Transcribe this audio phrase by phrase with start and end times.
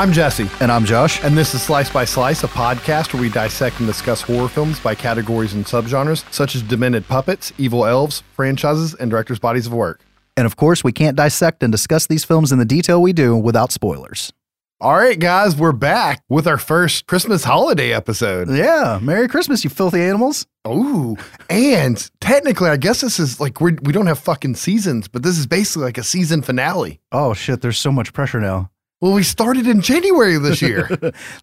[0.00, 1.22] I'm Jesse, And I'm Josh.
[1.22, 4.80] and this is Slice by Slice, a podcast where we dissect and discuss horror films
[4.80, 9.74] by categories and subgenres, such as demented puppets, evil elves, franchises, and directors' bodies of
[9.74, 10.00] work.
[10.38, 13.36] And of course, we can't dissect and discuss these films in the detail we do
[13.36, 14.32] without spoilers.
[14.80, 18.48] All right, guys, we're back with our first Christmas holiday episode.
[18.48, 19.00] Yeah.
[19.02, 20.46] Merry Christmas, you filthy animals.
[20.66, 21.18] Ooh,
[21.50, 25.36] and technically, I guess this is like we're, we don't have fucking seasons, but this
[25.36, 27.00] is basically like a season finale.
[27.12, 27.60] Oh, shit.
[27.60, 28.70] There's so much pressure now.
[29.00, 30.88] Well, we started in January this year.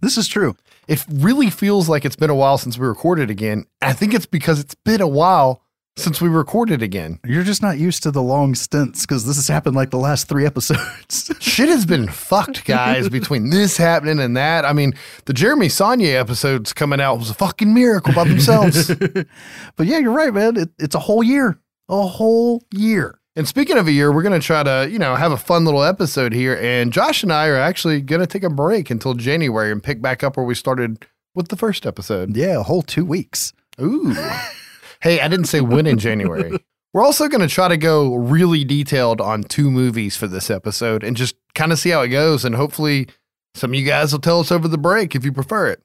[0.01, 0.55] This is true.
[0.87, 3.65] it really feels like it's been a while since we recorded again.
[3.81, 5.63] I think it's because it's been a while
[5.97, 7.19] since we recorded again.
[7.25, 10.27] You're just not used to the long stints because this has happened like the last
[10.29, 11.31] three episodes.
[11.39, 14.63] Shit has been fucked, guys, between this happening and that.
[14.63, 14.93] I mean,
[15.25, 18.93] the Jeremy Saulnier episodes coming out was a fucking miracle by themselves.
[19.75, 20.55] but yeah, you're right, man.
[20.57, 21.59] It, it's a whole year.
[21.89, 23.16] A whole year.
[23.37, 25.63] And speaking of a year, we're going to try to, you know, have a fun
[25.63, 26.57] little episode here.
[26.59, 30.01] And Josh and I are actually going to take a break until January and pick
[30.01, 32.35] back up where we started with the first episode.
[32.35, 33.53] Yeah, a whole two weeks.
[33.79, 34.11] Ooh.
[35.01, 36.57] hey, I didn't say when in January.
[36.93, 41.03] We're also going to try to go really detailed on two movies for this episode
[41.03, 42.43] and just kind of see how it goes.
[42.43, 43.07] And hopefully,
[43.53, 45.83] some of you guys will tell us over the break if you prefer it.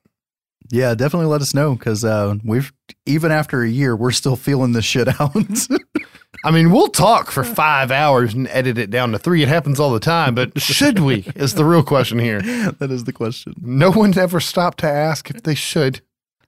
[0.70, 2.72] Yeah, definitely let us know because uh, we've,
[3.05, 5.37] even after a year, we're still feeling this shit out.
[6.45, 9.43] I mean, we'll talk for five hours and edit it down to three.
[9.43, 11.25] It happens all the time, but should we?
[11.37, 12.41] Is the real question here.
[12.43, 13.55] that is the question.
[13.61, 16.01] No one's ever stopped to ask if they should.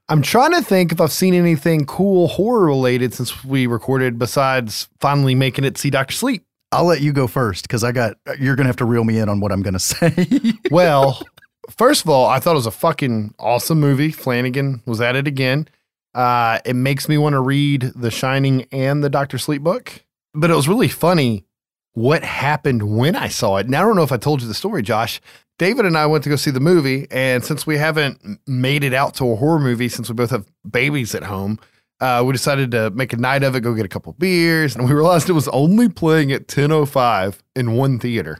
[0.08, 4.88] I'm trying to think if I've seen anything cool horror related since we recorded besides
[5.00, 6.12] finally making it see Dr.
[6.12, 6.44] Sleep.
[6.72, 9.18] I'll let you go first because I got, you're going to have to reel me
[9.18, 10.52] in on what I'm going to say.
[10.70, 11.22] Well,
[11.70, 14.10] first of all, I thought it was a fucking awesome movie.
[14.10, 15.68] Flanagan was at it again.
[16.14, 20.04] Uh, it makes me want to read The Shining and the Doctor Sleep book.
[20.32, 21.44] But it was really funny
[21.92, 23.68] what happened when I saw it.
[23.68, 25.20] Now, I don't know if I told you the story, Josh.
[25.58, 28.92] David and I went to go see the movie, and since we haven't made it
[28.92, 31.60] out to a horror movie since we both have babies at home,
[32.00, 34.84] uh, we decided to make a night of it, go get a couple beers, and
[34.84, 38.38] we realized it was only playing at 10.05 in one theater.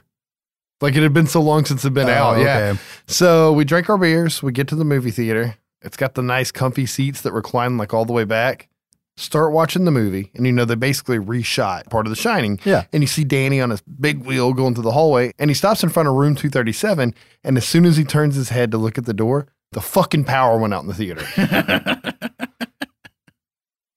[0.81, 2.35] Like it had been so long since it had been out.
[2.35, 2.75] Oh, Yeah.
[3.07, 4.43] So we drank our beers.
[4.43, 5.55] We get to the movie theater.
[5.81, 8.69] It's got the nice, comfy seats that recline like all the way back.
[9.17, 12.59] Start watching the movie, and you know they basically reshot part of The Shining.
[12.65, 12.83] Yeah.
[12.91, 15.83] And you see Danny on his big wheel going through the hallway, and he stops
[15.83, 17.13] in front of room 237.
[17.43, 20.25] And as soon as he turns his head to look at the door, the fucking
[20.25, 21.25] power went out in the theater.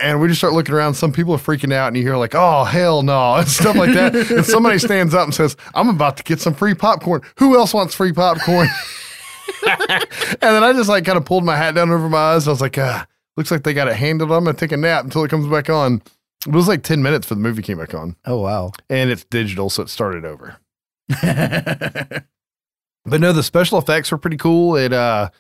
[0.00, 0.94] And we just start looking around.
[0.94, 3.92] Some people are freaking out, and you hear like, "Oh hell no!" and stuff like
[3.94, 4.14] that.
[4.14, 7.22] and somebody stands up and says, "I'm about to get some free popcorn.
[7.38, 8.68] Who else wants free popcorn?"
[9.66, 12.46] and then I just like kind of pulled my hat down over my eyes.
[12.46, 14.30] I was like, ah, "Looks like they got it handled.
[14.32, 16.02] I'm gonna take a nap until it comes back on."
[16.46, 18.72] It was like ten minutes for the movie came back on, Oh, wow.
[18.88, 20.56] and it's digital, so it started over.
[23.04, 24.76] But no, the special effects were pretty cool.
[24.76, 25.30] It uh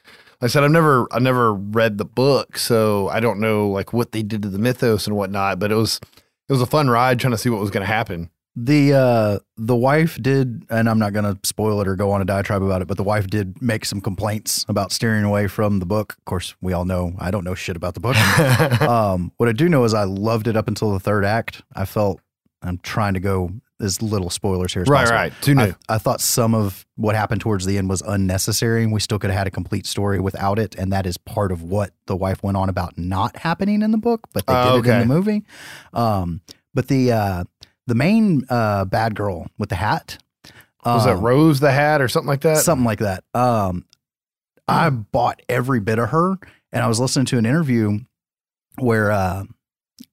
[0.40, 3.92] like I said I've never I never read the book, so I don't know like
[3.92, 6.00] what they did to the mythos and whatnot, but it was
[6.48, 8.30] it was a fun ride trying to see what was gonna happen.
[8.64, 12.24] The uh the wife did and I'm not gonna spoil it or go on a
[12.24, 15.86] diatribe about it, but the wife did make some complaints about steering away from the
[15.86, 16.14] book.
[16.18, 18.16] Of course, we all know I don't know shit about the book.
[18.82, 21.62] um what I do know is I loved it up until the third act.
[21.74, 22.20] I felt
[22.60, 25.16] I'm trying to go as little spoilers here as right, possible.
[25.16, 25.32] right.
[25.40, 25.74] Too new.
[25.88, 29.20] I, I thought some of what happened towards the end was unnecessary, and we still
[29.20, 30.74] could have had a complete story without it.
[30.74, 33.98] And that is part of what the wife went on about not happening in the
[33.98, 35.44] book, but they Oh, did it in the movie.
[35.92, 36.40] Um,
[36.74, 37.44] but the uh,
[37.88, 40.18] the main uh, bad girl with the hat
[40.84, 42.58] was that um, Rose the Hat or something like that?
[42.58, 43.24] something like that.
[43.34, 43.84] Um,
[44.66, 46.36] I bought every bit of her,
[46.72, 48.00] and I was listening to an interview
[48.78, 49.44] where uh,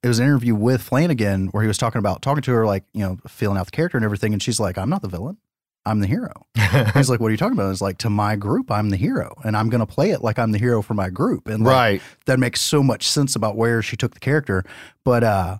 [0.01, 2.83] it was an interview with Flanagan where he was talking about talking to her, like
[2.93, 5.37] you know, feeling out the character and everything, and she's like, "I'm not the villain,
[5.85, 6.45] I'm the hero."
[6.93, 9.35] He's like, "What are you talking about?" It's like to my group, I'm the hero,
[9.43, 11.71] and I'm going to play it like I'm the hero for my group, and like,
[11.71, 12.01] right.
[12.25, 14.63] that makes so much sense about where she took the character.
[15.03, 15.57] But uh,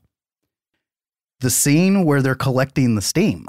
[1.39, 3.45] the scene where they're collecting the steam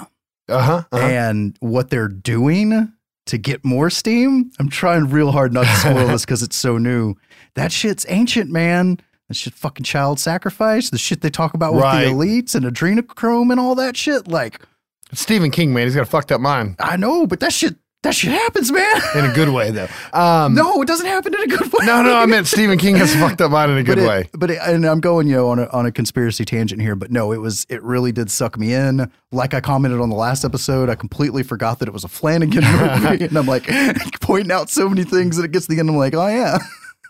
[0.49, 0.83] Uh-huh.
[0.93, 0.97] uh-huh.
[1.07, 2.93] and what they're doing
[3.27, 4.51] to get more steam.
[4.61, 7.15] I'm trying real hard not to spoil this because it's so new.
[7.55, 9.01] That shit's ancient, man.
[9.29, 10.91] That shit fucking child sacrifice.
[10.91, 14.29] The shit they talk about with the elites and adrenochrome and all that shit.
[14.29, 14.61] Like,
[15.13, 17.75] Stephen King, man, he's got a fucked up mind I know, but that shit
[18.07, 19.01] that shit happens, man.
[19.17, 19.89] in a good way though.
[20.13, 21.85] Um no, it doesn't happen in a good way.
[21.87, 24.09] no, no, I meant Stephen King has fucked up mind in a good but it-
[24.09, 24.29] way.
[24.33, 27.11] But it, and I'm going, you know, on a on a conspiracy tangent here, but
[27.11, 29.11] no, it was it really did suck me in.
[29.33, 32.63] Like I commented on the last episode, I completely forgot that it was a Flanagan
[32.81, 33.67] movie, and I'm like
[34.21, 35.91] pointing out so many things that it gets to the end.
[35.91, 36.59] I'm like, oh yeah,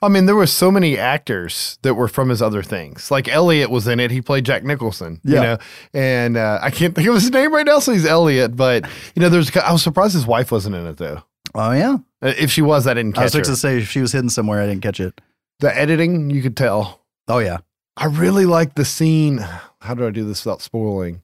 [0.02, 3.10] I mean, there were so many actors that were from his other things.
[3.10, 4.10] Like Elliot was in it.
[4.10, 5.20] He played Jack Nicholson.
[5.24, 5.58] You know,
[5.94, 8.54] and uh, I can't think of his name right now, so he's Elliot.
[8.56, 8.84] But
[9.14, 9.54] you know, there's.
[9.56, 11.22] I was surprised his wife wasn't in it though.
[11.54, 11.96] Oh yeah.
[12.22, 13.54] Uh, If she was, I didn't catch I was her.
[13.54, 15.20] to say if she was hidden somewhere, I didn't catch it.
[15.60, 17.00] the editing, you could tell.
[17.28, 17.58] Oh yeah.
[17.96, 19.38] I really like the scene.
[19.80, 21.22] How do I do this without spoiling?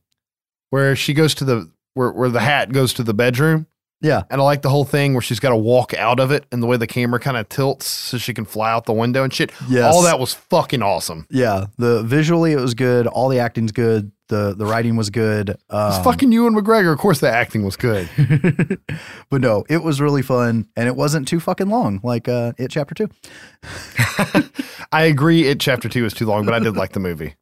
[0.71, 3.67] Where she goes to the where where the hat goes to the bedroom.
[4.03, 4.25] Yeah.
[4.31, 6.63] And I like the whole thing where she's got to walk out of it and
[6.63, 9.33] the way the camera kind of tilts so she can fly out the window and
[9.33, 9.53] shit.
[9.69, 9.95] Yes.
[9.95, 11.27] All that was fucking awesome.
[11.31, 11.67] Yeah.
[11.79, 13.07] The visually it was good.
[13.07, 14.13] All the acting's good.
[14.33, 15.51] The the writing was good.
[15.69, 16.91] Um, It's fucking Ewan McGregor.
[16.91, 18.09] Of course, the acting was good.
[19.31, 22.71] but no, it was really fun and it wasn't too fucking long like uh it
[22.71, 23.09] chapter 2.
[24.93, 25.45] I agree.
[25.45, 27.35] It chapter two is too long, but I did like the movie.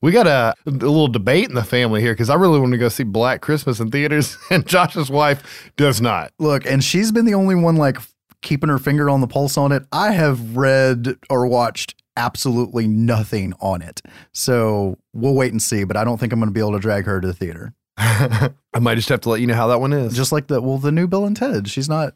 [0.00, 2.78] We got a, a little debate in the family here because I really want to
[2.78, 6.32] go see Black Christmas in theaters, and Josh's wife does not.
[6.38, 7.98] Look, and she's been the only one like
[8.42, 9.84] keeping her finger on the pulse on it.
[9.90, 14.02] I have read or watched absolutely nothing on it.
[14.32, 16.78] So we'll wait and see, but I don't think I'm going to be able to
[16.78, 17.74] drag her to the theater.
[17.96, 18.50] I
[18.80, 20.14] might just have to let you know how that one is.
[20.16, 21.68] Just like the well, the new Bill and Ted.
[21.68, 22.14] She's not.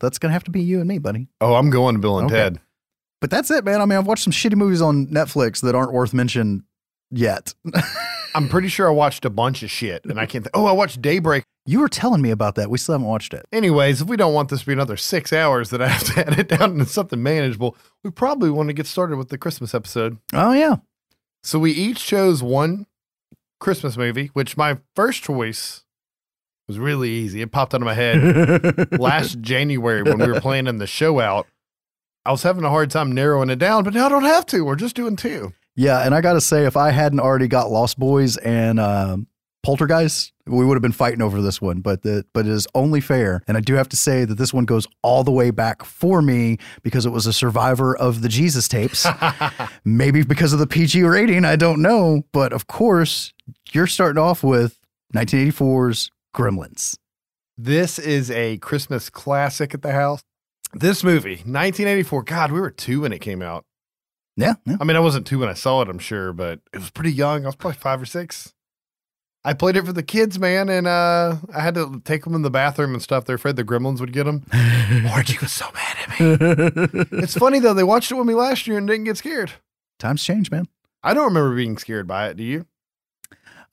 [0.00, 1.28] That's going to have to be you and me, buddy.
[1.40, 2.36] oh, I'm going to Bill and Okay.
[2.36, 2.60] Ted.
[3.20, 3.82] But that's it, man.
[3.82, 6.64] I mean, I've watched some shitty movies on Netflix that aren't worth mention
[7.10, 7.52] yet.
[8.34, 10.44] I'm pretty sure I watched a bunch of shit, and I can't.
[10.44, 11.44] Th- oh, I watched Daybreak.
[11.70, 12.68] You were telling me about that.
[12.68, 13.46] We still haven't watched it.
[13.52, 16.26] Anyways, if we don't want this to be another six hours that I have to
[16.26, 20.18] edit down into something manageable, we probably want to get started with the Christmas episode.
[20.32, 20.76] Oh yeah.
[21.44, 22.86] So we each chose one
[23.60, 25.84] Christmas movie, which my first choice
[26.66, 27.40] was really easy.
[27.40, 31.46] It popped out of my head last January when we were planning the show out.
[32.26, 34.64] I was having a hard time narrowing it down, but now I don't have to.
[34.64, 35.52] We're just doing two.
[35.76, 39.28] Yeah, and I got to say, if I hadn't already got Lost Boys and um,
[39.62, 41.80] Poltergeist, we would have been fighting over this one.
[41.80, 44.54] But the, but it is only fair, and I do have to say that this
[44.54, 48.28] one goes all the way back for me because it was a survivor of the
[48.28, 49.06] Jesus tapes.
[49.84, 52.22] Maybe because of the PG rating, I don't know.
[52.32, 53.32] But of course,
[53.72, 54.78] you're starting off with
[55.14, 56.96] 1984's Gremlins.
[57.58, 60.22] This is a Christmas classic at the house.
[60.72, 62.22] This movie, 1984.
[62.22, 63.64] God, we were two when it came out.
[64.36, 64.76] Yeah, yeah.
[64.80, 67.12] I mean, I wasn't two when I saw it, I'm sure, but it was pretty
[67.12, 67.44] young.
[67.44, 68.54] I was probably five or six.
[69.42, 72.42] I played it for the kids, man, and uh, I had to take them in
[72.42, 73.24] the bathroom and stuff.
[73.24, 74.44] They're afraid the gremlins would get them.
[75.02, 77.06] Margie was so mad at me.
[77.22, 79.52] It's funny though; they watched it with me last year and didn't get scared.
[79.98, 80.68] Times change, man.
[81.02, 82.36] I don't remember being scared by it.
[82.36, 82.66] Do you?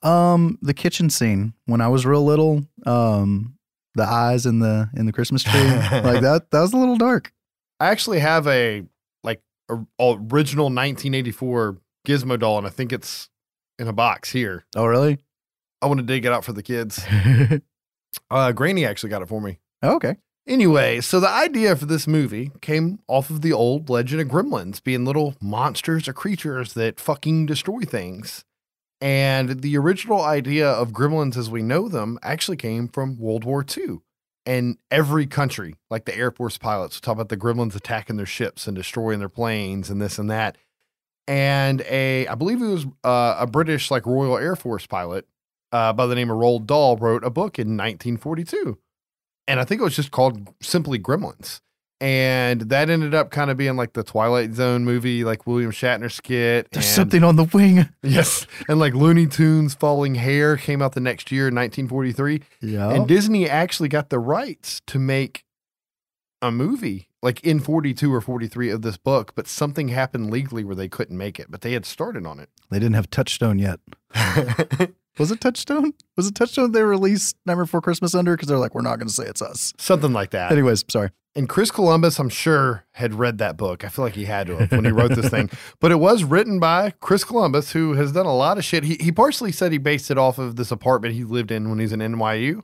[0.02, 3.58] Um, the kitchen scene when I was real little, um,
[3.94, 6.46] the eyes in the in the Christmas tree, like that.
[6.50, 7.32] That was a little dark.
[7.78, 8.84] I actually have a
[9.22, 11.76] like a, original 1984
[12.06, 13.28] Gizmo doll, and I think it's
[13.78, 14.64] in a box here.
[14.74, 15.18] Oh, really?
[15.80, 17.04] I want to dig it out for the kids.
[18.30, 19.58] Uh, Granny actually got it for me.
[19.82, 20.16] okay.
[20.46, 24.82] Anyway, so the idea for this movie came off of the old legend of gremlins
[24.82, 28.44] being little monsters or creatures that fucking destroy things.
[29.02, 33.62] And the original idea of gremlins as we know them actually came from World War
[33.76, 33.98] II.
[34.46, 38.24] And every country, like the Air Force pilots, would talk about the gremlins attacking their
[38.24, 40.56] ships and destroying their planes and this and that.
[41.26, 45.26] And a, I believe it was uh, a British, like Royal Air Force pilot
[45.72, 48.78] uh, by the name of Roald Dahl wrote a book in 1942
[49.48, 51.60] and I think it was just called simply Gremlins.
[52.00, 56.12] And that ended up kind of being like the Twilight Zone movie, like William Shatner
[56.12, 56.68] skit.
[56.70, 57.88] There's and- something on the wing.
[58.04, 58.46] Yes.
[58.68, 62.42] And like Looney Tunes Falling Hare came out the next year in 1943.
[62.60, 62.90] Yeah.
[62.90, 65.44] And Disney actually got the rights to make
[66.40, 70.76] a movie like in 42 or 43 of this book, but something happened legally where
[70.76, 72.48] they couldn't make it, but they had started on it.
[72.70, 73.80] they didn't have Touchstone yet.
[75.18, 75.92] Was it Touchstone?
[76.16, 78.36] Was it Touchstone they released Nightmare Before Christmas under?
[78.36, 79.74] Because they're like, we're not going to say it's us.
[79.78, 80.52] something like that.
[80.52, 81.10] Anyways, sorry.
[81.34, 83.84] And Chris Columbus, I'm sure, had read that book.
[83.84, 85.50] I feel like he had to have when he wrote this thing.
[85.80, 88.82] But it was written by Chris Columbus, who has done a lot of shit.
[88.82, 91.78] He, he partially said he based it off of this apartment he lived in when
[91.78, 92.62] he was in NYU.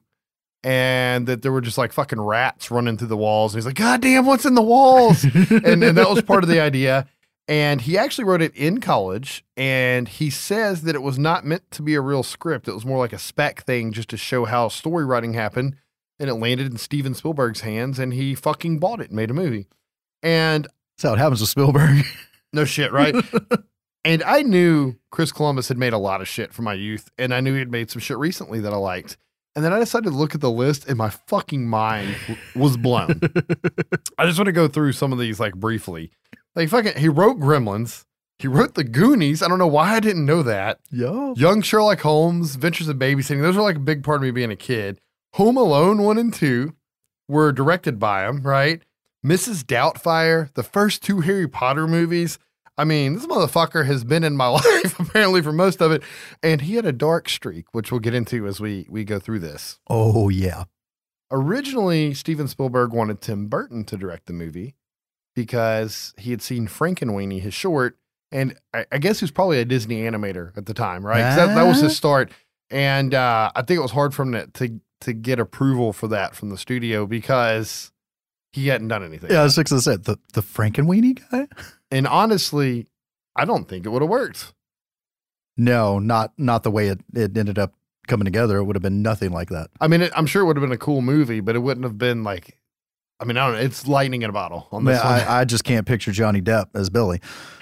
[0.65, 3.55] And that there were just like fucking rats running through the walls.
[3.55, 5.23] And he's like, God damn, what's in the walls?
[5.35, 7.07] and, and that was part of the idea.
[7.47, 9.45] And he actually wrote it in college.
[9.57, 12.69] And he says that it was not meant to be a real script.
[12.69, 15.77] It was more like a spec thing just to show how story writing happened.
[16.19, 19.35] And it landed in Steven Spielberg's hands and he fucking bought it and made a
[19.35, 19.67] movie.
[20.23, 20.65] And
[20.97, 22.05] That's how it happens with Spielberg.
[22.53, 23.15] no shit, right?
[24.05, 27.11] and I knew Chris Columbus had made a lot of shit for my youth.
[27.19, 29.19] And I knew he had made some shit recently that I liked.
[29.57, 32.77] And then I decided to look at the list and my fucking mind w- was
[32.77, 33.21] blown.
[34.19, 36.11] I just want to go through some of these like briefly.
[36.55, 38.05] Like fucking, he wrote Gremlins.
[38.39, 39.43] He wrote The Goonies.
[39.43, 40.81] I don't know why I didn't know that.
[40.91, 41.35] Yo.
[41.37, 43.43] Young Sherlock Holmes, Ventures of Babysitting.
[43.43, 45.01] Those are like a big part of me being a kid.
[45.35, 46.75] Home Alone 1 and 2
[47.29, 48.83] were directed by him, right?
[49.25, 49.65] Mrs.
[49.65, 52.39] Doubtfire, the first two Harry Potter movies.
[52.77, 56.03] I mean, this motherfucker has been in my life apparently for most of it.
[56.43, 59.39] And he had a dark streak, which we'll get into as we we go through
[59.39, 59.79] this.
[59.89, 60.65] Oh, yeah.
[61.31, 64.75] Originally, Steven Spielberg wanted Tim Burton to direct the movie
[65.35, 67.99] because he had seen Frankenweenie, his short,
[68.33, 71.21] and I, I guess he was probably a Disney animator at the time, right?
[71.21, 72.31] That, that was his start,
[72.71, 76.09] and uh, I think it was hard for him to, to to get approval for
[76.09, 77.93] that from the studio because
[78.53, 79.31] he hadn't done anything.
[79.31, 81.49] Yeah, I was say the the Frankenweenie guy.
[81.91, 82.87] And honestly,
[83.37, 84.53] I don't think it would have worked.
[85.57, 87.75] No, not not the way it, it ended up
[88.07, 88.57] coming together.
[88.59, 89.71] It would have been nothing like that.
[89.81, 91.85] I mean, it, I'm sure it would have been a cool movie, but it wouldn't
[91.85, 92.59] have been like.
[93.21, 93.61] I mean, I don't know.
[93.65, 95.13] It's lightning in a bottle on this one.
[95.13, 97.21] I, I just can't picture Johnny Depp as Billy.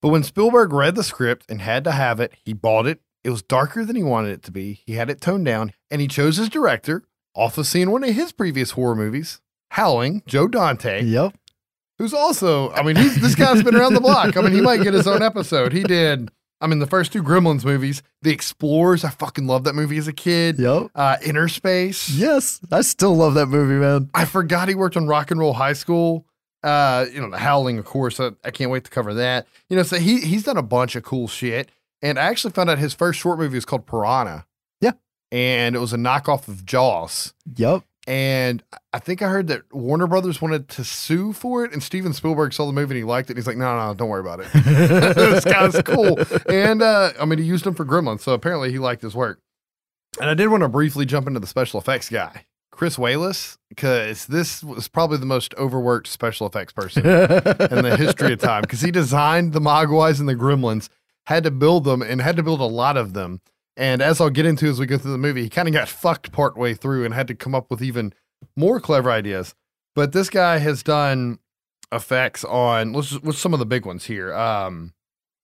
[0.00, 3.00] but when Spielberg read the script and had to have it, he bought it.
[3.24, 4.82] It was darker than he wanted it to be.
[4.86, 7.02] He had it toned down, and he chose his director
[7.34, 9.40] off of seeing one of his previous horror movies,
[9.72, 11.36] Howling, Joe Dante, Yep.
[11.98, 14.36] who's also, I mean, he's, this guy's been around the block.
[14.36, 15.72] I mean, he might get his own episode.
[15.72, 19.04] He did, I mean, the first two Gremlins movies, The Explorers.
[19.04, 20.58] I fucking loved that movie as a kid.
[20.58, 20.90] Yep.
[20.94, 22.10] Uh, Inner Space.
[22.10, 24.10] Yes, I still love that movie, man.
[24.14, 26.26] I forgot he worked on Rock and Roll High School.
[26.64, 28.18] Uh, you know, The Howling, of course.
[28.18, 29.46] I, I can't wait to cover that.
[29.68, 31.70] You know, so he he's done a bunch of cool shit.
[32.02, 34.46] And I actually found out his first short movie was called Piranha.
[34.80, 34.92] Yeah.
[35.30, 37.34] And it was a knockoff of Jaws.
[37.56, 37.82] Yep.
[38.08, 38.62] And
[38.94, 42.54] I think I heard that Warner Brothers wanted to sue for it, and Steven Spielberg
[42.54, 43.32] saw the movie and he liked it.
[43.32, 44.48] And he's like, "No, no, don't worry about it.
[44.54, 48.78] this guy's cool." And uh, I mean, he used him for Gremlins, so apparently he
[48.78, 49.42] liked his work.
[50.18, 54.24] And I did want to briefly jump into the special effects guy, Chris Walas, because
[54.24, 58.62] this was probably the most overworked special effects person in the history of time.
[58.62, 60.88] Because he designed the Mogwais and the Gremlins,
[61.26, 63.42] had to build them, and had to build a lot of them.
[63.78, 65.88] And as I'll get into as we go through the movie, he kind of got
[65.88, 68.12] fucked partway through and had to come up with even
[68.56, 69.54] more clever ideas.
[69.94, 71.38] But this guy has done
[71.92, 74.34] effects on let's just, what's some of the big ones here.
[74.34, 74.92] Um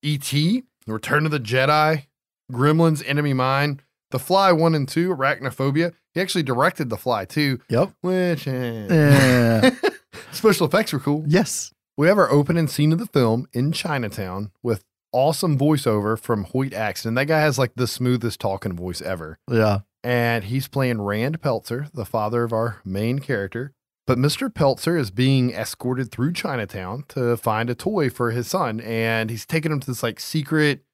[0.03, 2.07] E.T., Return of the Jedi,
[2.53, 5.95] Gremlins, Enemy Mine, The Fly 1 and 2, Arachnophobia.
[6.13, 7.61] He actually directed The Fly Two.
[7.71, 7.93] yep.
[8.03, 8.87] which eh.
[8.91, 9.71] Yeah.
[10.33, 11.25] special effects were cool.
[11.27, 11.73] yes.
[11.97, 14.85] We have our opening scene of the film in Chinatown with
[15.15, 17.15] awesome voiceover from Hoyt Axton.
[17.15, 19.39] That guy has like the smoothest talking voice ever.
[19.51, 19.81] Yeah.
[20.03, 23.73] And he's playing Rand Peltzer, the father of our main character.
[24.07, 24.53] But Mr.
[24.53, 28.81] Peltzer is being escorted through Chinatown to find a toy for his son.
[28.81, 30.85] And he's taking him to this like secret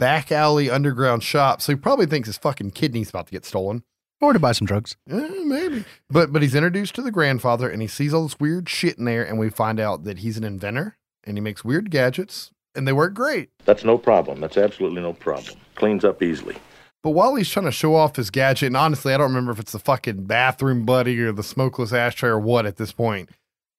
[0.00, 1.62] back alley underground shop.
[1.62, 3.84] So he probably thinks his fucking kidney's about to get stolen.
[4.20, 4.96] Or to buy some drugs.
[5.08, 5.84] Eh, maybe.
[6.10, 9.04] But but he's introduced to the grandfather and he sees all this weird shit in
[9.04, 12.86] there and we find out that he's an inventor and he makes weird gadgets and
[12.86, 13.50] they work great.
[13.64, 14.40] That's no problem.
[14.40, 15.56] That's absolutely no problem.
[15.74, 16.56] Cleans up easily.
[17.02, 19.58] But while he's trying to show off his gadget, and honestly, I don't remember if
[19.58, 23.30] it's the fucking bathroom buddy or the smokeless ashtray or what at this point.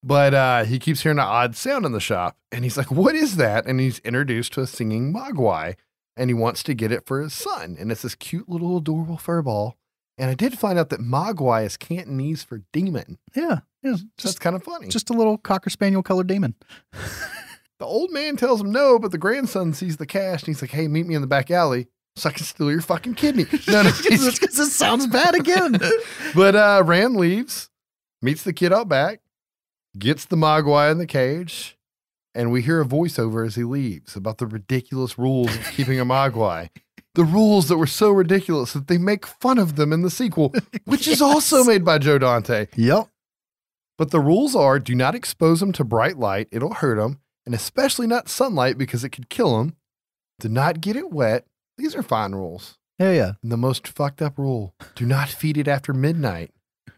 [0.04, 3.14] But uh, he keeps hearing an odd sound in the shop, and he's like, "What
[3.14, 5.76] is that?" And he's introduced to a singing mogwai,
[6.18, 7.78] and he wants to get it for his son.
[7.80, 9.78] And it's this cute little adorable fur ball.
[10.18, 13.20] And I did find out that mogwai is Cantonese for demon.
[13.36, 13.60] Yeah.
[13.84, 13.96] Yeah.
[13.96, 14.88] So that's Just, kind of funny.
[14.88, 16.56] just a little cocker spaniel colored demon.
[17.82, 20.72] the old man tells him no, but the grandson sees the cash, and he's like,
[20.72, 23.46] "Hey, meet me in the back alley." So I can steal your fucking kidney.
[23.68, 25.80] No, no, because it sounds bad again.
[26.36, 27.70] but uh Rand leaves,
[28.22, 29.22] meets the kid out back,
[29.98, 31.78] gets the Mogwai in the cage,
[32.36, 36.06] and we hear a voiceover as he leaves about the ridiculous rules of keeping a
[36.06, 36.70] Mogwai.
[37.16, 40.54] The rules that were so ridiculous that they make fun of them in the sequel,
[40.86, 42.68] which is also made by Joe Dante.
[42.76, 43.08] yep.
[43.98, 47.20] But the rules are do not expose them to bright light, it'll hurt them,
[47.51, 49.75] and especially not sunlight because it could kill them.
[50.39, 51.46] Do not get it wet.
[51.77, 52.77] These are fine rules.
[52.98, 53.12] Yeah.
[53.12, 53.31] Yeah.
[53.43, 56.51] And the most fucked up rule do not feed it after midnight.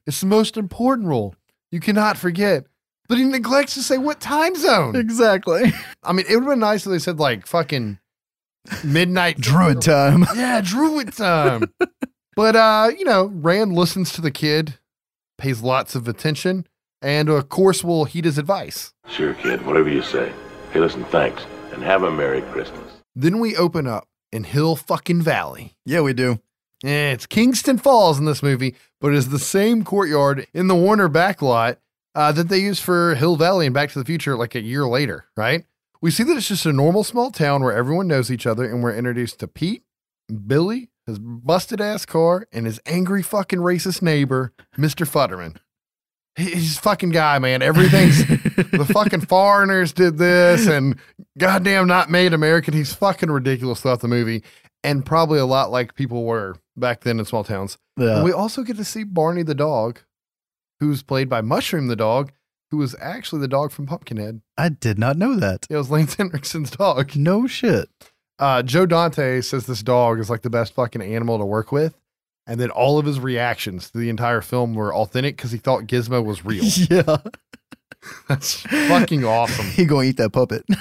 [0.05, 1.33] It's the most important rule.
[1.71, 2.65] You cannot forget.
[3.09, 4.95] But he neglects to say what time zone.
[4.95, 5.73] Exactly.
[6.03, 7.97] I mean, it would have been nice if they said like fucking
[8.83, 10.23] midnight Druid time.
[10.35, 11.73] Yeah, druid time.
[12.35, 14.77] but uh, you know, Rand listens to the kid,
[15.39, 16.67] pays lots of attention,
[17.03, 18.93] and of course we'll heed his advice.
[19.09, 19.63] Sure, kid.
[19.65, 20.31] Whatever you say.
[20.71, 21.45] Hey, listen, thanks.
[21.71, 22.93] And have a Merry Christmas.
[23.15, 25.75] Then we open up in Hill fucking Valley.
[25.85, 26.39] Yeah, we do.
[26.83, 31.09] Eh, it's Kingston Falls in this movie, but it's the same courtyard in the Warner
[31.09, 31.77] backlot
[32.15, 34.85] uh, that they used for Hill Valley and Back to the Future like a year
[34.87, 35.65] later, right?
[36.01, 38.83] We see that it's just a normal small town where everyone knows each other, and
[38.83, 39.83] we're introduced to Pete,
[40.47, 45.07] Billy, his busted ass car, and his angry fucking racist neighbor, Mr.
[45.07, 45.57] Futterman.
[46.35, 47.61] He- He's fucking guy, man.
[47.61, 50.97] Everything's the fucking foreigners did this, and
[51.37, 52.73] goddamn not made American.
[52.73, 54.43] He's fucking ridiculous throughout the movie,
[54.83, 57.77] and probably a lot like people were back then in small towns.
[57.97, 58.15] Yeah.
[58.15, 59.99] And we also get to see Barney the dog,
[60.79, 62.31] who's played by Mushroom the dog,
[62.71, 64.41] who was actually the dog from Pumpkinhead.
[64.57, 65.67] I did not know that.
[65.69, 67.15] It was Lance Henriksen's dog.
[67.15, 67.89] No shit.
[68.39, 71.93] Uh, Joe Dante says this dog is like the best fucking animal to work with.
[72.45, 75.83] And then all of his reactions to the entire film were authentic because he thought
[75.85, 76.63] Gizmo was real.
[76.89, 77.17] yeah.
[78.27, 79.65] That's fucking awesome.
[79.71, 80.65] He gonna eat that puppet.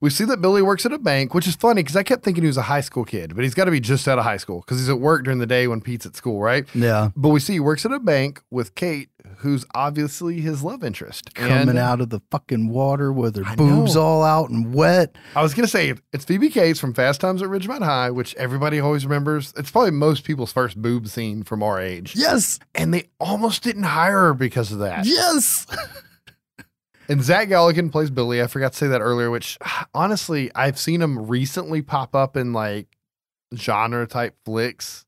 [0.00, 2.42] We see that Billy works at a bank, which is funny because I kept thinking
[2.42, 4.36] he was a high school kid, but he's got to be just out of high
[4.38, 6.66] school because he's at work during the day when Pete's at school, right?
[6.74, 7.10] Yeah.
[7.14, 11.34] But we see he works at a bank with Kate, who's obviously his love interest.
[11.34, 14.02] Coming And out of the fucking water with her I boobs know.
[14.02, 15.16] all out and wet.
[15.34, 18.80] I was gonna say it's Phoebe Cates from Fast Times at Ridgemont High, which everybody
[18.80, 19.52] always remembers.
[19.56, 22.58] It's probably most people's first boob scene from our age, Yes.
[22.74, 25.06] and they almost didn't hire her because of that.
[25.06, 25.66] Yes.
[27.08, 28.42] And Zach Galligan plays Billy.
[28.42, 29.58] I forgot to say that earlier, which
[29.94, 32.88] honestly, I've seen him recently pop up in like
[33.54, 35.05] genre type flicks,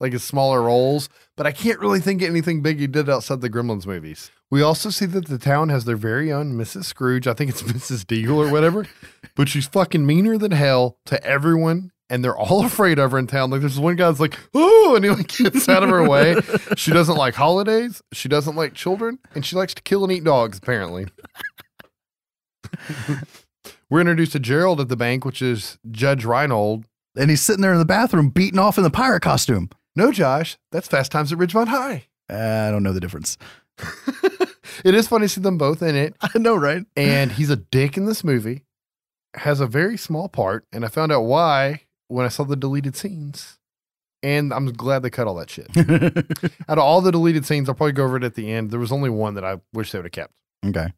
[0.00, 3.40] like his smaller roles, but I can't really think of anything big he did outside
[3.40, 4.30] the Gremlins movies.
[4.50, 6.84] We also see that the town has their very own Mrs.
[6.84, 7.26] Scrooge.
[7.26, 8.04] I think it's Mrs.
[8.04, 8.86] Deagle or whatever,
[9.34, 11.92] but she's fucking meaner than hell to everyone.
[12.10, 13.50] And they're all afraid of her in town.
[13.50, 16.36] Like there's one guy that's like, "Ooh," and he like gets out of her way.
[16.74, 18.00] She doesn't like holidays.
[18.12, 20.56] She doesn't like children, and she likes to kill and eat dogs.
[20.56, 21.06] Apparently,
[23.90, 26.86] we're introduced to Gerald at the bank, which is Judge Reinhold.
[27.14, 29.68] And he's sitting there in the bathroom beating off in the pirate costume.
[29.98, 32.04] No, Josh, that's Fast Times at Ridgemont High.
[32.30, 33.36] I don't know the difference.
[34.84, 36.86] it is funny to see them both in it, I know, right?
[36.96, 38.62] and he's a dick in this movie.
[39.34, 42.94] Has a very small part, and I found out why when I saw the deleted
[42.94, 43.58] scenes.
[44.22, 45.66] And I'm glad they cut all that shit.
[46.68, 48.70] Out of all the deleted scenes, I'll probably go over it at the end.
[48.70, 50.32] There was only one that I wish they would have kept.
[50.64, 50.92] okay.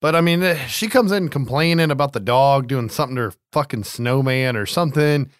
[0.00, 3.32] But I mean, eh, she comes in complaining about the dog doing something to her
[3.52, 5.30] fucking snowman or something.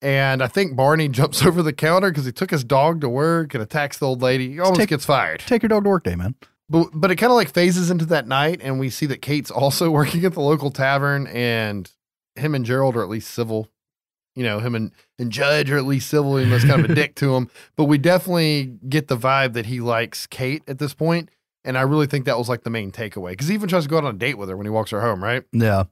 [0.00, 3.54] And I think Barney jumps over the counter because he took his dog to work
[3.54, 4.52] and attacks the old lady.
[4.52, 5.40] He almost Take- gets fired.
[5.40, 6.34] Take your dog to work day, man.
[6.70, 8.60] But, but it kind of like phases into that night.
[8.62, 11.90] And we see that Kate's also working at the local tavern and
[12.36, 13.68] him and Gerald are at least civil.
[14.36, 16.36] You know, him and, and Judge are at least civil.
[16.36, 17.50] He was kind of a dick to him.
[17.76, 21.30] But we definitely get the vibe that he likes Kate at this point.
[21.64, 23.88] And I really think that was like the main takeaway because he even tries to
[23.88, 25.42] go out on a date with her when he walks her home, right?
[25.52, 25.84] Yeah.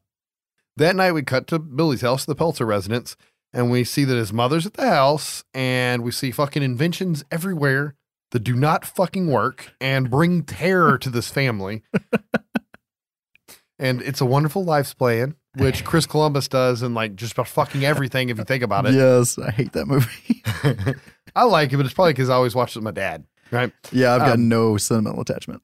[0.77, 3.17] That night, we cut to Billy's house, the Peltzer residence,
[3.57, 7.95] and we see that his mother's at the house, and we see fucking inventions everywhere
[8.33, 11.83] that do not fucking work and bring terror to this family.
[13.79, 17.85] and it's a wonderful life's plan, which Chris Columbus does, and like just about fucking
[17.85, 18.95] everything if you think about it.
[18.95, 19.39] Yes.
[19.39, 20.43] I hate that movie.
[21.35, 23.73] I like it, but it's probably because I always watched it with my dad, right?
[23.93, 24.15] yeah.
[24.15, 25.63] I've got Um, no sentimental attachment.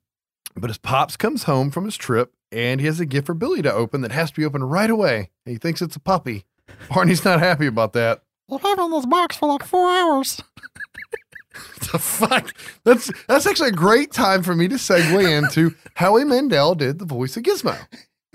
[0.54, 3.62] But his pops comes home from his trip and he has a gift for Billy
[3.62, 5.30] to open that has to be opened right away.
[5.46, 6.44] He thinks it's a puppy.
[6.88, 8.22] Barney's not happy about that.
[8.50, 10.42] I've had in this box for like four hours.
[11.92, 12.54] the fuck?
[12.84, 17.04] That's that's actually a great time for me to segue into Howie Mandel did the
[17.04, 17.76] voice of Gizmo.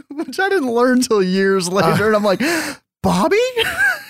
[0.09, 2.07] Which I didn't learn till years uh, later.
[2.07, 2.41] and I'm like,
[3.01, 3.37] Bobby?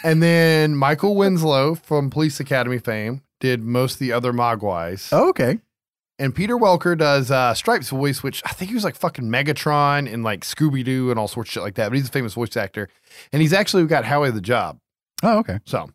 [0.04, 5.10] And then Michael Winslow from Police Academy fame did most of the other Mogwais.
[5.12, 5.60] Oh, okay.
[6.20, 10.12] And Peter Welker does uh, Stripes' voice, which I think he was like fucking Megatron
[10.12, 11.90] and like Scooby Doo and all sorts of shit like that.
[11.90, 12.90] But he's a famous voice actor.
[13.32, 14.80] And he's actually got Howie the job.
[15.22, 15.60] Oh, okay.
[15.66, 15.92] So,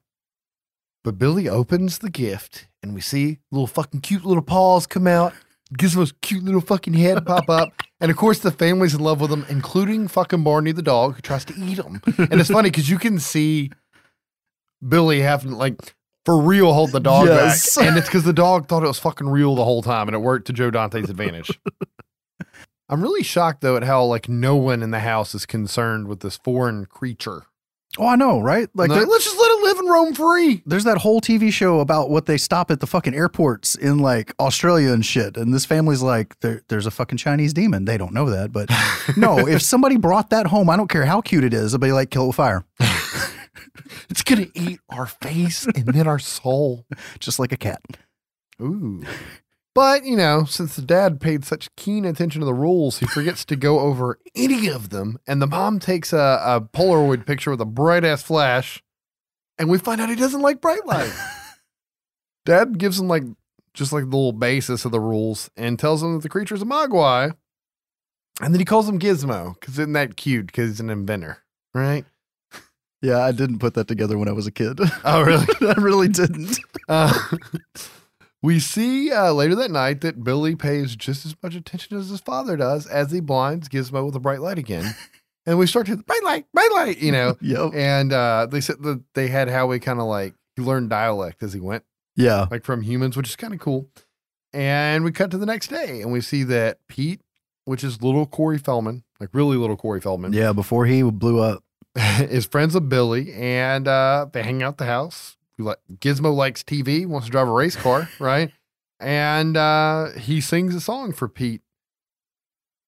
[1.03, 5.33] but Billy opens the gift and we see little fucking cute little paws come out,
[5.77, 7.73] Gizmo's cute little fucking head pop up.
[8.03, 11.21] And of course, the family's in love with him, including fucking Barney the dog who
[11.23, 12.03] tries to eat him.
[12.19, 13.71] And it's funny because you can see
[14.85, 17.75] Billy having like for real hold the dog Yes.
[17.77, 17.87] back.
[17.89, 20.21] And it's because the dog thought it was fucking real the whole time and it
[20.21, 21.59] worked to Joe Dante's advantage.
[22.89, 26.21] I'm really shocked though at how like no one in the house is concerned with
[26.21, 27.45] this foreign creature.
[27.99, 28.71] Oh, I know, right?
[28.75, 30.63] Like, there- let's just let it live and roam free.
[30.65, 34.33] there's that whole TV show about what they stop at the fucking airports in like
[34.41, 35.37] Australia and shit.
[35.37, 37.85] And this family's like, there, there's a fucking Chinese demon.
[37.85, 38.51] They don't know that.
[38.51, 38.71] But
[39.19, 41.93] no, if somebody brought that home, I don't care how cute it is, they'll be
[41.93, 42.65] like, kill it with fire.
[44.09, 46.87] It's gonna eat our face and then our soul.
[47.19, 47.83] Just like a cat.
[48.61, 49.03] Ooh.
[49.75, 53.45] But, you know, since the dad paid such keen attention to the rules, he forgets
[53.47, 55.19] to go over any of them.
[55.27, 58.83] And the mom takes a, a Polaroid picture with a bright ass flash.
[59.59, 61.13] And we find out he doesn't like bright light.
[62.45, 63.25] dad gives him like
[63.75, 66.67] just like the little basis of the rules and tells him that the creature's a
[66.67, 67.35] Mogwai.
[68.41, 70.47] And then he calls him Gizmo because isn't that cute?
[70.47, 71.39] Because he's an inventor,
[71.75, 72.05] right?
[73.03, 74.79] Yeah, I didn't put that together when I was a kid.
[75.05, 75.47] Oh, really?
[75.61, 76.59] I really didn't.
[76.89, 77.13] Uh,
[78.43, 82.21] we see uh, later that night that Billy pays just as much attention as his
[82.21, 84.95] father does as he blinds Gizmo with a bright light again.
[85.47, 87.37] and we start to bright light, bright light, you know.
[87.41, 87.71] Yep.
[87.75, 91.53] And uh, they said that they had Howie kind of like he learned dialect as
[91.53, 91.85] he went,
[92.17, 92.47] Yeah.
[92.51, 93.89] like from humans, which is kind of cool.
[94.53, 97.21] And we cut to the next day and we see that Pete,
[97.65, 100.53] which is little Corey Feldman, like really little Corey Feldman, Yeah.
[100.53, 101.63] Before he blew up.
[101.97, 105.37] is friends with Billy and uh, they hang out at the house.
[105.61, 108.51] Gizmo likes TV, wants to drive a race car, right?
[108.99, 111.61] And uh, he sings a song for Pete.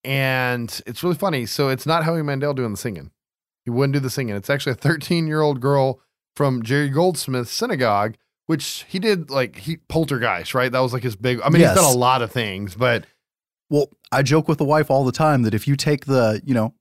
[0.05, 1.47] And it's really funny.
[1.47, 3.11] So it's not Howie Mandel doing the singing.
[3.64, 4.35] He wouldn't do the singing.
[4.37, 6.01] It's actually a 13 year old girl
[6.37, 10.71] from Jerry Goldsmith's synagogue, which he did like he poltergeist, right?
[10.71, 11.40] That was like his big.
[11.43, 11.75] I mean, Yes.
[11.77, 13.07] he's done a lot of things, but
[13.71, 16.53] Well, I joke with the wife all the time that if you take the, you
[16.55, 16.75] know,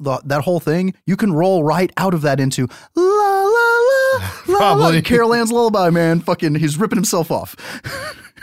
[0.00, 4.18] the, that whole thing, you can roll right out of that into la la la
[4.18, 4.58] la la.
[4.58, 5.02] Probably.
[5.02, 6.20] Carol Ann's lullaby, man.
[6.20, 7.56] Fucking, he's ripping himself off.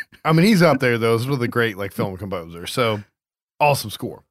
[0.26, 1.18] I mean, he's up there though.
[1.18, 2.66] He's really great like film composer.
[2.66, 3.04] So
[3.60, 4.24] awesome score.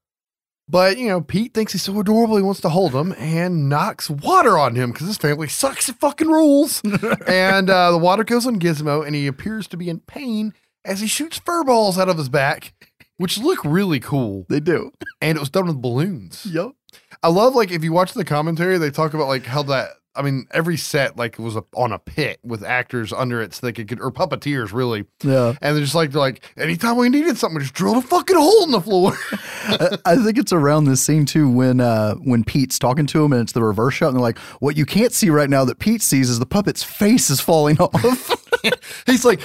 [0.68, 2.36] But you know, Pete thinks he's so adorable.
[2.36, 6.00] He wants to hold him and knocks water on him because his family sucks at
[6.00, 6.82] fucking rules.
[7.26, 11.00] and uh, the water goes on Gizmo, and he appears to be in pain as
[11.00, 12.72] he shoots fur balls out of his back,
[13.18, 14.46] which look really cool.
[14.48, 14.90] They do.
[15.20, 16.46] And it was done with balloons.
[16.46, 16.72] Yep.
[17.22, 19.90] I love like if you watch the commentary, they talk about like how that.
[20.16, 23.66] I mean, every set like was a, on a pit with actors under it, so
[23.66, 25.06] they could or puppeteers really.
[25.24, 25.54] Yeah.
[25.60, 28.36] And they're just like, they're like, anytime we needed something, we just drilled a fucking
[28.36, 29.12] hole in the floor.
[29.32, 33.32] I, I think it's around this scene too when uh when Pete's talking to him
[33.32, 35.80] and it's the reverse shot and they're like, what you can't see right now that
[35.80, 38.43] Pete sees is the puppet's face is falling off.
[39.06, 39.40] He's like,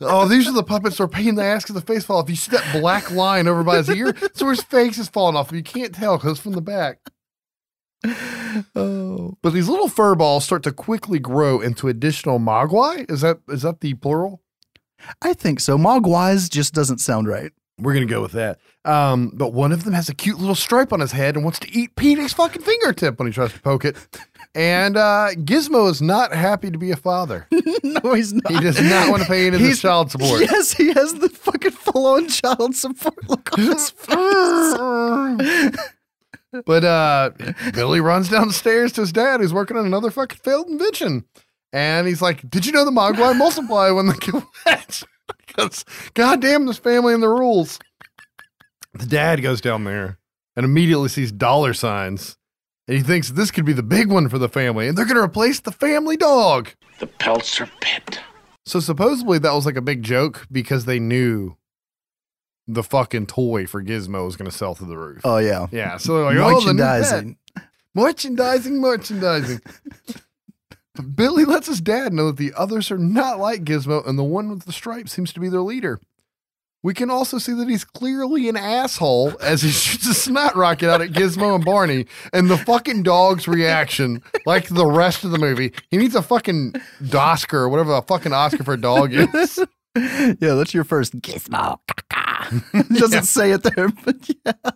[0.00, 2.30] oh, these are the puppets that are paying the ass because the face fall off.
[2.30, 4.12] You see that black line over by his ear?
[4.12, 5.52] That's where his face is falling off.
[5.52, 6.98] You can't tell because it's from the back.
[8.74, 9.36] oh.
[9.42, 13.10] But these little fur balls start to quickly grow into additional mogwai.
[13.10, 14.42] Is that is that the plural?
[15.22, 15.76] I think so.
[15.76, 17.52] Mogwais just doesn't sound right.
[17.78, 18.58] We're gonna go with that.
[18.84, 21.58] Um, but one of them has a cute little stripe on his head and wants
[21.60, 23.96] to eat Pete's fucking fingertip when he tries to poke it.
[24.56, 27.46] And uh, Gizmo is not happy to be a father.
[27.84, 28.50] no, he's not.
[28.50, 30.40] He does not want to pay any of his child support.
[30.40, 33.90] Yes, he has the fucking full on child support look on his
[35.50, 35.76] face.
[36.64, 37.30] but uh,
[37.74, 41.26] Billy runs downstairs to his dad, who's working on another fucking failed invention.
[41.74, 45.04] And he's like, Did you know the Mogwai multiply when they kill hatch?
[45.46, 47.78] Because goddamn this family and the rules.
[48.92, 50.18] The dad goes down there
[50.54, 52.36] and immediately sees dollar signs.
[52.88, 54.88] And he thinks this could be the big one for the family.
[54.88, 56.70] And they're going to replace the family dog.
[57.00, 58.20] The Peltzer Pit.
[58.64, 61.56] So supposedly that was like a big joke because they knew
[62.66, 65.20] the fucking toy for Gizmo was going to sell through the roof.
[65.24, 65.66] Oh yeah.
[65.70, 66.74] Yeah, so they're like, oh, the.
[66.74, 67.36] Merchandising.
[67.94, 69.60] merchandising, merchandising.
[70.94, 74.24] But Billy lets his dad know that the others are not like Gizmo, and the
[74.24, 76.00] one with the stripes seems to be their leader.
[76.86, 80.88] We can also see that he's clearly an asshole as he shoots a snot rocket
[80.88, 85.38] out at Gizmo and Barney, and the fucking dog's reaction, like the rest of the
[85.38, 86.74] movie, he needs a fucking
[87.12, 89.58] Oscar or whatever a fucking Oscar for a dog is.
[89.96, 91.80] yeah, that's your first gizmo.
[92.96, 94.70] Doesn't say it there, but yeah.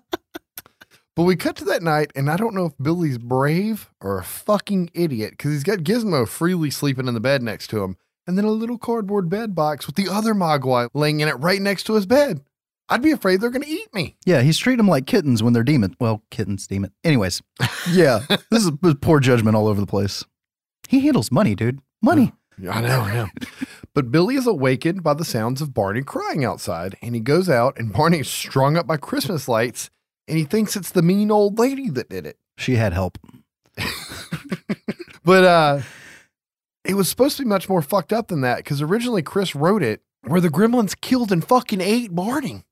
[1.14, 4.24] But we cut to that night, and I don't know if Billy's brave or a
[4.24, 8.36] fucking idiot because he's got Gizmo freely sleeping in the bed next to him, and
[8.36, 11.84] then a little cardboard bed box with the other Mogwai laying in it right next
[11.84, 12.42] to his bed.
[12.88, 14.16] I'd be afraid they're going to eat me.
[14.26, 15.94] Yeah, he's treating them like kittens when they're demon.
[16.00, 16.92] Well, kittens, demon.
[17.04, 17.40] Anyways,
[17.90, 20.24] yeah, this is poor judgment all over the place.
[20.88, 21.80] He handles money, dude.
[22.02, 22.32] Money.
[22.60, 23.28] Yeah, I know, I know.
[23.94, 27.78] but Billy is awakened by the sounds of Barney crying outside, and he goes out,
[27.78, 29.88] and Barney's strung up by Christmas lights,
[30.26, 32.38] and he thinks it's the mean old lady that did it.
[32.56, 33.18] She had help.
[35.24, 35.80] But uh
[36.84, 39.82] it was supposed to be much more fucked up than that because originally Chris wrote
[39.82, 42.64] it where the gremlins killed and fucking ate Barney.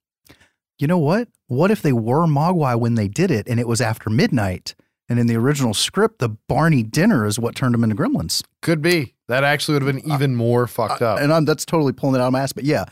[0.78, 1.28] You know what?
[1.48, 4.74] What if they were Mogwai when they did it and it was after midnight?
[5.08, 8.42] And in the original script, the Barney dinner is what turned them into gremlins.
[8.60, 9.14] Could be.
[9.26, 11.20] That actually would have been uh, even more fucked uh, up.
[11.20, 12.52] And I'm, that's totally pulling it out of my ass.
[12.52, 12.84] But yeah,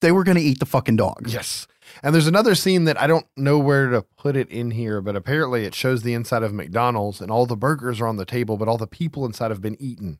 [0.00, 1.28] they were going to eat the fucking dog.
[1.28, 1.66] yes.
[2.02, 5.16] And there's another scene that I don't know where to put it in here, but
[5.16, 8.56] apparently it shows the inside of McDonald's and all the burgers are on the table,
[8.56, 10.18] but all the people inside have been eaten.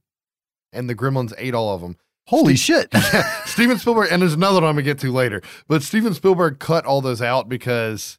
[0.72, 1.96] And the gremlins ate all of them.
[2.26, 2.94] Holy shit.
[3.46, 6.85] Steven Spielberg, and there's another one I'm gonna get to later, but Steven Spielberg cut
[6.87, 8.18] all those out because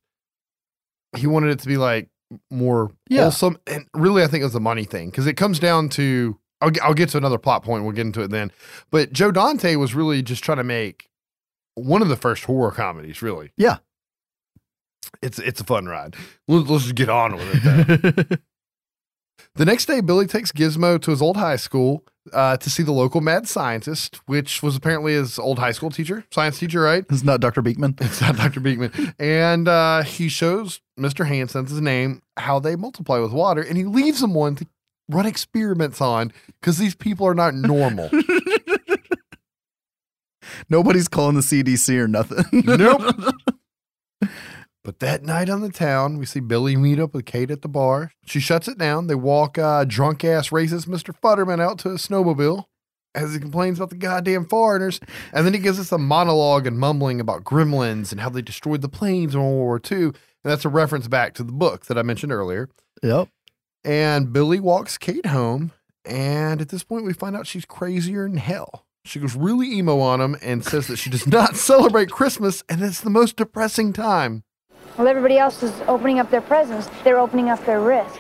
[1.16, 2.10] he wanted it to be like
[2.50, 3.24] more Yeah.
[3.24, 3.58] wholesome.
[3.68, 6.70] And really, I think it was a money thing because it comes down to I'll,
[6.72, 7.84] get- I'll get to another plot point.
[7.84, 8.52] We'll get into it then.
[8.92, 11.08] But Joe Dante was really just trying to make
[11.76, 13.52] one of the first horror comedies, really.
[13.58, 13.78] Yeah.
[15.22, 16.16] It's it's a fun ride.
[16.48, 18.42] Let's, let's just get on with it.
[19.56, 22.94] The next day, Billy takes Gizmo to his old high school uh, to see the
[22.94, 27.04] local mad scientist, which was apparently his old high school teacher, science teacher, right?
[27.10, 27.62] it's not Dr.
[27.62, 27.96] Beekman.
[28.02, 28.62] It's not Dr.
[28.62, 29.14] Beekman.
[29.20, 31.26] And uh, he shows Mr.
[31.28, 34.66] Hanson's his name how they multiply with water, and he leaves him one to
[35.10, 38.10] run experiments on because these people are not normal.
[40.70, 42.46] Nobody's calling the CDC or nothing.
[42.66, 43.16] Nope.
[44.84, 47.70] but that night on the town, we see Billy meet up with Kate at the
[47.70, 48.12] bar.
[48.26, 49.08] She shuts it down.
[49.08, 51.14] They walk uh, drunk ass racist Mr.
[51.22, 52.66] Futterman out to a snowmobile
[53.14, 55.00] as he complains about the goddamn foreigners.
[55.34, 58.82] And then he gives us a monologue and mumbling about gremlins and how they destroyed
[58.82, 60.06] the planes in World War II.
[60.06, 62.70] And that's a reference back to the book that I mentioned earlier.
[63.04, 63.30] Yep.
[63.84, 65.72] And Billy walks Kate home.
[66.06, 68.86] And at this point, we find out she's crazier than hell.
[69.06, 72.82] She goes really emo on him and says that she does not celebrate Christmas and
[72.82, 74.44] it's the most depressing time.
[75.02, 78.20] While everybody else is opening up their presents, they're opening up their wrists.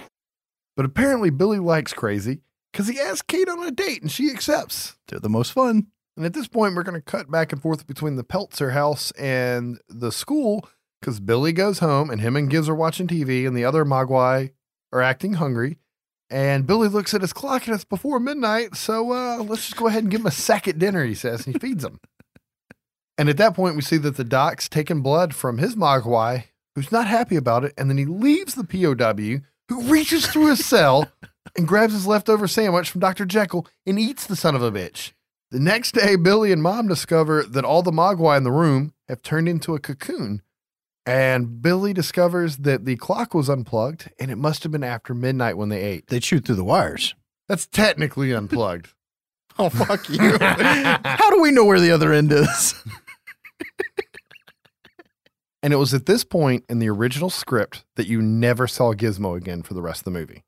[0.76, 2.42] But apparently, Billy likes crazy
[2.74, 4.98] because he asks Kate on a date and she accepts.
[5.08, 5.92] They're the most fun.
[6.18, 9.12] And at this point, we're going to cut back and forth between the Peltzer house
[9.12, 10.68] and the school
[11.00, 14.50] because Billy goes home and him and Giz are watching TV and the other Mogwai
[14.92, 15.78] are acting hungry.
[16.32, 18.76] And Billy looks at his clock and it's before midnight.
[18.76, 21.54] So uh, let's just go ahead and give him a second dinner, he says, and
[21.54, 22.00] he feeds him.
[23.20, 26.92] and at that point, we see that the doc's taking blood from his Mogwai, who's
[26.92, 27.74] not happy about it.
[27.78, 31.12] And then he leaves the POW, who reaches through his cell
[31.58, 33.26] and grabs his leftover sandwich from Dr.
[33.26, 35.12] Jekyll and eats the son of a bitch.
[35.52, 39.22] The next day, Billy and mom discover that all the Mogwai in the room have
[39.22, 40.42] turned into a cocoon.
[41.06, 45.58] And Billy discovers that the clock was unplugged and it must have been after midnight
[45.58, 46.08] when they ate.
[46.08, 47.16] They chewed through the wires.
[47.50, 48.94] That's technically unplugged.
[49.60, 50.38] oh, fuck you.
[50.40, 52.76] How do we know where the other end is?
[55.64, 59.38] And it was at this point in the original script that you never saw Gizmo
[59.38, 60.44] again for the rest of the movie.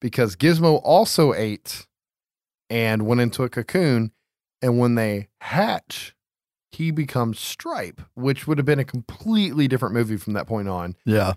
[0.00, 1.86] Because Gizmo also ate
[2.68, 4.12] and went into a cocoon.
[4.62, 6.14] And when they hatch,
[6.72, 10.96] he becomes Stripe, which would have been a completely different movie from that point on.
[11.04, 11.34] Yeah.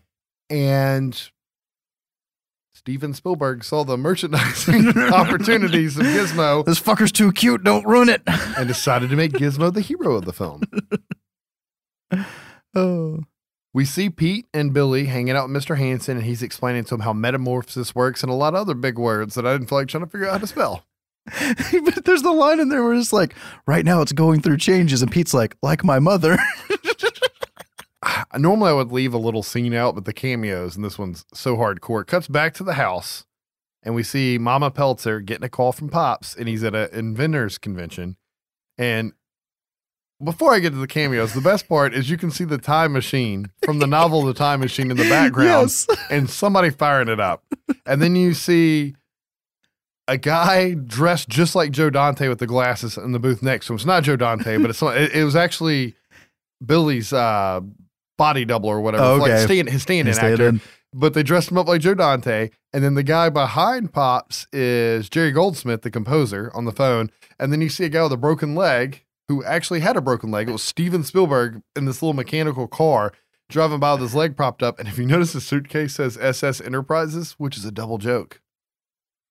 [0.50, 1.20] And
[2.74, 7.64] Steven Spielberg saw the merchandising opportunities of Gizmo This fucker's too cute.
[7.64, 8.22] Don't ruin it.
[8.26, 10.64] and decided to make Gizmo the hero of the film.
[12.76, 13.20] oh.
[13.76, 15.78] We see Pete and Billy hanging out with Mr.
[15.78, 19.00] Hanson, and he's explaining to him how metamorphosis works and a lot of other big
[19.00, 20.86] words that I didn't feel like trying to figure out how to spell.
[21.26, 23.34] but there's the line in there where it's like,
[23.66, 26.38] right now it's going through changes, and Pete's like, like my mother.
[28.38, 31.56] Normally, I would leave a little scene out, but the cameos, and this one's so
[31.56, 32.02] hardcore.
[32.02, 33.26] It cuts back to the house,
[33.82, 37.58] and we see Mama Peltzer getting a call from Pops, and he's at an inventors
[37.58, 38.18] convention.
[38.78, 39.14] And
[40.24, 42.94] before I get to the cameos, the best part is you can see the time
[42.94, 45.88] machine from the novel The Time Machine in the background yes.
[46.10, 47.44] and somebody firing it up.
[47.86, 48.96] And then you see
[50.08, 53.74] a guy dressed just like Joe Dante with the glasses in the booth next to
[53.74, 53.76] him.
[53.78, 55.96] It's not Joe Dante, but it's it, it was actually
[56.66, 57.62] Billy's uh,
[58.18, 59.46] body double or whatever, Oh, like okay.
[59.46, 60.60] stand, his stand-in actor.
[60.96, 65.10] But they dressed him up like Joe Dante, and then the guy behind Pops is
[65.10, 67.10] Jerry Goldsmith, the composer, on the phone.
[67.40, 70.32] And then you see a guy with a broken leg who actually had a broken
[70.32, 70.50] leg.
[70.50, 73.14] It was Steven Spielberg in this little mechanical car
[73.50, 74.80] driving by with his leg propped up.
[74.80, 78.42] And if you notice, the suitcase says SS Enterprises, which is a double joke.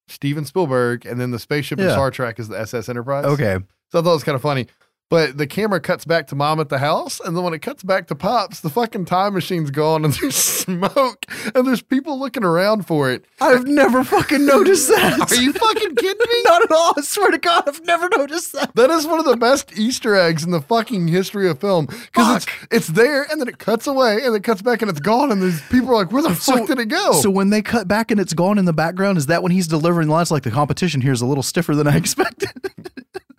[0.08, 1.92] Steven Spielberg, and then the spaceship in Yeah.
[1.92, 3.24] Star Trek is the SS Enterprise.
[3.24, 3.58] Okay.
[3.90, 4.66] So I thought it was kind of funny.
[5.10, 7.82] But the camera cuts back to mom at the house, and then when it cuts
[7.82, 12.44] back to Pops, the fucking time machine's gone and there's smoke and there's people looking
[12.44, 13.26] around for it.
[13.38, 15.30] I've never fucking noticed that.
[15.30, 16.42] Are you fucking kidding me?
[16.46, 16.94] Not at all.
[16.96, 18.74] I swear to God, I've never noticed that.
[18.74, 22.46] That is one of the best Easter eggs in the fucking history of film because
[22.70, 25.30] it's it's there and then it cuts away and it cuts back and it's gone
[25.30, 27.12] and these people are like, where the So- fuck did it go?
[27.12, 29.68] So when they cut back and it's gone in the background, is that when he's
[29.68, 32.48] delivering lines like the competition here is a little stiffer than I expected?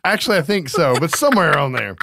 [0.03, 1.95] Actually, I think so, but somewhere on there.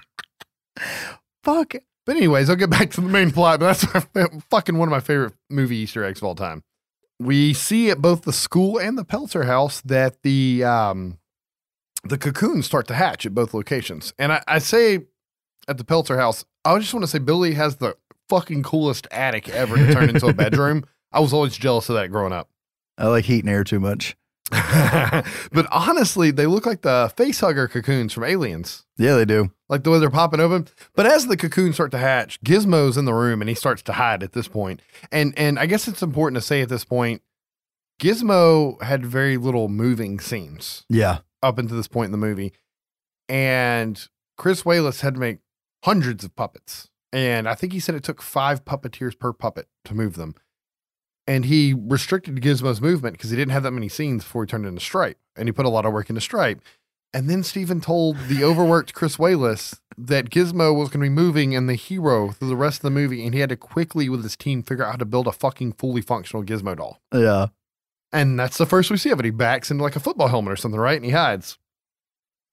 [1.45, 1.75] Fuck.
[2.07, 3.61] But anyways, I'll get back to the main plot.
[3.61, 6.63] But that's my, fucking one of my favorite movie Easter eggs of all time.
[7.19, 11.19] We see at both the school and the Peltzer house that the um,
[12.03, 14.15] the cocoons start to hatch at both locations.
[14.19, 15.07] And I, I say
[15.69, 17.97] at the Peltzer house, I just want to say Billy has the
[18.29, 20.85] fucking coolest attic ever to turn into a bedroom.
[21.13, 22.49] I was always jealous of that growing up.
[22.97, 24.17] I like heat and air too much.
[25.53, 29.51] but honestly, they look like the face hugger cocoons from Aliens Yeah, they do.
[29.69, 30.67] like the way they're popping open.
[30.95, 33.93] But as the cocoons start to hatch, Gizmo's in the room and he starts to
[33.93, 34.81] hide at this point.
[35.13, 37.23] And and I guess it's important to say at this point,
[38.01, 41.19] Gizmo had very little moving scenes Yeah.
[41.43, 42.53] up until this point in the movie.
[43.29, 44.03] And
[44.37, 45.39] Chris Walas had to make
[45.85, 46.89] hundreds of puppets.
[47.13, 50.35] And I think he said it took five puppeteers per puppet to move them.
[51.31, 54.67] And he restricted Gizmo's movement because he didn't have that many scenes before he turned
[54.67, 55.17] into Stripe.
[55.37, 56.61] And he put a lot of work into Stripe.
[57.15, 61.55] And then Steven told the overworked Chris Walas that Gizmo was going to be moving
[61.55, 63.25] and the hero through the rest of the movie.
[63.25, 65.75] And he had to quickly, with his team, figure out how to build a fucking
[65.75, 67.01] fully functional Gizmo doll.
[67.15, 67.47] Yeah.
[68.13, 69.25] And that's the first we see of it.
[69.25, 70.97] He backs into like a football helmet or something, right?
[70.97, 71.59] And he hides.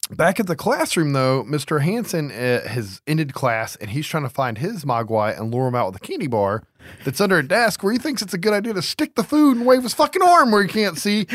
[0.09, 1.81] Back at the classroom, though, Mr.
[1.81, 5.75] Hanson uh, has ended class and he's trying to find his Mogwai and lure him
[5.75, 6.63] out with a candy bar
[7.03, 9.57] that's under a desk where he thinks it's a good idea to stick the food
[9.57, 11.27] and wave his fucking arm where he can't see.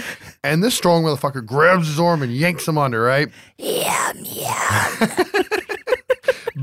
[0.42, 3.28] And this strong motherfucker grabs his arm and yanks him under, right?
[3.58, 5.08] Yum, yum.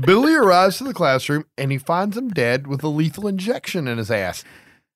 [0.00, 3.98] Billy arrives to the classroom and he finds him dead with a lethal injection in
[3.98, 4.42] his ass.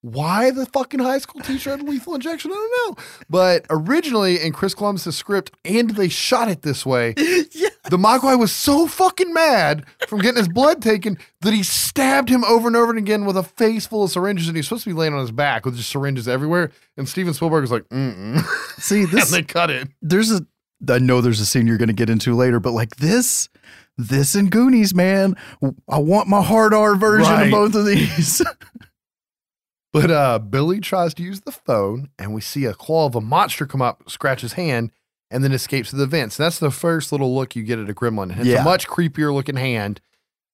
[0.04, 2.50] Why the fucking high school teacher had a lethal injection?
[2.50, 3.04] I don't know.
[3.30, 8.52] But originally in Chris Columbus' script, and they shot it this way, the Mogwai was
[8.52, 12.90] so fucking mad from getting his blood taken that he stabbed him over and over
[12.90, 15.20] and again with a face full of syringes, and he's supposed to be laying on
[15.20, 16.70] his back with just syringes everywhere.
[16.98, 18.44] And Steven Spielberg was like, mm-mm.
[18.78, 19.88] See, this and they cut it.
[20.02, 20.46] there's a
[20.86, 23.48] I know there's a scene you're going to get into later, but like this,
[23.96, 25.34] this and Goonies, man,
[25.88, 27.44] I want my hard R version Right.
[27.46, 28.42] of both of these.
[29.94, 33.20] But uh, Billy tries to use the phone, and we see a claw of a
[33.20, 34.90] monster come up, scratch his hand,
[35.30, 36.36] and then escapes to the vents.
[36.38, 38.32] And that's the first little look you get at a gremlin.
[38.32, 38.62] And it's Yeah.
[38.62, 40.00] a much creepier looking hand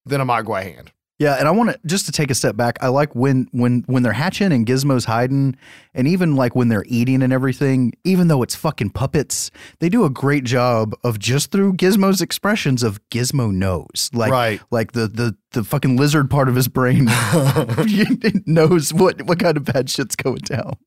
[0.05, 0.93] than a Mogwai hand.
[1.21, 2.79] Yeah, and I want to just to take a step back.
[2.81, 5.55] I like when when when they're hatching and Gizmo's hiding,
[5.95, 7.93] and even like when they're eating and everything.
[8.05, 12.83] Even though it's fucking puppets, they do a great job of just through Gizmo's expressions
[12.83, 14.61] of Gizmo knows, like Right.
[14.71, 17.05] like the the the fucking lizard part of his brain
[18.47, 20.79] knows what what kind of bad shit's going down.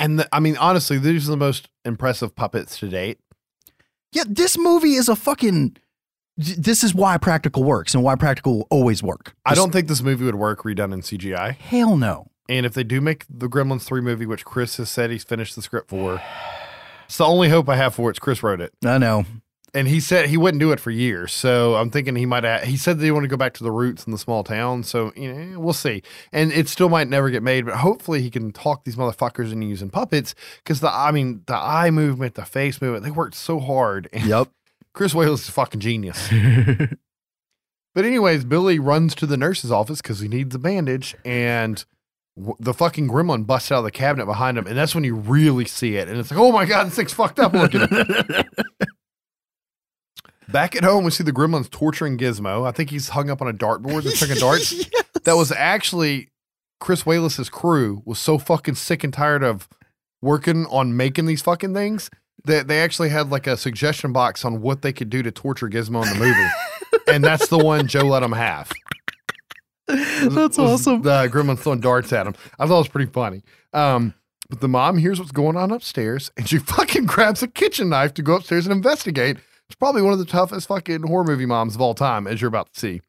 [0.00, 3.18] And the, I mean, honestly, these are the most impressive puppets to date.
[4.12, 5.76] Yeah, this movie is a fucking.
[6.36, 9.34] This is why practical works and why practical will always work.
[9.44, 11.56] I don't think this movie would work redone in CGI.
[11.56, 12.28] Hell no.
[12.48, 15.54] And if they do make the Gremlins 3 movie, which Chris has said he's finished
[15.56, 16.20] the script for,
[17.04, 18.20] it's the only hope I have for it.
[18.20, 18.72] Chris wrote it.
[18.84, 19.24] I know.
[19.74, 21.32] and he said he wouldn't do it for years.
[21.32, 22.44] So I'm thinking he might.
[22.44, 24.42] Have, he said that he want to go back to the roots in the small
[24.42, 24.82] town.
[24.82, 26.02] So you know, we'll see.
[26.32, 29.66] And it still might never get made, but hopefully he can talk these motherfuckers into
[29.66, 33.60] using puppets because the I mean the eye movement, the face movement, they worked so
[33.60, 34.08] hard.
[34.24, 34.48] Yep.
[34.94, 36.28] Chris Walas is a fucking genius.
[37.94, 41.84] But anyways, Billy runs to the nurse's office because he needs a bandage, and
[42.36, 45.14] w- the fucking gremlin busts out of the cabinet behind him, and that's when you
[45.14, 47.86] really see it, and it's like, oh my god, this thing's fucked up looking.
[50.48, 52.66] Back at home, we see the gremlins torturing Gizmo.
[52.66, 54.74] I think he's hung up on a dartboard and chucking darts.
[55.24, 56.30] That was actually
[56.80, 59.68] Chris Walas's crew was so fucking sick and tired of
[60.20, 62.10] working on making these fucking things
[62.44, 65.68] that they actually had like a suggestion box on what they could do to torture
[65.68, 67.04] Gizmo in the movie.
[67.12, 68.70] and that's the one Joe let him have.
[69.86, 71.02] That's was awesome.
[71.02, 72.34] The gremlin throwing darts at him.
[72.58, 73.42] I thought it was pretty funny.
[73.72, 74.14] Um,
[74.48, 78.14] but the mom hears what's going on upstairs and she fucking grabs a kitchen knife
[78.14, 79.38] to go upstairs and investigate.
[79.68, 82.48] It's probably one of the toughest fucking horror movie moms of all time, as you're
[82.48, 83.00] about to see.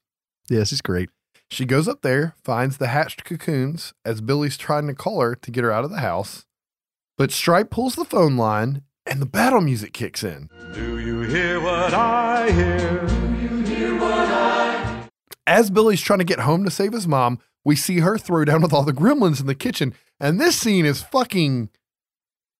[0.49, 1.09] Yes, he's great.
[1.49, 5.51] She goes up there, finds the hatched cocoons as Billy's trying to call her to
[5.51, 6.45] get her out of the house.
[7.17, 10.49] But Stripe pulls the phone line and the battle music kicks in.
[10.73, 13.23] Do you hear what I hear?
[15.45, 18.61] As Billy's trying to get home to save his mom, we see her throw down
[18.61, 19.93] with all the gremlins in the kitchen.
[20.19, 21.69] And this scene is fucking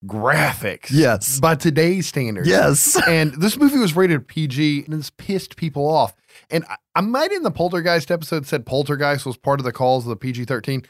[0.06, 0.88] graphic.
[0.90, 1.40] Yes.
[1.40, 2.46] By today's standards.
[2.46, 3.00] Yes.
[3.08, 6.14] and this movie was rated PG and it's pissed people off.
[6.50, 10.04] And I, I might in the Poltergeist episode said Poltergeist was part of the calls
[10.04, 10.84] of the PG 13.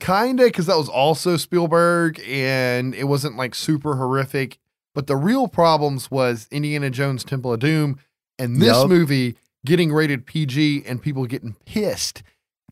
[0.00, 4.58] Kinda, because that was also Spielberg and it wasn't like super horrific.
[4.94, 7.98] But the real problems was Indiana Jones Temple of Doom
[8.38, 8.88] and this Yup.
[8.88, 12.22] movie getting rated PG and people getting pissed.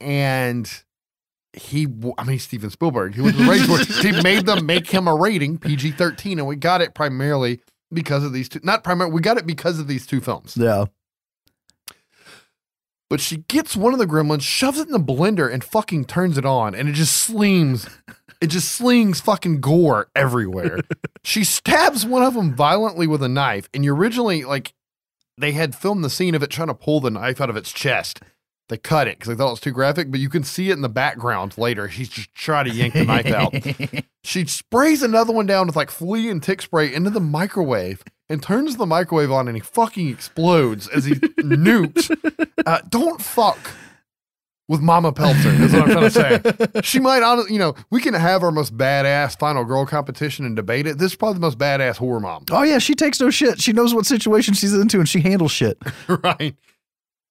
[0.01, 0.71] And
[1.53, 1.87] he,
[2.19, 5.59] I mean, Steven Spielberg, he was the rating He made them make him a rating
[5.59, 6.39] PG 13.
[6.39, 7.61] And we got it primarily
[7.93, 10.57] because of these two, not primarily, we got it because of these two films.
[10.57, 10.87] Yeah.
[13.11, 16.39] But she gets one of the gremlins, shoves it in the blender, and fucking turns
[16.39, 17.87] it on, and it just slings.
[18.43, 20.81] It just slings fucking gore everywhere.
[21.23, 24.75] she stabs one of them violently with a knife, and you originally like
[25.39, 27.73] they had filmed the scene of it trying to pull the knife out of its
[27.73, 28.21] chest.
[28.69, 30.75] They cut it because they thought it was too graphic, but you can see it
[30.75, 31.89] in the background later.
[31.89, 33.55] She's just trying to yank the knife out.
[34.25, 38.41] She sprays another one down with like flea and tick spray into the microwave and
[38.41, 42.09] turns the microwave on and he fucking explodes as he nukes.
[42.65, 43.59] Uh, don't fuck
[44.73, 46.81] with Mama Peltzer, is what I'm trying to say.
[46.83, 50.57] She might, honestly, you know, we can have our most badass final girl competition and
[50.57, 50.97] debate it.
[50.97, 52.47] This is probably the most badass horror mom.
[52.51, 53.61] Oh yeah, she takes no shit.
[53.61, 55.77] She knows what situation she's into and she handles shit.
[56.25, 56.57] right?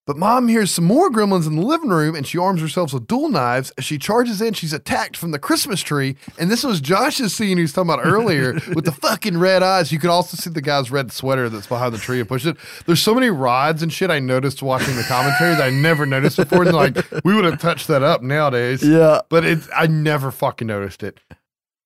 [0.04, 3.06] But mom hears some more gremlins in the living room and she arms herself with
[3.06, 3.72] dual knives.
[3.78, 6.16] As she charges in, she's attacked from the Christmas tree.
[6.40, 9.92] And this was Josh's scene he was talking about earlier with the fucking red eyes.
[9.92, 12.56] You can also see the guy's red sweater that's behind the tree and pushed it.
[12.84, 16.36] There's so many rods and shit I noticed watching the commentary that I never noticed
[16.36, 16.64] before.
[16.64, 18.82] And like, we would have touched that up nowadays.
[18.82, 19.20] Yeah.
[19.28, 21.20] But it, I never fucking noticed it.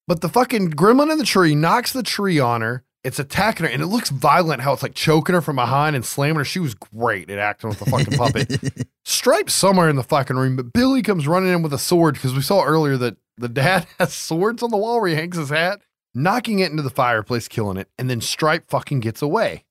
[0.07, 2.83] But the fucking gremlin in the tree knocks the tree on her.
[3.07, 4.61] It's attacking her, and it looks violent.
[4.61, 6.43] How it's like choking her from behind and slamming her.
[6.43, 8.87] She was great at acting with the fucking puppet.
[9.05, 12.33] Stripe's somewhere in the fucking room, but Billy comes running in with a sword because
[12.33, 15.51] we saw earlier that the dad has swords on the wall where he hangs his
[15.51, 15.79] hat,
[16.13, 19.63] knocking it into the fireplace, killing it, and then Stripe fucking gets away.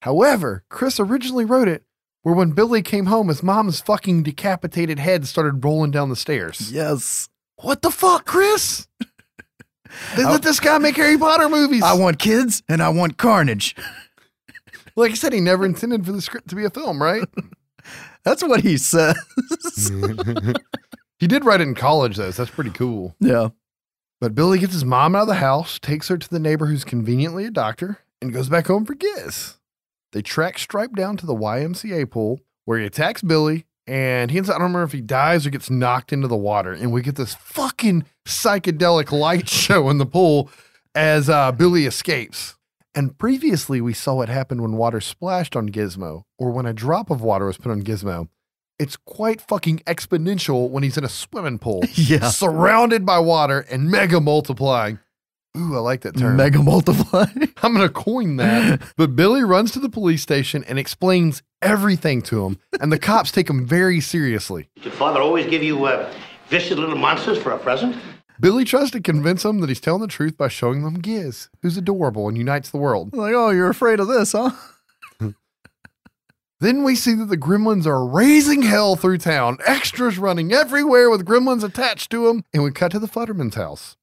[0.00, 1.84] However, Chris originally wrote it
[2.22, 6.72] where when Billy came home, his mom's fucking decapitated head started rolling down the stairs.
[6.72, 7.28] Yes.
[7.56, 8.88] What the fuck, Chris?
[10.16, 11.82] They let this guy make Harry Potter movies.
[11.82, 13.74] I want kids and I want carnage.
[14.96, 17.24] like I said, he never intended for the script to be a film, right?
[18.24, 19.16] That's what he says.
[21.18, 23.16] he did write it in college, though, so that's pretty cool.
[23.18, 23.48] yeah.
[24.20, 26.84] But Billy gets his mom out of the house, takes her to the neighbor who's
[26.84, 29.56] conveniently a doctor, and goes back home for Giz.
[30.12, 34.48] They track Stripe down to the YMCA pool where he attacks Billy, and he ends
[34.48, 36.72] up, I don't remember if he dies or gets knocked into the water.
[36.72, 40.48] And we get this fucking psychedelic light show in the pool
[40.94, 42.56] as uh, Billy escapes.
[42.94, 47.10] And previously, we saw what happened when water splashed on Gizmo, or when a drop
[47.10, 48.28] of water was put on Gizmo.
[48.78, 52.30] It's quite fucking exponential when he's in a swimming pool, Yeah.
[52.30, 54.98] surrounded by water and mega multiplying.
[55.56, 56.36] Ooh, I like that term.
[56.36, 57.26] Mega multiply.
[57.62, 58.80] I'm going to coin that.
[58.96, 63.32] But Billy runs to the police station and explains everything to him, and the cops
[63.32, 64.68] take him very seriously.
[64.76, 66.12] Did your father always give you uh,
[66.48, 67.96] vicious little monsters for a present?
[68.38, 71.76] Billy tries to convince him that he's telling the truth by showing them Giz, who's
[71.76, 73.14] adorable and unites the world.
[73.14, 74.50] like, oh, you're afraid of this, huh?
[76.60, 81.24] Then we see that the gremlins are raising hell through town, extras running everywhere with
[81.24, 83.96] gremlins attached to them, and we cut to the Futterman's house.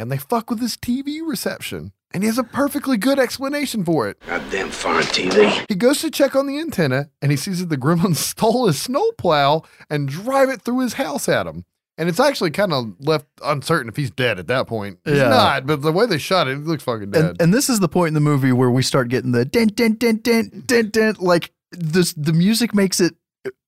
[0.00, 4.08] And they fuck with his TV reception, and he has a perfectly good explanation for
[4.08, 4.18] it.
[4.26, 5.64] Goddamn foreign TV.
[5.68, 8.80] He goes to check on the antenna and he sees that the gremlins stole his
[8.80, 11.64] snowplow and drive it through his house at him.
[11.98, 14.98] And it's actually kind of left uncertain if he's dead at that point.
[15.04, 15.28] He's Yeah.
[15.28, 17.24] not, but the way they shot it, it looks fucking dead.
[17.24, 19.76] And, and this is the point in the movie where we start getting the dent,
[19.76, 21.20] dent, dent, dent, dent, dent.
[21.20, 23.14] Like this, the music makes it.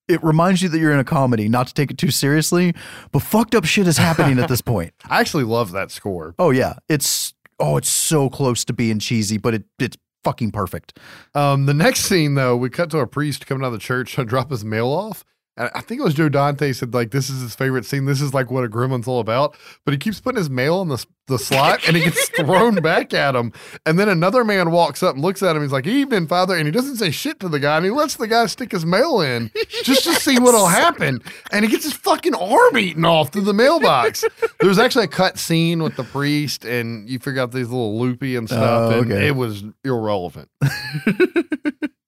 [0.09, 2.74] It reminds you that you're in a comedy, not to take it too seriously.
[3.12, 4.92] But fucked up shit is happening at this point.
[5.09, 6.34] I actually love that score.
[6.38, 10.98] Oh yeah, it's oh, it's so close to being cheesy, but it it's fucking perfect.
[11.34, 14.14] Um, the next scene, though, we cut to a priest coming out of the church
[14.14, 15.24] to drop his mail off.
[15.57, 18.07] And I think it was Joe Dante said, like, this is his favorite scene.
[18.07, 19.55] This is like what a gremlin's all about.
[19.84, 23.12] But he keeps putting his mail in the, the slot and it gets thrown back
[23.12, 23.53] at him.
[23.84, 25.61] And then another man walks up and looks at him.
[25.61, 26.57] He's like, Evening, Father.
[26.57, 27.76] And he doesn't say shit to the guy.
[27.76, 29.50] And he lets the guy stick his mail in
[29.82, 31.20] just to see what'll happen.
[31.53, 34.24] And he gets his fucking arm eaten off through the mailbox.
[34.61, 37.98] There was actually a cut scene with the priest, and you figure out these little
[37.98, 38.92] loopy and stuff.
[38.92, 39.26] Oh, and okay.
[39.26, 40.48] it was irrelevant.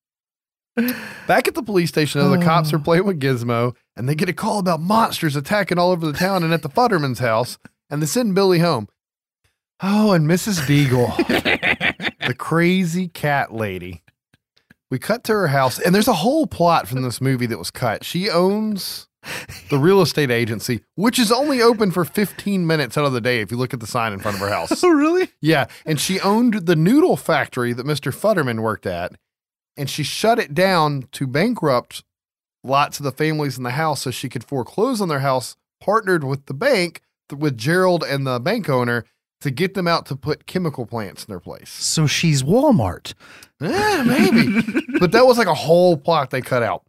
[1.27, 2.81] Back at the police station, the cops are oh.
[2.81, 6.43] playing with Gizmo, and they get a call about monsters attacking all over the town
[6.43, 7.59] and at the Futterman's house,
[7.89, 8.89] and they send Billy home.
[9.81, 10.61] Oh, and Mrs.
[10.67, 11.17] Deagle,
[12.27, 14.03] the crazy cat lady.
[14.91, 17.71] We cut to her house, and there's a whole plot from this movie that was
[17.71, 18.05] cut.
[18.05, 19.09] She owns
[19.71, 23.41] the real estate agency, which is only open for 15 minutes out of the day
[23.41, 24.73] if you look at the sign in front of her house.
[24.85, 25.29] Oh really?
[25.41, 28.13] Yeah, and she owned the noodle factory that Mr.
[28.15, 29.13] Futterman worked at,
[29.77, 32.05] and she shut it down to bankrupt
[32.63, 36.25] lots of the families in the house so she could foreclose on their house, partnered
[36.25, 39.05] with the bank, with Gerald and the bank owner
[39.41, 41.69] to get them out to put chemical plants in their place.
[41.69, 43.13] So she's Walmart.
[43.61, 44.63] Eh, maybe.
[44.99, 46.83] but that was like a whole plot they cut out.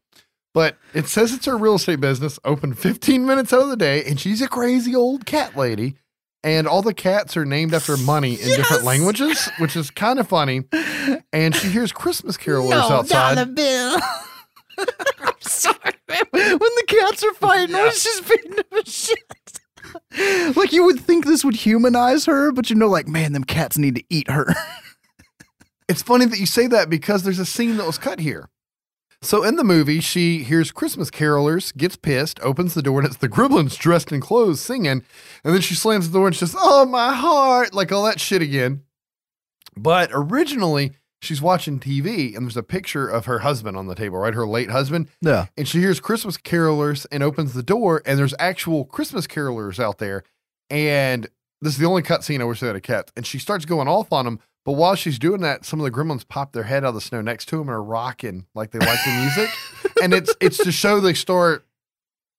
[0.53, 4.05] But it says it's her real estate business, open 15 minutes out of the day,
[4.05, 5.95] and she's a crazy old cat lady.
[6.45, 10.27] And all the cats are named after money in different languages, which is kind of
[10.27, 10.61] funny.
[11.33, 13.55] And she hears Christmas carolers outside.
[13.55, 13.97] bill.
[14.77, 16.21] I'm sorry, man.
[16.31, 20.55] When the cats are fighting, I was just beating them shit.
[20.55, 23.79] like you would think this would humanize her, but you know, like, man, them cats
[23.79, 24.53] need to eat her.
[25.87, 28.49] It's funny that you say that because there's a scene that was cut here.
[29.21, 33.17] So in the movie, she hears Christmas carolers, gets pissed, opens the door, and it's
[33.17, 35.03] the Gremlins dressed in clothes singing.
[35.43, 38.19] And then she slams the door and she says, oh, my heart, like all that
[38.19, 38.83] shit again.
[39.75, 40.91] But originally,
[41.21, 44.33] she's watching TV and there's a picture of her husband on the table, right?
[44.33, 45.09] Her late husband.
[45.21, 45.47] Yeah.
[45.57, 49.97] And she hears Christmas carolers and opens the door, and there's actual Christmas carolers out
[49.97, 50.23] there.
[50.69, 51.27] And
[51.61, 53.11] this is the only cutscene I wish they had kept.
[53.15, 54.39] And she starts going off on them.
[54.65, 57.01] But while she's doing that, some of the gremlins pop their head out of the
[57.01, 59.49] snow next to them and are rocking like they like the music.
[60.01, 61.65] and it's it's to show they start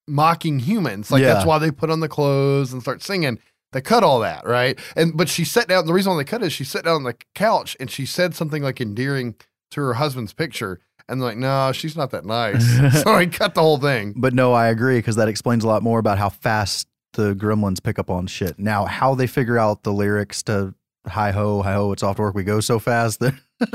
[0.09, 1.11] mocking humans.
[1.11, 3.39] Like that's why they put on the clothes and start singing.
[3.73, 4.79] They cut all that, right?
[4.97, 5.87] And but she sat down.
[5.87, 8.05] The reason why they cut it is she sat down on the couch and she
[8.05, 9.37] said something like endearing
[9.71, 10.81] to her husband's picture.
[11.09, 13.03] And they're like, no, she's not that nice.
[13.03, 14.15] so I cut the whole thing.
[14.17, 17.81] But no, I agree because that explains a lot more about how fast the gremlins
[17.81, 18.59] pick up on shit.
[18.59, 20.75] Now, how they figure out the lyrics to
[21.07, 22.35] hi ho, hi ho, it's off to work.
[22.35, 23.35] We go so fast that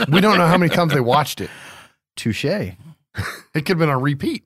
[0.09, 1.49] We don't know how many times they watched it.
[2.15, 2.45] touche.
[2.45, 2.75] It
[3.53, 4.43] could have been a repeat.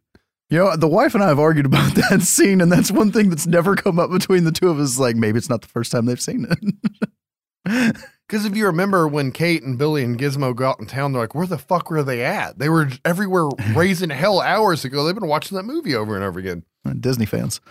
[0.49, 3.29] You know, the wife and I have argued about that scene, and that's one thing
[3.29, 4.99] that's never come up between the two of us.
[4.99, 7.95] Like, maybe it's not the first time they've seen it.
[8.27, 11.21] Because if you remember when Kate and Billy and Gizmo go out in town, they're
[11.21, 12.57] like, where the fuck were they at?
[12.57, 15.03] They were everywhere raising hell hours ago.
[15.03, 16.63] They've been watching that movie over and over again.
[16.99, 17.61] Disney fans.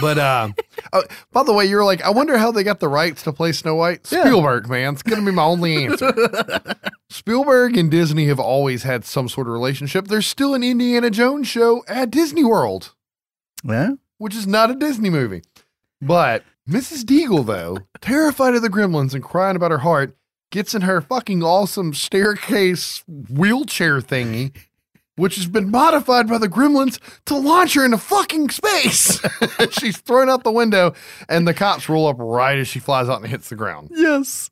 [0.00, 0.48] But uh,
[0.92, 3.52] oh, by the way, you're like, I wonder how they got the rights to play
[3.52, 4.10] Snow White.
[4.12, 4.22] Yeah.
[4.24, 6.12] Spielberg, man, it's gonna be my only answer.
[7.10, 10.08] Spielberg and Disney have always had some sort of relationship.
[10.08, 12.94] There's still an Indiana Jones show at Disney World,
[13.64, 13.92] Yeah.
[14.18, 15.42] which is not a Disney movie.
[16.00, 17.02] But Mrs.
[17.04, 20.16] Deagle, though, terrified of the gremlins and crying about her heart,
[20.52, 24.52] gets in her fucking awesome staircase wheelchair thingy,
[25.20, 29.20] which has been modified by the gremlins to launch her into fucking space.
[29.70, 30.94] She's thrown out the window,
[31.28, 33.90] and the cops roll up right as she flies out and hits the ground.
[33.92, 34.50] Yes.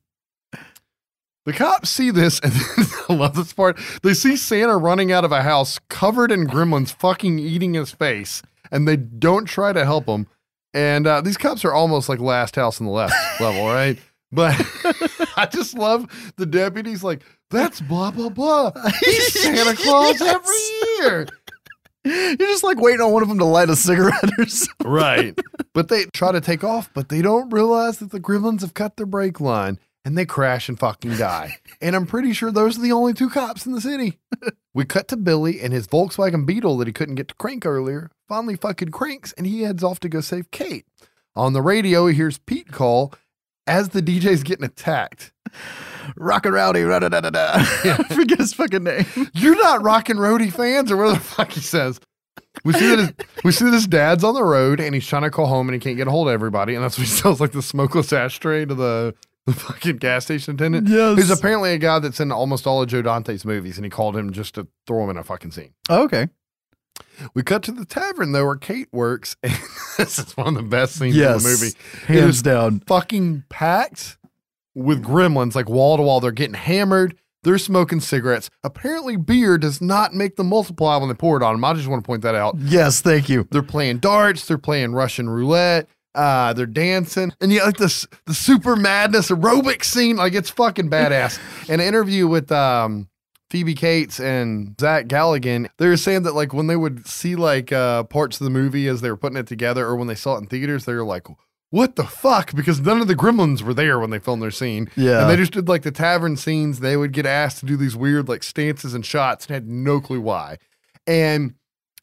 [1.46, 2.52] The cops see this, and
[3.08, 3.78] I love this part.
[4.02, 8.42] They see Santa running out of a house covered in gremlins fucking eating his face,
[8.70, 10.26] and they don't try to help him.
[10.74, 13.98] And uh, these cops are almost like last house on the left level, right?
[14.30, 14.54] But
[15.36, 18.72] I just love the deputies like, that's blah, blah, blah.
[19.00, 20.54] He's Santa Claus every
[21.00, 21.26] year.
[22.04, 24.86] You're just like waiting on one of them to light a cigarette or something.
[24.90, 25.38] Right.
[25.74, 28.96] But they try to take off, but they don't realize that the gremlins have cut
[28.96, 31.56] their brake line and they crash and fucking die.
[31.82, 34.18] and I'm pretty sure those are the only two cops in the city.
[34.72, 38.10] we cut to Billy and his Volkswagen Beetle that he couldn't get to crank earlier
[38.28, 40.86] finally fucking cranks and he heads off to go save Kate.
[41.34, 43.12] On the radio, he hears Pete call
[43.68, 45.32] as the DJ's getting attacked.
[46.16, 47.52] Rockin' Rowdy, da da da da.
[47.54, 49.06] I forget his fucking name.
[49.34, 52.00] You're not rockin' roadie fans, or whatever the fuck he says.
[52.64, 53.12] We see that his,
[53.44, 55.74] we see that his dad's on the road and he's trying to call home and
[55.74, 58.12] he can't get a hold of everybody, and that's what he sells like the smokeless
[58.12, 59.14] ashtray to the,
[59.46, 60.88] the fucking gas station attendant.
[60.88, 61.18] Yes.
[61.18, 64.16] Who's apparently a guy that's in almost all of Joe Dante's movies, and he called
[64.16, 65.74] him just to throw him in a fucking scene.
[65.88, 66.28] Oh, okay.
[67.34, 69.52] We cut to the tavern though where Kate works, and
[69.96, 71.36] this is one of the best scenes Yes.
[71.38, 71.76] in the movie.
[72.06, 72.80] Hands It is down.
[72.86, 74.18] fucking packed
[74.74, 76.20] with gremlins, like wall to wall.
[76.20, 77.16] They're getting hammered.
[77.44, 78.50] They're smoking cigarettes.
[78.64, 81.64] Apparently, beer does not make them multiply when they pour it on them.
[81.64, 82.56] I just want to point that out.
[82.58, 83.46] Yes, thank you.
[83.50, 84.46] They're playing darts.
[84.46, 85.88] They're playing Russian roulette.
[86.14, 90.90] Uh, they're dancing, and yeah, like this the super madness aerobic scene, like it's fucking
[90.90, 91.38] badass.
[91.68, 93.08] An interview with um,
[93.50, 97.72] Phoebe Cates and Zach Galligan, they were saying that like when they would see like
[97.72, 100.34] uh, parts of the movie as they were putting it together, or when they saw
[100.34, 101.26] it in theaters, they were like,
[101.70, 104.90] "What the fuck?" Because none of the Gremlins were there when they filmed their scene.
[104.96, 105.22] Yeah.
[105.22, 106.80] and they just did like the tavern scenes.
[106.80, 110.00] They would get asked to do these weird like stances and shots, and had no
[110.00, 110.58] clue why.
[111.06, 111.54] And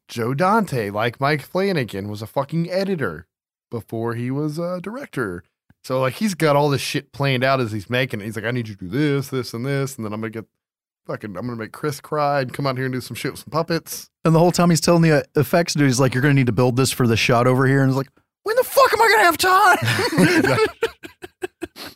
[0.07, 3.27] Joe Dante, like Mike Flanagan, was a fucking editor
[3.69, 5.43] before he was a director.
[5.83, 8.25] So like he's got all this shit planned out as he's making it.
[8.25, 10.31] He's like, I need you to do this, this, and this, and then I'm gonna
[10.31, 10.45] get
[11.05, 13.41] fucking I'm gonna make Chris cry and come out here and do some shit with
[13.41, 14.09] some puppets.
[14.23, 16.51] And the whole time he's telling the effects dude, he's like, "You're gonna need to
[16.51, 18.09] build this for the shot over here," and he's like,
[18.43, 20.57] "When the fuck am I gonna have time?"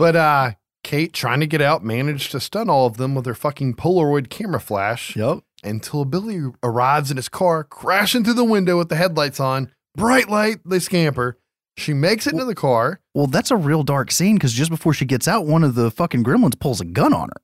[0.00, 0.52] But uh
[0.82, 4.30] Kate, trying to get out, managed to stun all of them with her fucking Polaroid
[4.30, 5.40] camera flash yep.
[5.62, 9.70] until Billy arrives in his car, crashing through the window with the headlights on.
[9.94, 11.38] Bright light, they scamper.
[11.80, 13.00] She makes it into the car.
[13.14, 15.90] Well, that's a real dark scene because just before she gets out, one of the
[15.90, 17.42] fucking gremlins pulls a gun on her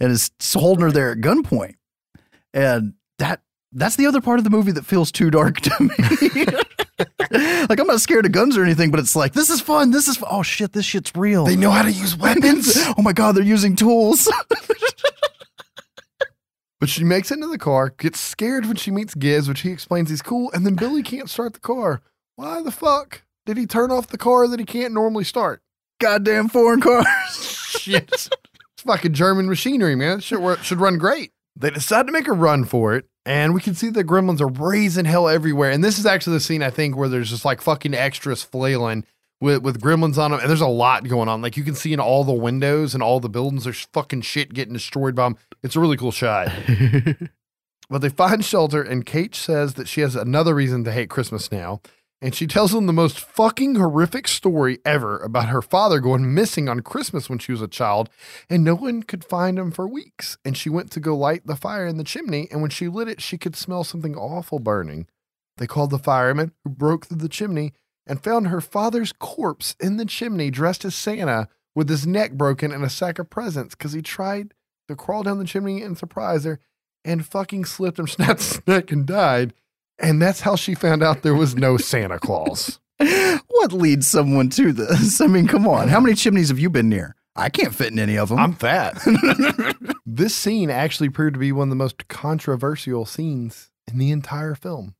[0.00, 1.74] and is holding her there at gunpoint.
[2.52, 3.40] And that
[3.72, 6.44] that's the other part of the movie that feels too dark to me.
[7.68, 9.90] like I'm not scared of guns or anything, but it's like this is fun.
[9.90, 11.44] This is fu- oh shit, this shit's real.
[11.44, 12.72] They know how to use weapons.
[12.98, 14.30] oh my god, they're using tools.
[16.80, 19.70] But she makes it into the car, gets scared when she meets Giz, which he
[19.70, 22.02] explains he's cool, and then Billy can't start the car.
[22.36, 25.62] Why the fuck did he turn off the car that he can't normally start?
[26.02, 27.06] Goddamn foreign cars.
[27.80, 28.12] Shit.
[28.12, 28.28] it's
[28.84, 30.20] fucking German machinery, man.
[30.20, 31.32] Shit wor- should run great.
[31.56, 34.48] They decide to make a run for it, and we can see the gremlins are
[34.48, 35.70] raising hell everywhere.
[35.70, 39.06] And this is actually the scene, I think, where there's just like fucking extras flailing
[39.40, 40.40] with, with gremlins on them.
[40.40, 41.40] And there's a lot going on.
[41.40, 44.52] Like you can see in all the windows and all the buildings, there's fucking shit
[44.52, 45.38] getting destroyed by them.
[45.62, 46.52] It's a really cool shot.
[47.90, 51.50] But they find shelter, and Kate says that she has another reason to hate Christmas
[51.50, 51.80] now.
[52.20, 56.68] And she tells them the most fucking horrific story ever about her father going missing
[56.68, 58.10] on Christmas when she was a child,
[58.50, 60.36] and no one could find him for weeks.
[60.44, 63.08] And she went to go light the fire in the chimney, and when she lit
[63.08, 65.06] it, she could smell something awful burning.
[65.58, 67.72] They called the fireman, who broke through the chimney
[68.04, 72.72] and found her father's corpse in the chimney, dressed as Santa, with his neck broken
[72.72, 74.54] and a sack of presents, because he tried
[74.88, 76.58] to crawl down the chimney and surprise her
[77.04, 79.54] and fucking slipped and snapped his neck and died.
[79.98, 82.78] And that's how she found out there was no Santa Claus.
[82.98, 85.20] what leads someone to this?
[85.20, 85.88] I mean, come on.
[85.88, 87.16] How many chimneys have you been near?
[87.36, 88.38] I can't fit in any of them.
[88.38, 89.00] I'm fat.
[90.06, 94.54] this scene actually proved to be one of the most controversial scenes in the entire
[94.54, 94.94] film.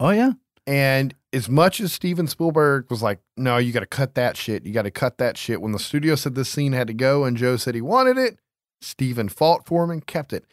[0.00, 0.32] oh yeah.
[0.66, 4.64] And as much as Steven Spielberg was like, no, you got to cut that shit.
[4.64, 5.60] You got to cut that shit.
[5.60, 8.38] When the studio said this scene had to go and Joe said he wanted it,
[8.80, 10.44] Steven fought for him and kept it.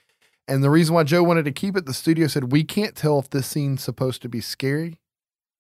[0.50, 3.20] And the reason why Joe wanted to keep it, the studio said, we can't tell
[3.20, 5.00] if this scene's supposed to be scary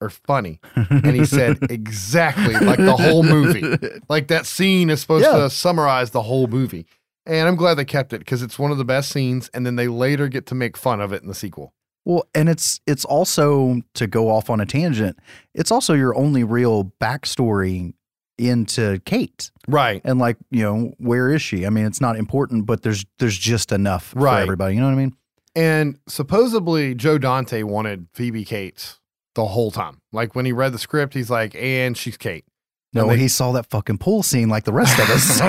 [0.01, 0.59] or funny.
[0.75, 3.63] And he said, exactly like the whole movie.
[4.09, 5.37] Like that scene is supposed Yeah.
[5.37, 6.85] to summarize the whole movie.
[7.25, 9.49] And I'm glad they kept it because it's one of the best scenes.
[9.53, 11.73] And then they later get to make fun of it in the sequel.
[12.05, 15.19] Well, and it's it's also to go off on a tangent.
[15.53, 17.93] It's also your only real backstory
[18.39, 20.01] into Kate, Right.
[20.05, 21.65] and like you know where is she?
[21.65, 24.37] I mean, it's not important, but there's there's just enough Right.
[24.37, 24.75] for everybody.
[24.75, 25.15] You know what I mean?
[25.55, 28.99] And supposedly Joe Dante wanted Phoebe Cates
[29.35, 29.99] the whole time.
[30.13, 32.45] Like when he read the script, he's like, and she's Kate.
[32.93, 35.39] No, And they- he saw that fucking pool scene like the rest of us.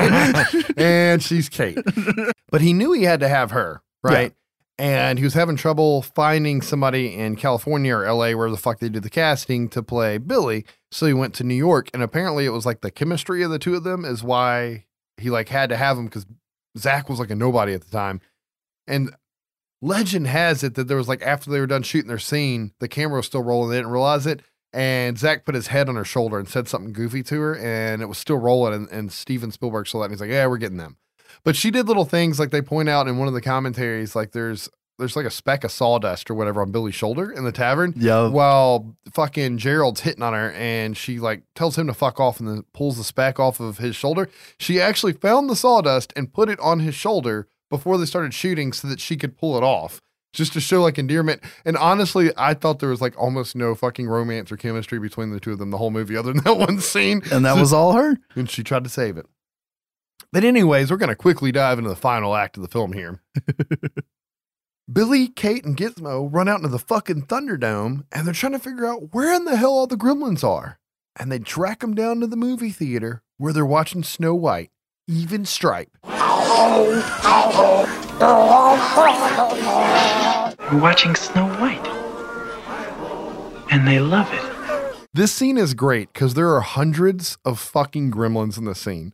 [0.76, 1.78] and she's Kate.
[2.50, 4.32] But he knew he had to have her, right?
[4.80, 8.88] And he was having trouble finding somebody in California or LA where the fuck they
[8.88, 10.64] did the casting to play Billy.
[10.90, 11.90] So he went to New York.
[11.92, 14.86] And apparently it was like the chemistry of the two of them is why
[15.18, 16.24] he like had to have him because
[16.78, 18.22] Zach was like a nobody at the time.
[18.86, 19.14] And
[19.82, 22.88] legend has it that there was like after they were done shooting their scene, the
[22.88, 23.68] camera was still rolling.
[23.68, 24.40] They didn't realize it.
[24.72, 28.00] And Zach put his head on her shoulder and said something goofy to her, and
[28.00, 28.72] it was still rolling.
[28.72, 30.96] And, and Steven Spielberg saw that, and he's like, "Yeah, we're getting them."
[31.44, 34.32] But she did little things like they point out in one of the commentaries, like
[34.32, 34.68] there's
[34.98, 37.94] there's like a speck of sawdust or whatever on Billy's shoulder in the tavern.
[37.96, 42.38] yeah, While fucking Gerald's hitting on her, and she like tells him to fuck off,
[42.38, 44.28] and then pulls the speck off of his shoulder.
[44.58, 48.72] She actually found the sawdust and put it on his shoulder before they started shooting,
[48.74, 50.02] so that she could pull it off,
[50.34, 51.40] just to show like endearment.
[51.64, 55.40] And honestly, I thought there was like almost no fucking romance or chemistry between the
[55.40, 57.22] two of them the whole movie, other than that one scene.
[57.32, 58.18] and that So- was all her.
[58.36, 59.24] and she tried to save it.
[60.32, 63.20] But anyways, we're going to quickly dive into the final act of the film here.
[64.92, 68.86] Billy, Kate, and Gizmo run out into the fucking Thunderdome, and they're trying to figure
[68.86, 70.78] out where in the hell all the gremlins are.
[71.18, 74.70] And they track them down to the movie theater where they're watching Snow White,
[75.08, 75.90] even Stripe.
[80.72, 81.86] We're watching Snow White.
[83.70, 84.50] And they love it.
[85.12, 89.12] This scene is great because there are hundreds of fucking gremlins in the scene.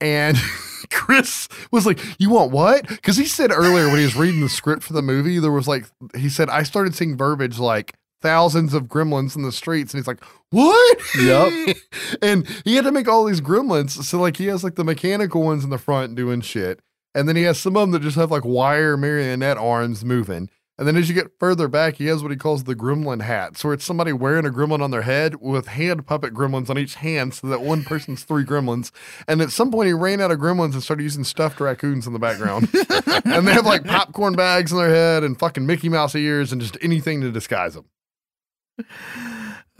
[0.00, 0.36] And
[0.90, 2.88] Chris was like, You want what?
[2.88, 5.68] Because he said earlier when he was reading the script for the movie, there was
[5.68, 5.86] like,
[6.16, 9.92] he said, I started seeing verbiage like thousands of gremlins in the streets.
[9.92, 10.98] And he's like, What?
[11.18, 11.76] Yep.
[12.22, 13.90] and he had to make all these gremlins.
[13.90, 16.80] So, like, he has like the mechanical ones in the front doing shit.
[17.14, 20.50] And then he has some of them that just have like wire marionette arms moving.
[20.78, 23.58] And then as you get further back, he has what he calls the gremlin hat.
[23.58, 26.94] So it's somebody wearing a gremlin on their head with hand puppet gremlins on each
[26.94, 28.92] hand so that one person's three gremlins.
[29.26, 32.12] And at some point, he ran out of gremlins and started using stuffed raccoons in
[32.12, 32.68] the background.
[33.24, 36.60] and they have like popcorn bags on their head and fucking Mickey Mouse ears and
[36.60, 37.86] just anything to disguise them.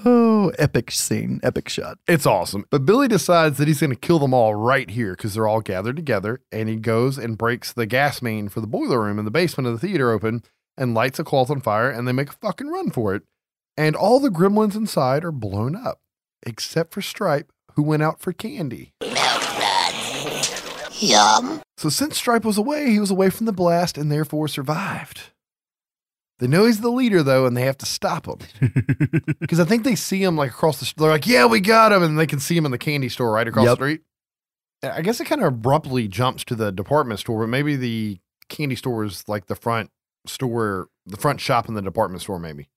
[0.05, 1.99] Oh, epic scene, epic shot.
[2.07, 2.65] It's awesome.
[2.71, 5.61] But Billy decides that he's going to kill them all right here because they're all
[5.61, 6.41] gathered together.
[6.53, 9.67] And he goes and breaks the gas main for the boiler room in the basement
[9.67, 10.43] of the theater open
[10.79, 11.91] and lights a cloth on fire.
[11.91, 13.23] And they make a fucking run for it.
[13.77, 16.01] And all the gremlins inside are blown up,
[16.47, 18.93] except for Stripe, who went out for candy.
[21.01, 21.63] Yum.
[21.77, 25.31] So since Stripe was away, he was away from the blast and therefore survived.
[26.41, 28.39] They know he's the leader though, and they have to stop him
[29.41, 30.85] because I think they see him like across the.
[30.87, 33.09] st- They're like, "Yeah, we got him," and they can see him in the candy
[33.09, 33.71] store right across Yep.
[33.71, 34.01] the street.
[34.85, 38.19] I guess it kind of abruptly jumps to the department store, but maybe the
[38.49, 39.91] candy store is like the front
[40.27, 42.39] store, the front shop in the department store.
[42.39, 42.69] Maybe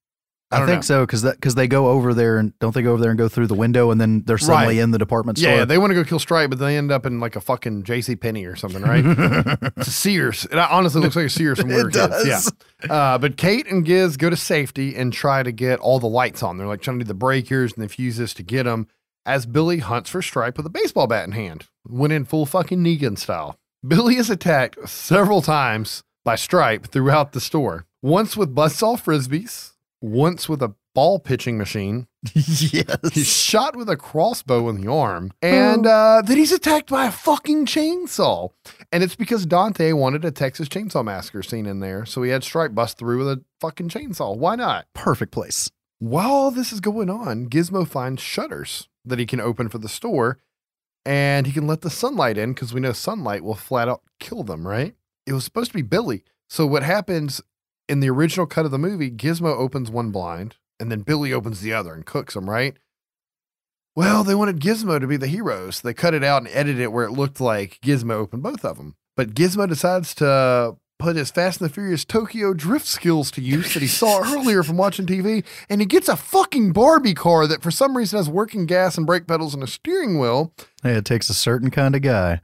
[0.52, 0.82] I, I, think know.
[0.82, 3.18] so because that because they go over there and don't they go over there and
[3.18, 4.84] go through the window and then they're suddenly Right.
[4.84, 5.52] in the department store.
[5.54, 7.84] Yeah, they want to go kill Stripe, but they end up in like a fucking
[7.84, 8.16] J.C.
[8.18, 9.04] Penney or something, right?
[9.78, 10.46] it's a Sears.
[10.52, 12.08] It honestly looks like a Sears from where It kids.
[12.26, 12.52] does.
[12.86, 12.94] Yeah.
[12.94, 16.44] Uh, but Kate and Giz go to safety and try to get all the lights
[16.44, 16.58] on.
[16.58, 18.88] They're like trying to do the breakers and the fuses to get them.
[19.26, 22.80] As Billy hunts for Stripe with a baseball bat in hand, went in full fucking
[22.84, 23.56] Negan style.
[23.88, 27.86] Billy is attacked several times by Stripe throughout the store.
[28.02, 32.98] Once with buzzsaw frisbees, once with a ball pitching machine, yes.
[33.14, 37.12] He's shot with a crossbow in the arm, and uh, then he's attacked by a
[37.12, 38.50] fucking chainsaw.
[38.92, 42.44] And it's because Dante wanted a Texas Chainsaw Massacre scene in there, so he had
[42.44, 44.38] Stripe bust through with a fucking chainsaw.
[44.38, 44.86] Why not?
[44.94, 45.72] Perfect place.
[45.98, 50.38] While this is going on, Gizmo finds shutters that he can open for the store,
[51.06, 54.44] and he can let the sunlight in because we know sunlight will flat out kill
[54.44, 54.96] them, right?
[55.26, 56.24] It was supposed to be Billy.
[56.50, 57.42] So what happens
[57.88, 61.62] in the original cut of the movie, Gizmo opens one blind, and then Billy opens
[61.62, 62.76] the other and cooks them, right?
[63.96, 66.80] Well, they wanted Gizmo to be the hero, so they cut it out and edited
[66.80, 68.96] it where it looked like Gizmo opened both of them.
[69.18, 73.74] But Gizmo decides to put his Fast and the Furious Tokyo drift skills to use
[73.74, 77.62] that he saw earlier from watching TV, and he gets a fucking Barbie car that
[77.62, 80.54] for some reason has working gas and brake pedals and a steering wheel,
[80.84, 82.40] Hey, it takes a certain kind of guy.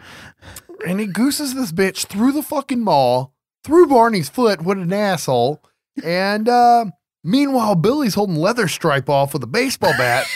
[0.85, 4.61] And he gooses this bitch through the fucking mall, through Barney's foot.
[4.61, 5.61] What an asshole!
[6.03, 6.85] And uh,
[7.23, 10.25] meanwhile, Billy's holding leather stripe off with a baseball bat.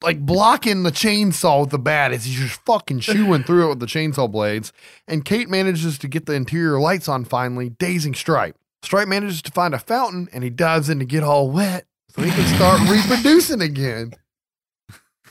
[0.00, 3.80] Like blocking the chainsaw with the bat as he's just fucking chewing through it with
[3.80, 4.72] the chainsaw blades.
[5.08, 8.54] And Kate manages to get the interior lights on finally, dazing Stripe.
[8.84, 12.22] Stripe manages to find a fountain and he dives in to get all wet so
[12.22, 14.12] he can start reproducing again.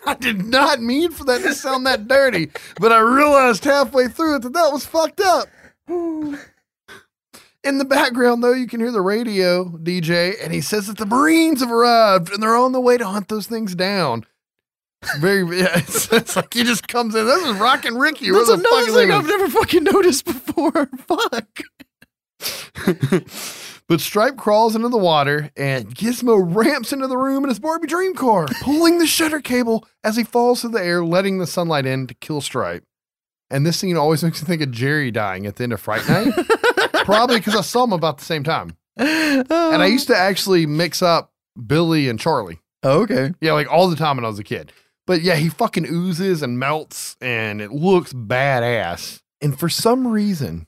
[0.08, 2.50] I did not mean for that to sound that dirty,
[2.80, 5.50] but I realized halfway through it that that was fucked up.
[5.90, 11.06] In the background, though, you can hear the radio DJ, and he says that the
[11.06, 14.26] Marines have arrived and they're on the way to hunt those things down.
[15.18, 17.26] Very, yeah, it's, it's like he just comes in.
[17.26, 18.32] This is Rockin' Ricky.
[18.32, 19.12] That's another thing?
[19.12, 20.86] I've never fucking noticed before.
[21.08, 21.64] Fuck.
[23.88, 27.88] but Stripe crawls into the water and Gizmo ramps into the room in his Barbie
[27.88, 31.86] dream car, pulling the shutter cable as he falls through the air, letting the sunlight
[31.86, 32.84] in to kill Stripe.
[33.50, 36.08] And this scene always makes me think of Jerry dying at the end of Fright
[36.10, 36.34] Night.
[37.06, 38.76] Probably because I saw him about the same time.
[38.98, 39.48] And
[39.82, 41.32] I used to actually mix up
[41.66, 42.60] Billy and Charlie.
[42.84, 43.34] Oh, okay.
[43.40, 44.74] Yeah, like all the time when I was a kid.
[45.06, 49.22] But yeah, he fucking oozes and melts and it looks badass.
[49.42, 50.68] And for some reason,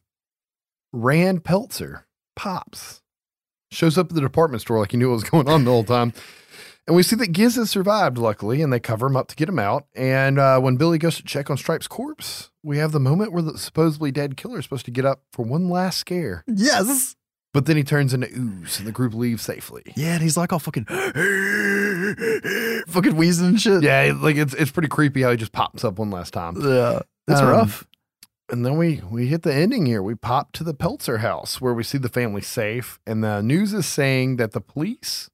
[0.94, 3.02] Rand Peltzer pops,
[3.72, 5.84] shows up at the department store like he knew what was going on the whole
[5.84, 6.14] time.
[6.88, 9.48] And we see that Giz has survived, luckily, and they cover him up to get
[9.48, 9.86] him out.
[9.96, 13.44] And uh, when Billy goes to check on Stripe's corpse, we have the moment where
[13.44, 16.44] the supposedly dead killer is supposed to get up for one last scare.
[16.48, 17.16] Yes.
[17.54, 19.84] But then he turns into ooze and the group leaves safely.
[19.96, 20.86] Yeah, and he's like all fucking,
[22.88, 23.84] fucking wheezing and shit.
[23.84, 26.56] Yeah, like it's it's pretty creepy how he just pops up one last time.
[26.62, 27.00] Yeah.
[27.28, 27.88] That's Um, rough.
[28.52, 30.02] And then we we hit the ending here.
[30.02, 33.74] We pop to the Peltzer house where we see the family safe, and the news
[33.74, 35.30] is saying that the police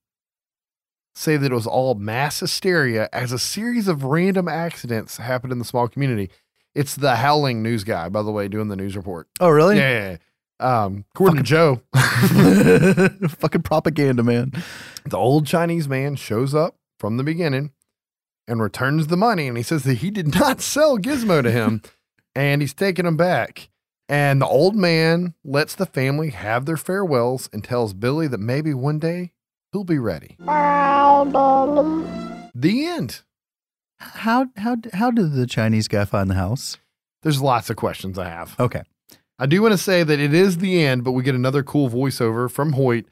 [1.15, 5.59] say that it was all mass hysteria as a series of random accidents happened in
[5.59, 6.29] the small community.
[6.73, 9.29] It's the Howling news guy, by the way, doing the news report.
[9.39, 9.77] Oh, really?
[9.77, 10.17] Yeah, yeah, yeah.
[10.57, 11.81] Um, according to Joe,
[13.29, 14.51] fucking propaganda, man.
[15.05, 17.71] the old Chinese man shows up from the beginning
[18.47, 19.47] and returns the money.
[19.47, 21.81] And he says that he did not sell Gizmo to him
[22.35, 23.69] and he's taking him back.
[24.07, 28.73] And the old man lets the family have their farewells and tells Billy that maybe
[28.73, 29.31] one day
[29.71, 30.35] he'll be ready.
[32.53, 33.21] The end.
[33.99, 36.77] How how how did the Chinese guy find the house?
[37.23, 38.55] There's lots of questions I have.
[38.59, 38.83] Okay.
[39.39, 41.89] I do want to say that it is the end, but we get another cool
[41.89, 43.05] voiceover from Hoyt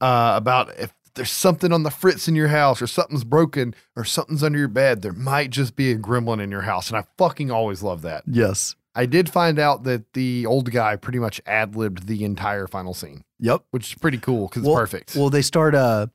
[0.00, 4.04] uh, about if there's something on the fritz in your house or something's broken or
[4.04, 6.88] something's under your bed, there might just be a gremlin in your house.
[6.88, 8.24] And I fucking always love that.
[8.26, 8.74] Yes.
[8.94, 12.92] I did find out that the old guy pretty much ad libbed the entire final
[12.94, 13.62] scene, Yep.
[13.70, 15.16] which is pretty cool because Well- it's perfect.
[15.16, 16.08] Well, they start uh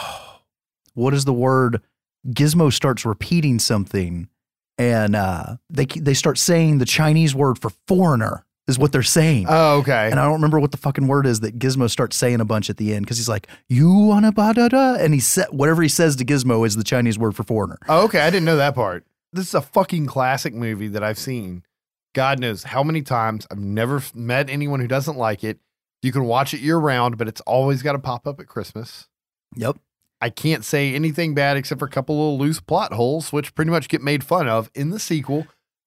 [0.00, 0.38] oh,
[0.94, 1.82] what is the word?
[2.28, 4.28] Gizmo starts repeating something
[4.78, 9.46] and uh they they start saying the Chinese word for foreigner is what they're saying.
[9.48, 10.08] oh, okay.
[10.10, 12.68] and I don't remember what the fucking word is that Gizmo starts saying a bunch
[12.70, 15.82] at the end because he's like, "You wanna ba da da," and he said whatever
[15.82, 17.78] he says to Gizmo is the Chinese word for foreigner.
[17.88, 18.20] Oh, okay.
[18.20, 19.04] I didn't know that part.
[19.32, 21.62] This is a fucking classic movie that I've seen.
[22.14, 23.46] God knows how many times.
[23.50, 25.58] I've never met anyone who doesn't like it.
[26.02, 29.08] You can watch it year round, but it's always got to pop up at Christmas.
[29.56, 29.76] Yep.
[30.20, 33.70] I can't say anything bad except for a couple little loose plot holes, which pretty
[33.70, 35.46] much get made fun of in the sequel,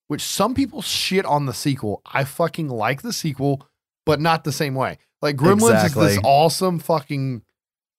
[0.10, 2.02] which some people shit on the sequel.
[2.06, 3.66] I fucking like the sequel,
[4.06, 4.98] but not the same way.
[5.22, 7.44] Like Gremlins is this awesome fucking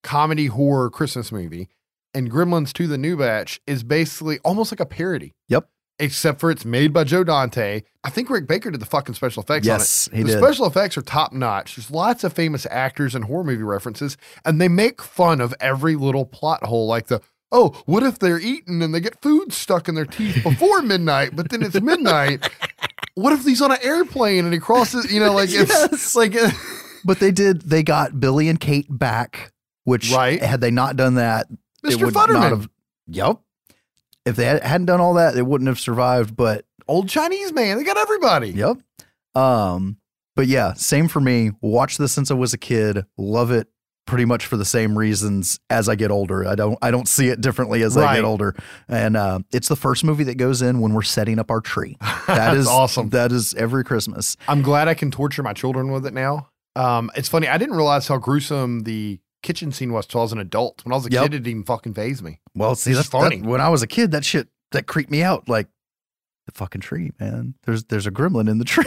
[0.03, 1.69] comedy horror Christmas movie,
[2.15, 5.35] and Gremlins 2 The New Batch is basically almost like a parody.
[5.49, 5.69] Yep.
[5.99, 7.83] Except for it's made by Joe Dante.
[8.03, 10.17] I think Rick Baker did the fucking special effects Yes, on it.
[10.17, 10.39] he the did.
[10.39, 11.77] special effects are top notch.
[11.77, 15.97] There's lots of famous actors and horror movie references, and they make fun of every
[15.97, 17.21] little plot hole, like the
[17.53, 21.35] oh, what if they're eating and they get food stuck in their teeth before midnight,
[21.35, 22.49] but then it's midnight?
[23.15, 25.13] What if he's on an airplane and he crosses?
[25.13, 26.15] You know, like it's Yes.
[26.17, 26.51] like uh,
[27.05, 27.63] But they did.
[27.63, 29.53] They got Billy and Kate back,
[29.85, 30.41] which Right.
[30.43, 31.47] had they not done that,
[31.85, 32.05] it Mr.
[32.05, 32.69] would not Futterman, have.
[33.09, 33.41] Yep.
[34.27, 36.37] If they had, hadn't done all that, they wouldn't have survived.
[36.37, 37.79] But old Chinese man.
[37.79, 38.51] They got everybody.
[38.51, 38.77] yep.
[39.35, 39.97] Um.
[40.37, 41.51] But yeah, same for me.
[41.61, 43.05] Watched this since I was a kid.
[43.19, 43.67] Love it.
[44.11, 46.45] Pretty much for the same reasons as I get older.
[46.47, 46.77] I don't.
[46.83, 48.57] I don't see it differently as I get older.
[48.89, 51.97] And uh, it's the first movie that goes in when we're setting up our tree.
[52.27, 53.11] That's awesome.
[53.11, 54.37] That is every Christmas.
[54.49, 56.49] I'm glad I can torture my children with it now.
[56.75, 57.47] Um, it's funny.
[57.47, 60.85] I didn't realize how gruesome the kitchen scene was till I was an adult.
[60.85, 61.23] When I was a Yep.
[61.23, 62.41] kid, it didn't even fucking phase me.
[62.57, 63.37] Well, see, that's funny.
[63.39, 63.49] funny.
[63.49, 65.49] when I was a kid, that shit that creeped me out.
[65.49, 65.69] Like
[66.47, 67.55] the fucking tree, man.
[67.65, 68.85] There's there's a gremlin in the tree.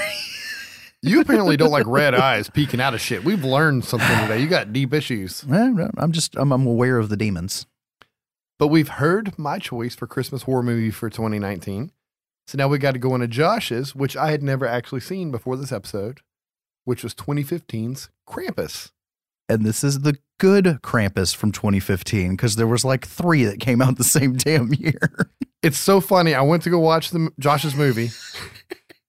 [1.05, 3.25] You apparently don't like red eyes peeking out of shit.
[3.25, 4.39] We've learned something today.
[4.41, 5.43] You got deep issues.
[5.51, 7.65] I'm just I'm, I'm aware of the demons.
[8.57, 11.91] But we've heard my choice for Christmas horror movie for 2019.
[12.47, 15.57] So now we got to go into Josh's, which I had never actually seen before
[15.57, 16.21] this episode,
[16.85, 18.91] which was 2015's Krampus.
[19.49, 23.81] And this is the good Krampus from 2015 because there was like three that came
[23.81, 25.29] out the same damn year.
[25.61, 26.35] It's so funny.
[26.35, 28.09] I went to go watch the Josh's movie,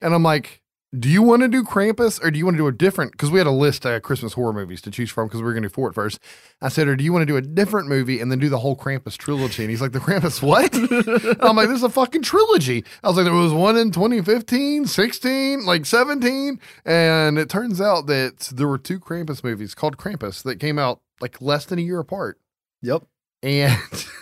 [0.01, 0.63] and I'm like,
[0.99, 3.31] "Do you want to do Krampus or do you want to do a different?" Because
[3.31, 5.63] we had a list of Christmas horror movies to choose from because we were going
[5.63, 6.19] to do four at first.
[6.61, 8.59] I said, "Or do you want to do a different movie and then do the
[8.59, 10.75] whole Krampus trilogy?" And he's like, "The Krampus what?"
[11.41, 14.87] I'm like, "This is a fucking trilogy." I was like, "There was one in 2015,
[14.87, 20.43] 16, like 17," and it turns out that there were two Krampus movies called Krampus
[20.43, 22.39] that came out like less than a year apart.
[22.83, 23.05] Yep.
[23.43, 23.79] And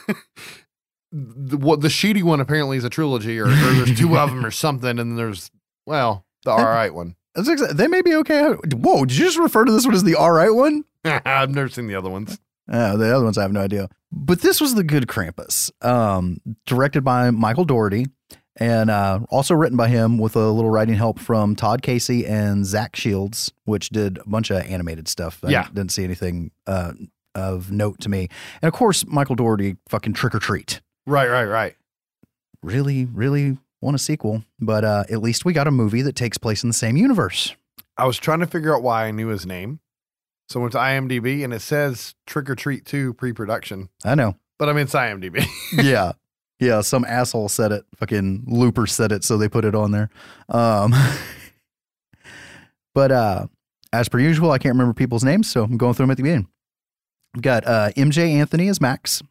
[1.12, 4.44] the, what the shitty one apparently is a trilogy, or, or there's two of them,
[4.44, 4.98] or something.
[4.98, 5.50] And there's
[5.86, 7.16] well, the all right one.
[7.34, 8.42] That's exa- they may be okay.
[8.74, 10.84] Whoa, did you just refer to this one as the all right one?
[11.04, 12.38] I've never seen the other ones.
[12.70, 13.88] Uh, the other ones I have no idea.
[14.12, 18.06] But this was the good Krampus, um, directed by Michael Dougherty
[18.56, 22.66] and uh, also written by him with a little writing help from Todd Casey and
[22.66, 25.40] Zach Shields, which did a bunch of animated stuff.
[25.42, 25.68] I Yeah.
[25.68, 26.92] didn't see anything uh,
[27.34, 28.28] of note to me.
[28.60, 30.82] And of course, Michael Dougherty, fucking Trick or Treat.
[31.06, 31.74] Right, right, right.
[32.62, 36.38] Really, really want a sequel, but uh, at least we got a movie that takes
[36.38, 37.54] place in the same universe.
[37.98, 39.80] I was trying to figure out why I knew his name.
[40.48, 44.14] So I went to IMDb and it says Trick or Treat 2 pre production, I
[44.14, 44.36] know.
[44.58, 45.44] but I mean, it's IMDb.
[45.72, 46.12] yeah.
[46.60, 47.84] Yeah, some asshole said it.
[47.96, 50.10] Fucking Looper said it, so they put it on there.
[50.48, 50.94] Um,
[52.94, 53.46] but uh,
[53.92, 56.22] as per usual, I can't remember people's names, so I'm going through them at the
[56.22, 56.46] beginning.
[57.34, 59.22] We've got uh, Emjay Anthony as Max,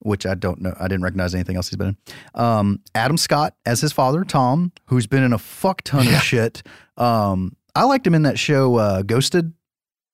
[0.00, 0.74] which I don't know.
[0.78, 2.40] I didn't recognize anything else he's been in.
[2.40, 6.62] Um, Adam Scott as his father, Tom, who's been in a fuck ton of shit.
[6.96, 9.52] Um, I liked him in that show uh, Ghosted,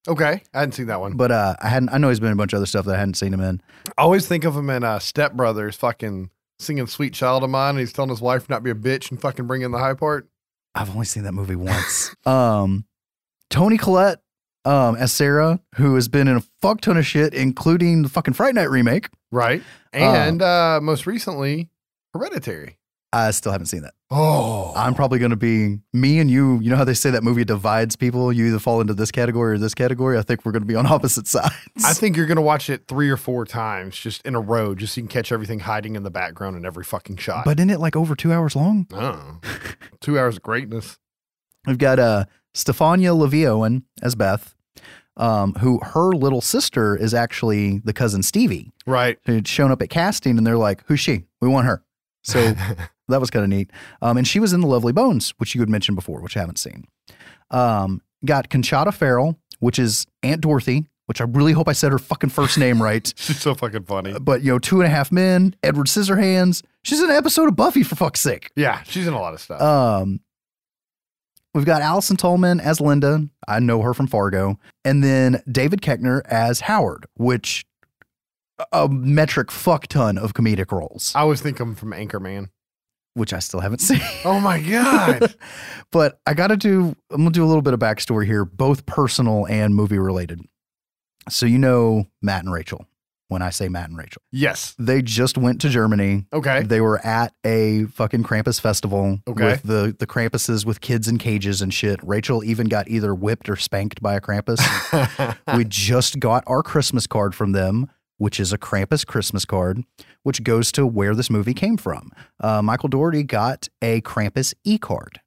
[0.09, 0.43] okay.
[0.53, 1.17] I hadn't seen that one.
[1.17, 1.91] but uh, I hadn't.
[1.91, 3.41] I know he's been in a bunch of other stuff that I hadn't seen him
[3.41, 3.61] in.
[3.97, 7.71] I always think of him in uh, Step Brothers fucking singing Sweet Child of Mine.
[7.71, 9.79] And he's telling his wife not to be a bitch and fucking bring in the
[9.79, 10.29] high part.
[10.75, 12.15] I've only seen that movie once.
[12.27, 12.85] um,
[13.51, 14.21] Toni Collette
[14.65, 18.35] um, as Sarah, who has been in a fuck ton of shit, including the fucking
[18.35, 19.09] Fright Night remake.
[19.31, 19.63] Right.
[19.93, 21.71] And uh, most recently,
[22.13, 22.79] Hereditary.
[23.13, 23.95] I still haven't seen that.
[24.11, 24.73] Oh.
[24.75, 26.59] I'm probably going to be me and you.
[26.61, 28.33] You know how they say that movie divides people?
[28.33, 30.19] You either fall into this category or this category.
[30.19, 31.55] I think we're going to be on opposite sides.
[31.85, 34.75] I think you're going to watch it three or four times just in a row,
[34.75, 37.45] just so you can catch everything hiding in the background in every fucking shot.
[37.45, 38.89] but isn't it like over two hours long?
[40.01, 40.99] Two hours of greatness.
[41.69, 42.25] We've got uh,
[42.55, 44.55] Stefania LaVie Owen as Beth,
[45.17, 48.73] um, who her little sister is actually the cousin Stevie.
[48.87, 49.19] Right.
[49.27, 51.25] who'd shown up at casting and they're like, who's she?
[51.41, 51.83] We want her.
[52.23, 52.53] So
[53.09, 53.71] that was kind of neat.
[54.03, 56.41] Um, and she was in The Lovely Bones, which you had mentioned before, which I
[56.41, 56.85] haven't seen.
[57.51, 61.99] Um, got Conchata Ferrell, which is Aunt Dorothy, which I really hope I said her
[61.99, 63.13] fucking first name right.
[63.17, 64.15] She's so fucking funny.
[64.19, 66.63] But, you know, Two and a Half Men, Edward Scissorhands.
[66.83, 68.51] She's in an episode of Buffy, for fuck's sake.
[68.57, 69.61] Yeah, she's in a lot of stuff.
[69.61, 70.21] Um,
[71.55, 73.29] we've got Allison Tolman as Linda.
[73.49, 74.59] I know her from Fargo.
[74.85, 77.65] And then David Koechner as Howard, which
[78.73, 82.49] a metric fuck ton of comedic roles, I always think I'm from Anchorman.
[83.15, 84.01] which I still haven't seen.
[84.25, 85.35] Oh my God.
[85.91, 88.45] but I got to do, I'm going to do a little bit of backstory here,
[88.45, 90.41] both personal and movie related.
[91.29, 92.87] So, you know, Matt and Rachel,
[93.35, 94.75] when I say Matt and Rachel, yes.
[94.79, 96.25] they just went to Germany.
[96.33, 96.63] Okay.
[96.63, 99.45] They were at a fucking Krampus festival Okay.
[99.45, 102.01] with the, the Krampuses with kids in cages and shit.
[102.03, 105.37] Rachel even got either whipped or spanked by a Krampus.
[105.57, 109.83] we just got our Christmas card from them, which is a Krampus Christmas card,
[110.23, 112.11] which goes to where this movie came from.
[112.41, 115.21] Uh, Michael Dougherty got a Krampus e card.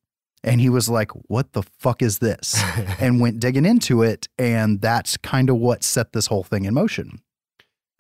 [0.43, 2.61] And he was like, What the fuck is this?
[2.99, 4.27] and went digging into it.
[4.37, 7.19] And that's kind of what set this whole thing in motion.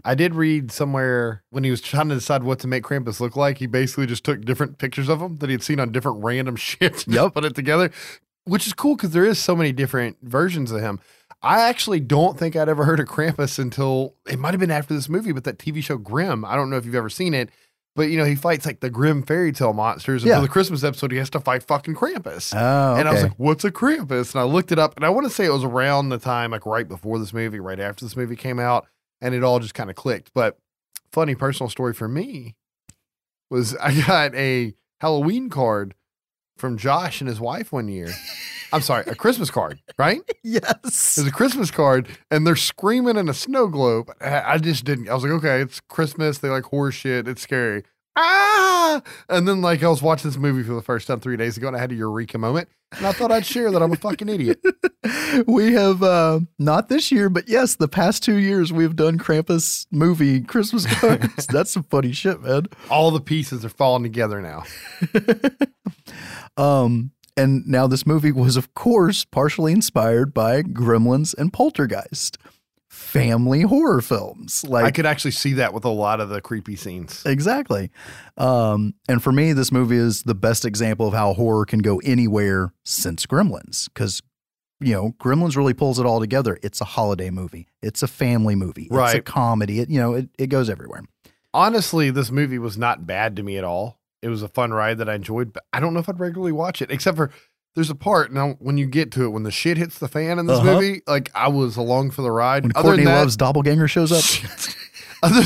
[0.05, 3.35] I did read somewhere when he was trying to decide what to make Krampus look
[3.35, 6.55] like, he basically just took different pictures of him that he'd seen on different random
[6.57, 7.05] shit.
[7.07, 7.33] and Yep.
[7.33, 7.91] Put it together,
[8.45, 10.99] which is cool because there is so many different versions of him.
[11.43, 14.93] I actually don't think I'd ever heard of Krampus until it might have been after
[14.93, 16.43] this movie, but that TV show Grimm.
[16.45, 17.49] I don't know if you've ever seen it,
[17.95, 20.23] but you know, he fights like the Grimm fairy tale monsters.
[20.23, 20.35] And Yeah.
[20.37, 22.53] for the Christmas episode, he has to fight fucking Krampus.
[22.55, 24.33] Oh, And I was like, what's a Krampus?
[24.33, 26.51] And I looked it up, and I want to say it was around the time,
[26.51, 28.87] like right before this movie, right after this movie came out,
[29.21, 30.31] and it all just kind of clicked.
[30.33, 30.57] But
[31.11, 32.55] funny personal story for me
[33.49, 35.95] was I got a Halloween card
[36.57, 38.09] from Josh and his wife one year.
[38.73, 40.21] I'm sorry, a Christmas card, right?
[40.43, 41.17] yes.
[41.17, 44.11] It's a Christmas card, and they're screaming in a snow globe.
[44.19, 45.07] I, I just didn't.
[45.07, 46.39] I was like, okay, it's Christmas.
[46.39, 47.27] They like horse shit.
[47.27, 47.83] It's scary.
[48.17, 49.01] Ah!
[49.29, 51.67] And then like I was watching this movie for the first time three days ago,
[51.67, 54.27] and I had a eureka moment, and I thought I'd share that I'm a fucking
[54.27, 54.59] idiot.
[55.47, 59.85] we have uh not this year, but yes, the past two years we've done Krampus
[59.91, 61.45] movie Christmas cards.
[61.47, 62.65] That's some funny shit, man.
[62.89, 64.63] All the pieces are falling together now.
[66.57, 72.37] Um, and now this movie was, of course, partially inspired by Gremlins and Poltergeist,
[72.89, 74.63] family horror films.
[74.63, 77.23] Like I could actually see that with a lot of the creepy scenes.
[77.25, 77.91] exactly.
[78.37, 81.99] Um, and for me, this movie is the best example of how horror can go
[82.03, 84.21] anywhere since Gremlins, because
[84.79, 86.57] you know Gremlins really pulls it all together.
[86.63, 87.67] It's a holiday movie.
[87.81, 88.87] It's a family movie.
[88.89, 89.15] Right.
[89.15, 89.79] It's a comedy.
[89.79, 91.03] It you know it, it goes everywhere.
[91.53, 93.99] Honestly, this movie was not bad to me at all.
[94.21, 96.51] It was a fun ride that I enjoyed, but I don't know if I'd regularly
[96.51, 97.31] watch it, except for
[97.77, 100.39] there's a part now when you get to it, when the shit hits the fan
[100.39, 100.73] in this Uh-huh.
[100.73, 102.63] movie, like I was along for the ride.
[102.63, 104.23] When Other Courtney than that- Love's doppelganger shows up.
[105.23, 105.43] other,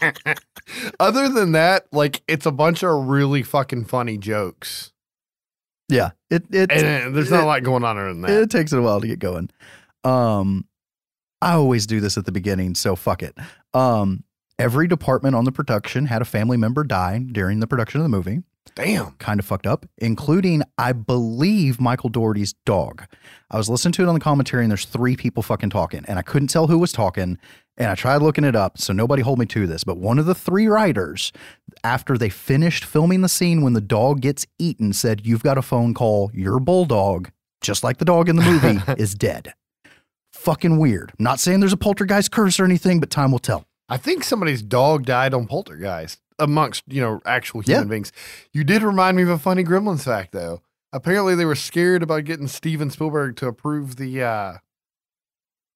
[1.00, 4.92] other than that, like it's a bunch of really fucking funny jokes.
[5.88, 8.30] Yeah, it it And uh, there's not a lot going on other than that.
[8.30, 9.50] It takes it a while to get going.
[10.04, 10.66] Um,
[11.42, 13.36] I always do this at the beginning, so fuck it.
[13.74, 14.22] Um,
[14.58, 18.08] every department on the production had a family member die during the production of the
[18.08, 18.42] movie.
[18.74, 19.12] Damn.
[19.12, 23.04] Kind of fucked up, including, I believe, Michael Dougherty's dog.
[23.50, 26.18] I was listening to it on the commentary, and there's three people fucking talking, and
[26.18, 27.38] I couldn't tell who was talking.
[27.76, 29.82] And I tried looking it up, so nobody hold me to this.
[29.82, 31.32] But one of the three writers,
[31.82, 35.62] after they finished filming the scene when the dog gets eaten, said, You've got a
[35.62, 36.30] phone call.
[36.32, 39.54] Your bulldog, just like the dog in the movie, is dead.
[40.32, 41.12] Fucking weird.
[41.18, 43.66] I'm not saying there's a poltergeist curse or anything, but time will tell.
[43.88, 47.76] I think somebody's dog died on Poltergeist amongst, you know, actual Yeah.
[47.76, 48.12] human beings.
[48.52, 50.62] You did remind me of a funny Gremlins fact, though.
[50.92, 54.52] Apparently, they were scared about getting Steven Spielberg to approve the uh,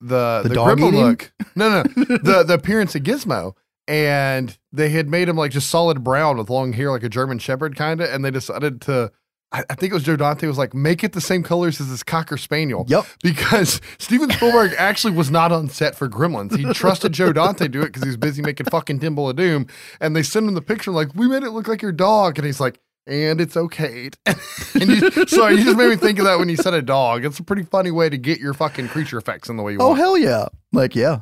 [0.00, 1.32] the The the, Gremlin look.
[1.56, 3.54] No, no, the the appearance of Gizmo,
[3.88, 7.38] and they had made him like just solid brown with long hair, like a German
[7.38, 9.11] Shepherd kind of, and they decided to.
[9.51, 11.88] I, I think it was Joe Dante was like, make it the same colors as
[11.88, 13.07] this cocker spaniel Yep.
[13.22, 16.57] because Steven Spielberg actually was not on set for Gremlins.
[16.57, 19.36] He trusted Joe Dante to do it because he was busy making fucking Temple of
[19.36, 19.66] Doom.
[20.01, 22.38] And they send him the picture like, we made it look like your dog.
[22.38, 24.11] And he's like, and it's okay.
[24.26, 27.24] and you, sorry, you just made me think of that when you said a dog.
[27.24, 29.78] It's a pretty funny way to get your fucking creature effects in the way you
[29.80, 29.99] Oh, want.
[29.99, 30.49] Oh hell yeah.
[30.74, 31.20] Like, yeah,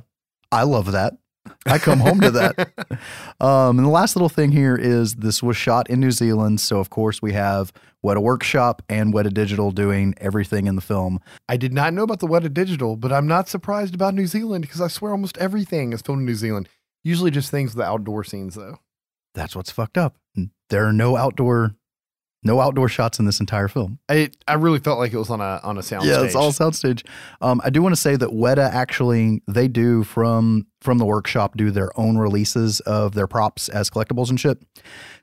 [0.51, 1.15] I love that.
[1.67, 2.73] I come home to that.
[3.39, 6.59] Um, and the last little thing here is this was shot in New Zealand.
[6.59, 7.71] So, of course, we have
[8.03, 11.21] Weta Workshop and Weta Digital doing everything in the film.
[11.47, 14.63] I did not know about the Weta Digital, but I'm not surprised about New Zealand
[14.63, 16.71] because I swear almost everything is filmed in New Zealand.
[17.05, 18.79] Usually just things with the outdoor scenes, though.
[19.35, 20.17] That's what's fucked up.
[20.71, 21.77] There are no outdoor.
[22.47, 23.99] No outdoor shots in this entire film.
[24.09, 26.53] I I really felt like it was on a on a sound yeah, it's all
[26.53, 27.05] soundstage.
[27.41, 31.57] Um, I do want to say that Weta actually they do from from the workshop
[31.57, 34.63] do their own releases of their props as collectibles and shit.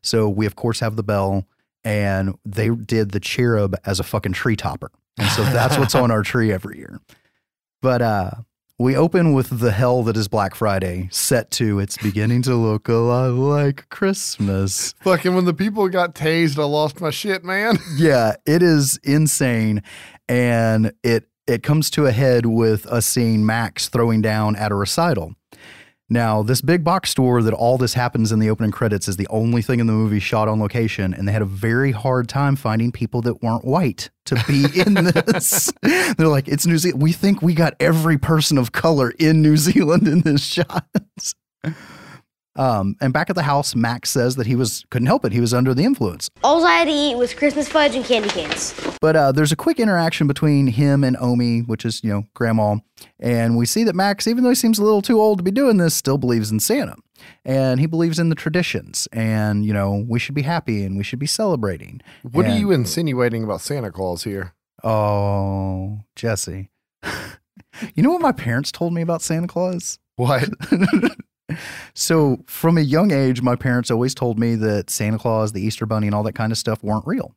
[0.01, 1.47] So we of course have the bell,
[1.85, 6.11] and they did the cherub as a fucking tree topper, and so that's what's on
[6.11, 6.99] our tree every year.
[7.81, 8.31] But uh,
[8.83, 12.89] we open with the hell that is Black Friday, set to it's beginning to look
[12.89, 14.93] a lot like Christmas.
[15.03, 17.77] Fucking when the people got tased, I lost my shit, man.
[17.95, 19.83] yeah, it is insane,
[20.27, 24.75] and it it comes to a head with us seeing Max throwing down at a
[24.75, 25.33] recital.
[26.13, 29.25] Now, this big box store that all this happens in the opening credits is the
[29.31, 32.55] only thing in the movie shot on location, and they had a very hard time
[32.55, 35.73] finding people that weren't white to be in this.
[35.81, 37.01] They're like, it's New Zealand.
[37.01, 40.85] We think we got every person of color in New Zealand in this shot.
[42.55, 45.31] Um, and back at the house, Max says that he was couldn't help it.
[45.31, 46.29] He was under the influence.
[46.43, 48.73] All I had to eat was Christmas fudge and candy canes.
[49.01, 52.77] But uh, there's a quick interaction between him and Omi, which is, you know, grandma.
[53.19, 55.51] And we see that Max, even though he seems a little too old to be
[55.51, 56.95] doing this, still believes in Santa.
[57.43, 59.07] And he believes in the traditions.
[59.11, 62.01] And, you know, we should be happy and we should be celebrating.
[62.31, 64.53] What are you insinuating about Santa Claus here?
[64.83, 66.69] Oh, Jesse.
[67.95, 69.99] you know what my parents told me about Santa Claus?
[70.15, 70.49] What?
[71.93, 75.85] so, from a young age, my parents always told me that Santa Claus, the Easter
[75.85, 77.35] Bunny, and all that kind of stuff weren't real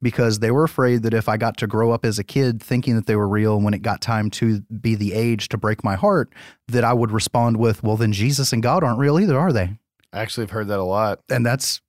[0.00, 2.96] because they were afraid that if I got to grow up as a kid thinking
[2.96, 5.94] that they were real, when it got time to be the age to break my
[5.94, 6.32] heart,
[6.68, 9.76] that I would respond with, Well, then Jesus and God aren't real either, are they?
[10.12, 11.20] I actually have heard that a lot.
[11.30, 11.80] And that's,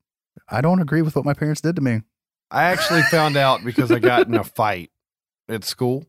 [0.47, 2.01] I don't agree with what my parents did to me.
[2.49, 4.91] I actually found out because I got in a fight
[5.49, 6.05] at school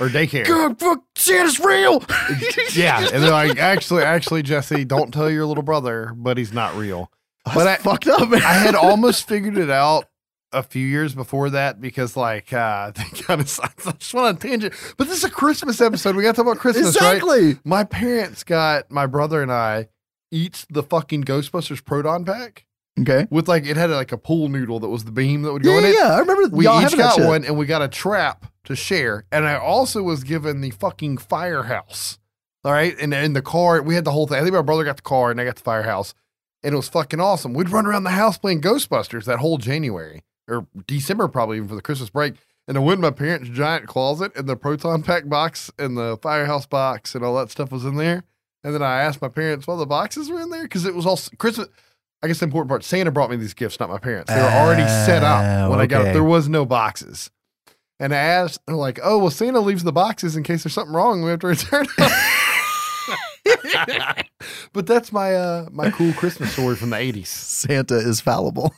[0.00, 0.46] or daycare.
[0.46, 2.02] God, fuck, Santa's real.
[2.74, 6.74] yeah, and they're like, actually, actually, Jesse, don't tell your little brother, but he's not
[6.76, 7.10] real.
[7.54, 8.30] But I I- fucked up.
[8.32, 10.04] I had almost figured it out
[10.52, 14.34] a few years before that because, like, uh, they kind of, I just went on
[14.36, 14.74] a tangent.
[14.96, 16.16] But this is a Christmas episode.
[16.16, 17.16] We got to talk about Christmas, right?
[17.16, 17.58] exactly.
[17.64, 19.88] My parents got my brother and I
[20.30, 22.66] each the fucking Ghostbusters Proton pack
[23.00, 23.26] Okay.
[23.30, 25.72] with like it had like a pool noodle that was the beam that would go
[25.72, 25.94] Yeah, in it.
[25.94, 26.14] yeah.
[26.14, 29.24] I remember We each got one, and we got a trap to share.
[29.32, 32.18] And I also was given the fucking firehouse.
[32.64, 34.38] All right, and in the car, we had the whole thing.
[34.38, 36.12] I think my brother got the car, and I got the firehouse,
[36.62, 37.54] and it was fucking awesome.
[37.54, 41.76] We'd run around the house playing Ghostbusters that whole January or December, probably even for
[41.76, 42.34] the Christmas break.
[42.66, 46.18] And I went in my parents' giant closet, and the proton pack box and the
[46.20, 48.24] firehouse box and all that stuff was in there.
[48.64, 51.06] And then I asked my parents why the boxes were in there because it was
[51.06, 51.68] all Christmas.
[52.22, 54.30] I guess the important part, Santa brought me these gifts, not my parents.
[54.32, 56.10] They were already set up Oh, when I got okay.
[56.10, 56.12] it.
[56.14, 57.30] There was no boxes.
[58.00, 60.94] And I asked, they're like, oh, well, Santa leaves the boxes in case there's something
[60.94, 61.22] wrong.
[61.22, 62.10] We have to return them.
[64.72, 67.26] but that's my uh my cool Christmas story from the 80s.
[67.26, 68.72] Santa is fallible.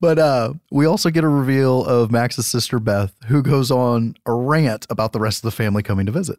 [0.00, 4.32] But uh, we also get a reveal of Max's sister Beth, who goes on a
[4.34, 6.38] rant about the rest of the family coming to visit.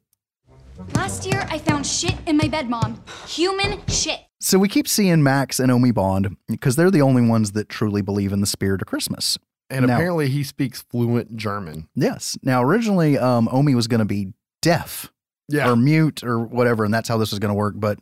[0.94, 3.02] Last year, I found shit in my bed, Mom.
[3.28, 4.20] Human shit.
[4.40, 8.04] So we keep seeing Max and Omi bond because they're the only ones that truly
[8.04, 9.40] believe in the spirit of Christmas.
[9.70, 11.88] And Now- apparently he speaks fluent German.
[11.96, 12.38] Yes.
[12.44, 15.12] Now, originally, um, Omi was going to be deaf
[15.50, 15.70] Yeah.
[15.70, 17.76] or mute or whatever, and that's how this was going to work.
[17.78, 18.00] But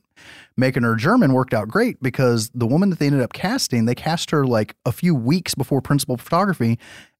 [0.57, 3.95] making her German worked out great because the woman that they ended up casting, they
[3.95, 6.77] cast her like a few weeks before principal photography.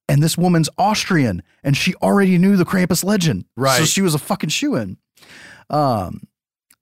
[0.10, 3.46] And this woman's Austrian, and she already knew the Krampus legend.
[3.56, 3.80] Right.
[3.80, 4.98] So she was a fucking shoe in.
[5.70, 6.22] Um,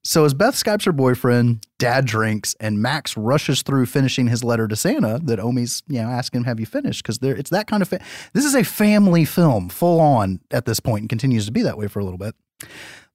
[0.04, 4.66] so as Beth Skypes her boyfriend, Dad drinks, and Max rushes through finishing his letter
[4.68, 7.66] to Santa that Omi's, you know, asking, him, "Have you finished?" Because there, it's that
[7.66, 7.88] kind of.
[7.88, 8.00] Fa-
[8.32, 11.78] this is a family film, full on at this point, and continues to be that
[11.78, 12.34] way for a little bit.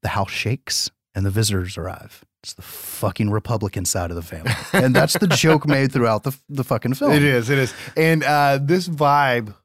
[0.02, 2.24] The house shakes, and the visitors arrive.
[2.44, 6.38] It's the fucking Republican side of the family, and that's the joke made throughout the
[6.48, 7.12] the fucking film.
[7.12, 7.74] It is, it is.
[7.98, 9.56] And uh this vibe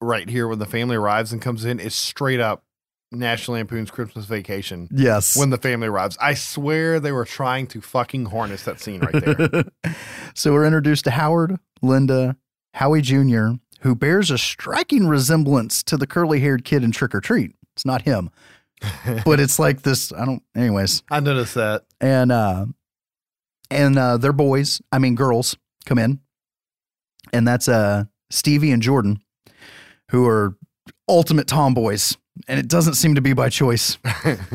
[0.00, 2.62] right here when the family arrives and comes in is straight up
[3.10, 4.88] National Lampoon's Christmas Vacation.
[4.92, 5.36] Yes.
[5.36, 6.16] When the family arrives.
[6.20, 9.64] I swear they were trying to fucking harness that scene right there.
[10.34, 12.36] so we're introduced to Howard, Linda,
[12.74, 17.20] Howie Jr., who bears a striking resemblance to the curly haired kid in Trick or
[17.20, 17.52] Treat.
[17.74, 18.30] It's not him,
[19.24, 20.12] but it's like this.
[20.12, 21.02] I don't, anyways.
[21.10, 21.84] I noticed that.
[22.00, 22.66] And, uh,
[23.70, 25.56] and, uh, their boys, I mean, girls
[25.86, 26.20] come in.
[27.32, 29.22] And that's, uh, Stevie and Jordan,
[30.10, 30.56] who are
[31.08, 32.16] ultimate tomboys.
[32.46, 33.98] And it doesn't seem to be by choice.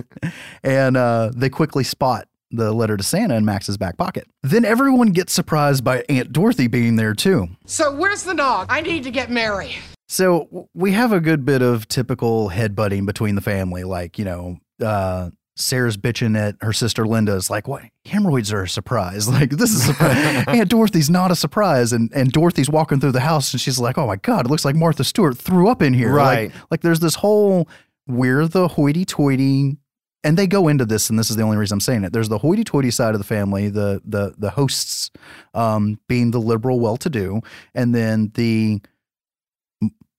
[0.63, 4.27] and uh, they quickly spot the letter to Santa in Max's back pocket.
[4.43, 7.49] Then everyone gets surprised by Aunt Dorothy being there too.
[7.65, 8.67] So where's the dog?
[8.69, 9.75] I need to get Mary.
[10.07, 13.83] So we have a good bit of typical headbutting between the family.
[13.83, 17.83] Like, you know, uh, Sarah's bitching at her sister Linda's like, what?
[18.05, 19.27] Hemorrhoids are a surprise.
[19.33, 20.43] Like, this is a surprise.
[20.47, 21.91] Aunt Dorothy's not a surprise.
[21.91, 24.63] And, and Dorothy's walking through the house and she's like, oh my God, it looks
[24.63, 26.13] like Martha Stewart threw up in here.
[26.13, 26.51] Right.
[26.51, 27.67] Like, like there's this whole,
[28.07, 29.77] we're the hoity toity.
[30.25, 32.13] And they go into this, and this is the only reason I'm saying it.
[32.13, 35.11] There's the hoity-toity side of the family, the the the hosts
[35.53, 37.41] um, being the liberal, well-to-do,
[37.75, 38.79] and then the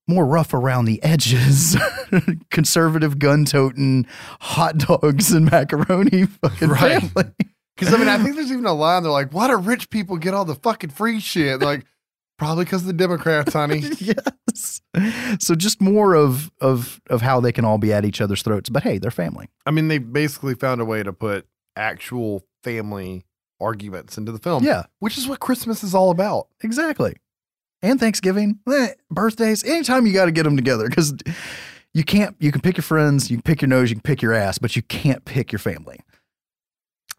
[0.06, 1.76] more rough around the edges,
[2.50, 4.06] conservative gun toting
[4.40, 7.02] hot dogs and macaroni fucking Right.
[7.02, 7.32] family.
[7.76, 9.02] Because I mean, I think there's even a line.
[9.02, 11.84] They're like, "Why do rich people get all the fucking free shit?" They're like,
[12.38, 13.80] probably because of the Democrats, honey.
[13.98, 14.80] yes.
[15.40, 18.70] So just more of of of how they can all be at each other's throats,
[18.70, 19.48] but hey, they're family.
[19.66, 23.24] I mean, they basically found a way to put actual family
[23.60, 24.62] arguments into the film.
[24.62, 24.84] Yeah.
[25.00, 26.46] which is what Christmas is all about.
[26.62, 27.16] Exactly.
[27.84, 31.14] And Thanksgiving, eh, birthdays, anytime you got to get them together because
[31.92, 32.34] you can't.
[32.40, 34.56] You can pick your friends, you can pick your nose, you can pick your ass,
[34.56, 36.00] but you can't pick your family.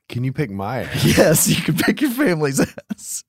[0.09, 0.83] Can you pick my?
[0.83, 1.05] Ass?
[1.17, 3.23] Yes, you can pick your family's ass.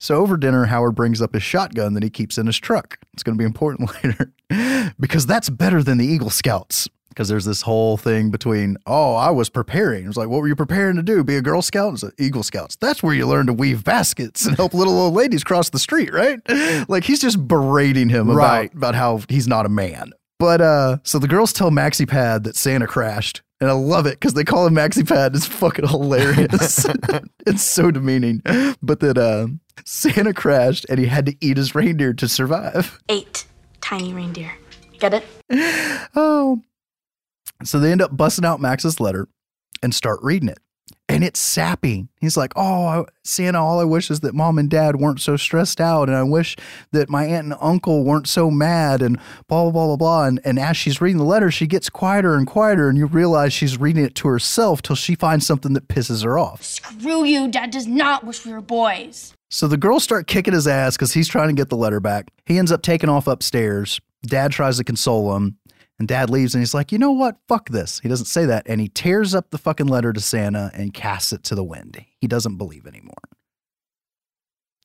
[0.00, 2.98] So over dinner, Howard brings up his shotgun that he keeps in his truck.
[3.14, 3.90] It's going to be important
[4.50, 6.88] later because that's better than the Eagle Scouts.
[7.14, 10.04] Because there's this whole thing between, oh, I was preparing.
[10.04, 11.22] It was like, what were you preparing to do?
[11.22, 11.94] Be a Girl Scout?
[11.94, 12.74] It's like, Eagle Scouts.
[12.76, 16.12] That's where you learn to weave baskets and help little old ladies cross the street,
[16.12, 16.40] right?
[16.88, 18.74] Like he's just berating him about, Right.
[18.74, 20.12] about how he's not a man.
[20.40, 23.42] But uh, so the girls tell maxipad that Santa crashed.
[23.60, 25.34] And I love it because they call him MaxiPad.
[25.36, 26.84] It's fucking hilarious.
[27.46, 28.42] it's so demeaning.
[28.82, 29.46] But that uh,
[29.86, 32.98] Santa crashed and he had to eat his reindeer to survive.
[33.08, 33.46] Eight
[33.80, 34.52] tiny reindeer.
[34.98, 35.24] Get it?
[36.14, 36.60] Oh.
[37.62, 39.28] So they end up busting out Max's letter
[39.82, 40.58] and start reading it.
[41.08, 42.08] And it's sappy.
[42.20, 45.36] He's like, Oh, I- Santa, all I wish is that mom and dad weren't so
[45.36, 46.08] stressed out.
[46.08, 46.56] And I wish
[46.92, 50.24] that my aunt and uncle weren't so mad and blah, blah, blah, blah, blah.
[50.26, 52.88] And, and as she's reading the letter, she gets quieter and quieter.
[52.88, 56.38] And you realize she's reading it to herself till she finds something that pisses her
[56.38, 56.62] off.
[56.62, 57.48] Screw you.
[57.48, 59.34] Dad does not wish we were boys.
[59.50, 62.30] So the girls start kicking his ass because he's trying to get the letter back.
[62.46, 64.00] He ends up taking off upstairs.
[64.26, 65.58] Dad tries to console him,
[65.98, 67.36] and dad leaves and he's like, you know what?
[67.48, 68.00] Fuck this.
[68.00, 68.66] He doesn't say that.
[68.66, 72.04] And he tears up the fucking letter to Santa and casts it to the wind.
[72.20, 73.14] He doesn't believe anymore.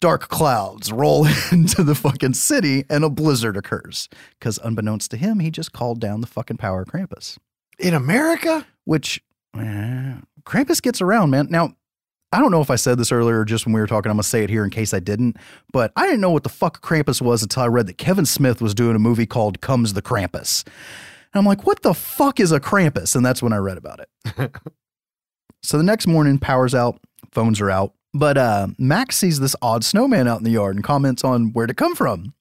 [0.02, 4.07] Dark clouds roll into the fucking city and a blizzard occurs.
[4.38, 7.38] Because unbeknownst to him, he just called down the fucking power of Krampus.
[7.80, 8.68] In America?
[8.86, 9.22] Which
[9.57, 10.15] eh,
[10.45, 11.48] Krampus gets around, man.
[11.49, 11.76] Now,
[12.31, 14.10] I don't know if I said this earlier or just when we were talking.
[14.10, 15.38] I'm going to say it here in case I didn't.
[15.73, 18.61] But I didn't know what the fuck Krampus was until I read that Kevin Smith
[18.61, 20.64] was doing a movie called Comes the Krampus.
[21.34, 23.15] And I'm like, what the fuck is a Krampus?
[23.15, 24.51] And that's when I read about it.
[25.64, 26.99] so the next morning, power's out,
[27.31, 27.93] phones are out.
[28.14, 31.69] But uh, Max sees this odd snowman out in the yard and comments on where'd
[31.69, 32.34] it come from.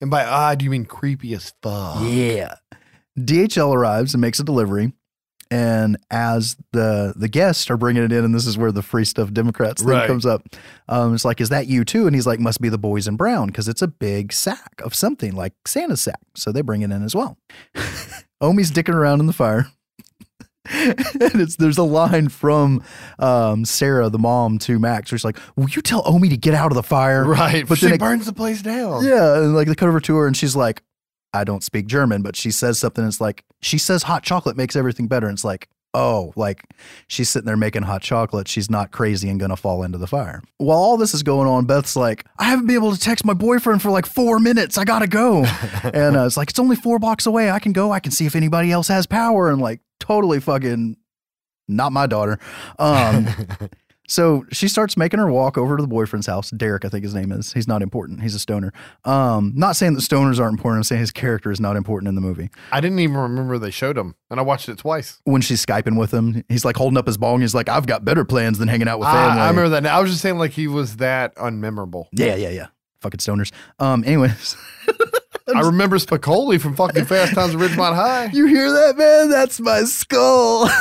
[0.00, 2.02] And by odd, you mean creepy as fuck.
[2.02, 2.56] Yeah.
[3.18, 4.92] DHL arrives and makes a delivery.
[5.50, 9.04] And as the the guests are bringing it in, and this is where the free
[9.04, 10.06] stuff Democrats thing Right.
[10.06, 10.42] comes up,
[10.88, 13.16] um, it's like, "Is that you too?" And he's like, "Must be the boys in
[13.16, 16.90] brown because it's a big sack of something like Santa's sack." So they bring it
[16.90, 17.38] in as well.
[18.40, 19.68] Omi's dicking around in the fire,
[20.70, 20.94] and
[21.40, 22.82] it's there's a line from
[23.18, 26.54] um, Sarah, the mom, to Max, where she's like, "Will you tell Omi to get
[26.54, 27.66] out of the fire?" Right.
[27.68, 29.04] but she then it, burns the place down.
[29.04, 30.82] yeah, and like they cut over to her and she's like,
[31.34, 33.04] I don't speak German, but she says something.
[33.04, 35.26] It's like she says hot chocolate makes everything better.
[35.26, 36.62] And it's like, oh, like
[37.08, 38.46] she's sitting there making hot chocolate.
[38.46, 40.42] She's not crazy and gonna fall into the fire.
[40.58, 43.34] While all this is going on, Beth's like, I haven't been able to text my
[43.34, 44.78] boyfriend for like four minutes.
[44.78, 45.44] I gotta go.
[45.82, 47.50] and uh, it's like it's only four blocks away.
[47.50, 47.90] I can go.
[47.90, 49.50] I can see if anybody else has power.
[49.50, 50.96] And like totally fucking
[51.66, 52.38] not my daughter.
[52.78, 53.26] Um,
[54.06, 56.50] so she starts making her walk over to the boyfriend's house.
[56.50, 57.52] Derek, I think his name is.
[57.52, 58.22] He's not important.
[58.22, 58.72] He's a stoner.
[59.04, 60.78] Um, not saying that stoners aren't important.
[60.80, 62.50] I'm saying his character is not important in the movie.
[62.70, 65.20] I didn't even remember they showed him, and I watched it twice.
[65.24, 67.40] When she's skyping with him, he's like holding up his bong.
[67.40, 69.82] He's like, "I've got better plans than hanging out with family." I, I remember that.
[69.82, 69.98] Now.
[69.98, 72.06] I was just saying, like he was that unmemorable.
[72.12, 72.66] Yeah, yeah, yeah.
[73.00, 73.52] Fucking stoners.
[73.78, 74.04] Um.
[74.04, 74.56] Anyways,
[75.54, 78.26] I remember Spicoli from fucking Fast Times at Ridgemont High.
[78.26, 79.30] you hear that, man?
[79.30, 80.68] That's my skull.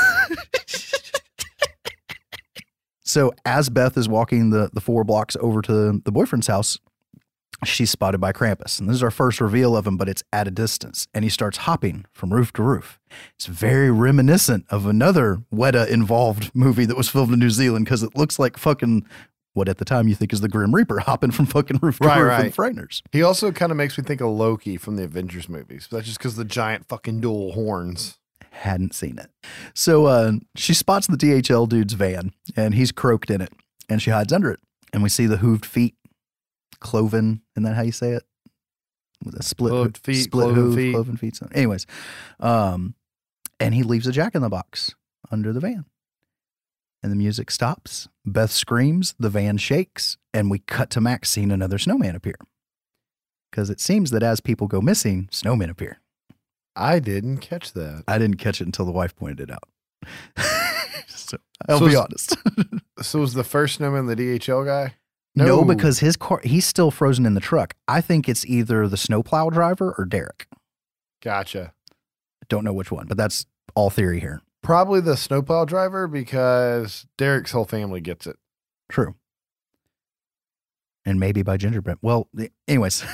[3.13, 6.79] so as Beth is walking the the four blocks over to the boyfriend's house,
[7.63, 8.79] she's spotted by Krampus.
[8.79, 11.07] And this is our first reveal of him, but it's at a distance.
[11.13, 12.99] And he starts hopping from roof to roof.
[13.35, 18.03] It's very reminiscent of another Weta involved movie that was filmed in New Zealand because
[18.03, 19.05] it looks like fucking
[19.53, 22.07] what at the time you think is the Grim Reaper hopping from fucking roof to
[22.07, 22.45] Right, roof right.
[22.47, 23.01] in Frighteners.
[23.11, 25.87] He also kind of makes me think of Loki from the Avengers movies.
[25.91, 28.17] That's just because the giant fucking dual horns.
[28.53, 29.29] Hadn't seen it.
[29.73, 33.51] So uh, she spots the DHL dude's van and he's croaked in it
[33.89, 34.59] and she hides under it.
[34.93, 35.95] And we see the hooved feet,
[36.79, 37.41] cloven.
[37.55, 38.23] Isn't that how you say it?
[39.25, 40.93] With a split Cloved feet, split cloven hoof, feet.
[40.93, 41.35] cloven feet.
[41.35, 41.57] something.
[41.57, 41.87] Anyways,
[42.39, 42.93] um,
[43.59, 44.93] and he leaves a jack in the box
[45.31, 45.85] under the van.
[47.01, 48.07] And the music stops.
[48.25, 52.35] Beth screams, the van shakes, and we cut to Max seeing another snowman appear.
[53.49, 55.99] Because it seems that as people go missing, snowmen appear.
[56.75, 58.03] I didn't catch that.
[58.07, 59.63] I didn't catch it until the wife pointed it out.
[61.07, 61.37] so
[61.69, 62.37] I'll So be is- honest.
[63.01, 64.95] So was the first snowman the DHL guy?
[65.35, 65.65] no.
[65.65, 67.73] because his car he's still frozen in the truck.
[67.87, 70.47] I think it's either the snowplow driver or Derek.
[71.21, 71.73] Gotcha.
[72.49, 73.45] Don't know which one, but that's
[73.75, 74.41] all theory here.
[74.61, 78.37] Probably the snowplow driver because Derek's whole family gets it.
[78.89, 79.15] True.
[81.05, 81.97] And maybe by gingerbread.
[82.01, 83.03] Well, the- anyways.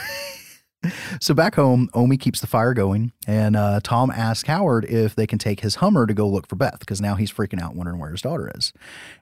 [1.20, 5.28] so back home, Omi keeps the fire going, and uh, Tom asks Howard if they
[5.28, 8.00] can take his Hummer to go look for Beth because now he's freaking out, wondering
[8.00, 8.72] where his daughter is.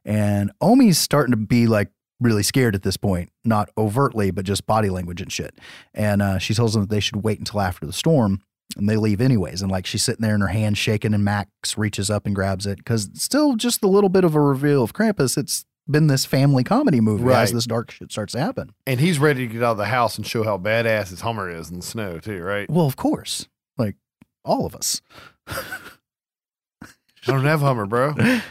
[0.06, 1.90] And Omi's starting to be like
[2.20, 5.58] really scared at this point, not overtly, but just body language and shit.
[5.94, 8.42] And uh, she tells them that they should wait until after the storm.
[8.76, 9.62] And they leave anyways.
[9.62, 12.66] And like she's sitting there and her hand shaking, and Max reaches up and grabs
[12.68, 15.38] it because still just a little bit of a reveal of Krampus.
[15.38, 17.44] It's been this family comedy movie right.
[17.44, 18.74] as this dark shit starts to happen.
[18.86, 21.50] And he's ready to get out of the house and show how badass his Hummer
[21.50, 22.70] is in the snow, too, right?
[22.70, 23.48] Well, of course,
[23.78, 23.96] like
[24.44, 25.02] all of us.
[25.48, 28.16] I don't have Hummer, bro.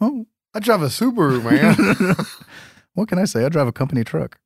[0.00, 2.16] Oh, I drive a Subaru, man.
[2.94, 3.44] what can I say?
[3.44, 4.38] I drive a company truck.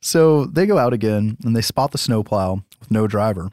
[0.00, 3.50] so they go out again and they spot the snowplow with no driver.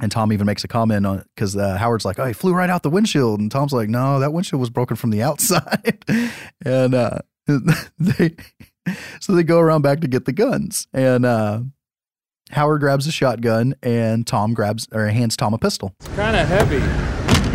[0.00, 2.52] And Tom even makes a comment on it because uh, Howard's like, "Oh, he flew
[2.52, 6.04] right out the windshield," and Tom's like, "No, that windshield was broken from the outside."
[6.64, 7.18] and uh,
[7.98, 8.36] they,
[9.20, 11.60] so they go around back to get the guns, and uh,
[12.50, 15.94] Howard grabs a shotgun, and Tom grabs or hands Tom a pistol.
[16.00, 16.76] It's kind of heavy.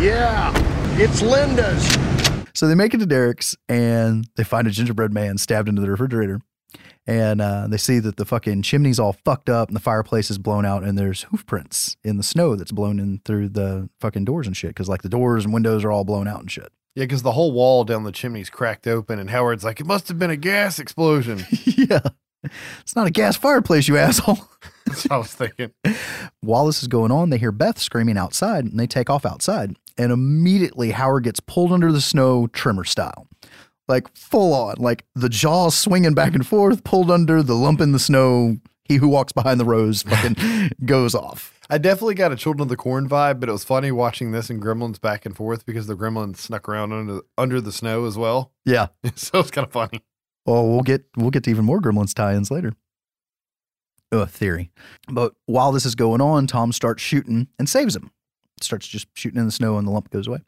[0.02, 0.52] Yeah,
[0.98, 1.86] it's Linda's.
[2.54, 5.90] So they make it to Derek's and they find a gingerbread man stabbed into the
[5.90, 6.40] refrigerator.
[7.06, 10.38] And uh, they see that the fucking chimney's all fucked up and the fireplace is
[10.38, 14.24] blown out and there's hoof prints in the snow that's blown in through the fucking
[14.24, 14.70] doors and shit.
[14.70, 16.72] Because like the doors and windows are all blown out and shit.
[16.94, 20.08] Yeah, because the whole wall down the chimney's cracked open, and Howard's like, it must
[20.08, 21.44] have been a gas explosion.
[21.64, 22.00] yeah.
[22.80, 24.38] It's not a gas fireplace, you asshole.
[24.86, 25.72] That's what I was thinking.
[26.40, 29.76] While this is going on, they hear Beth screaming outside and they take off outside.
[29.96, 33.26] And immediately Howard gets pulled under the snow trimmer style.
[33.92, 37.92] Like full on, like the jaws swinging back and forth, pulled under, the lump in
[37.92, 38.56] the snow.
[38.84, 41.52] He who walks behind the rose fucking goes off.
[41.68, 44.48] I definitely got a Children of the Corn vibe, but it was funny watching this
[44.48, 48.16] and Gremlins back and forth because the Gremlins snuck around under under the snow as
[48.16, 48.52] well.
[48.64, 48.86] Yeah.
[49.14, 50.02] so it's kind of funny.
[50.46, 52.72] Well, we'll get we'll get to even more Gremlins tie-ins later.
[54.10, 54.70] Oh, theory.
[55.06, 58.10] But while this is going on, Tom starts shooting and saves him.
[58.62, 60.40] Starts just shooting in the snow and the lump goes away.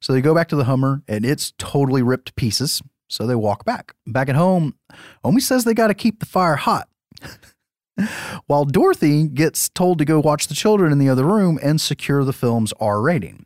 [0.00, 2.82] So they go back to the Hummer and it's totally ripped to pieces.
[3.08, 3.94] So they walk back.
[4.06, 4.74] Back at home,
[5.22, 6.88] Omi says they got to keep the fire hot.
[8.46, 12.24] While Dorothy gets told to go watch the children in the other room and secure
[12.24, 13.44] the film's R rating.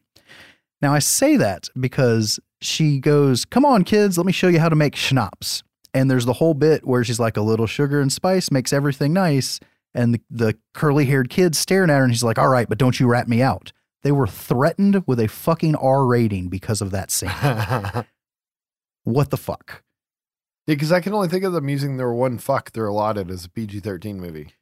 [0.81, 4.69] Now, I say that because she goes, Come on, kids, let me show you how
[4.69, 5.63] to make schnapps.
[5.93, 9.13] And there's the whole bit where she's like, A little sugar and spice makes everything
[9.13, 9.59] nice.
[9.95, 12.79] And the, the curly haired kid's staring at her and he's like, All right, but
[12.79, 13.73] don't you rat me out.
[14.03, 17.31] They were threatened with a fucking R rating because of that scene.
[19.05, 19.83] what the fuck?
[20.67, 23.45] Yeah, because I can only think of them using their one fuck they're allotted as
[23.45, 24.53] a PG 13 movie.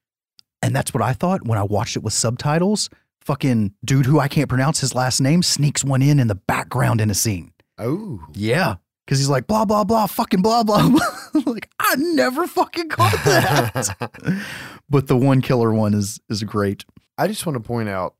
[0.62, 2.89] And that's what I thought when I watched it with subtitles.
[3.23, 7.01] Fucking dude who I can't pronounce his last name sneaks one in in the background
[7.01, 7.52] in a scene.
[7.78, 8.23] Oh.
[8.35, 8.77] Yeah.
[9.06, 11.43] Cause he's like, blah, blah, blah, fucking blah, blah, blah.
[11.47, 14.43] like, I never fucking caught that.
[14.89, 16.86] but the one killer one is is great.
[17.19, 18.15] I just want to point out,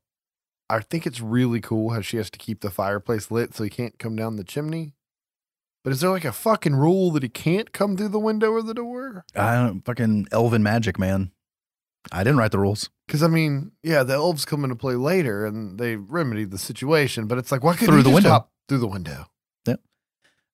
[0.69, 3.69] I think it's really cool how she has to keep the fireplace lit so he
[3.69, 4.93] can't come down the chimney.
[5.83, 8.63] But is there like a fucking rule that he can't come through the window or
[8.63, 9.23] the door?
[9.35, 11.31] I don't fucking elven magic, man.
[12.11, 12.89] I didn't write the rules.
[13.05, 17.27] Because I mean, yeah, the elves come into play later and they remedy the situation,
[17.27, 18.29] but it's like, why couldn't Through he the window.
[18.29, 19.25] hop through the window?
[19.67, 19.79] Yep.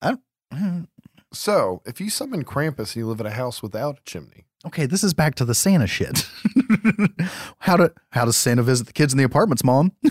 [0.02, 0.22] I don't.
[0.54, 0.88] Mm.
[1.34, 4.86] So, if you summon Krampus and you live in a house without a chimney, Okay,
[4.86, 6.30] this is back to the Santa shit.
[7.60, 9.92] how to how does Santa visit the kids in the apartments, mom?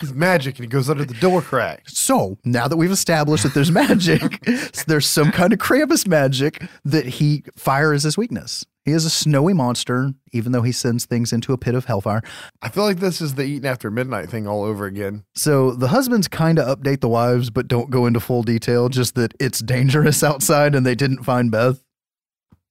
[0.00, 1.82] he's magic and he goes under the door crack.
[1.86, 4.40] So now that we've established that there's magic,
[4.86, 8.64] there's some kind of Krampus magic that he fire is his weakness.
[8.86, 12.22] He is a snowy monster, even though he sends things into a pit of hellfire.
[12.62, 15.24] I feel like this is the eating after midnight thing all over again.
[15.34, 18.88] So the husbands kind of update the wives, but don't go into full detail.
[18.88, 21.82] Just that it's dangerous outside, and they didn't find Beth.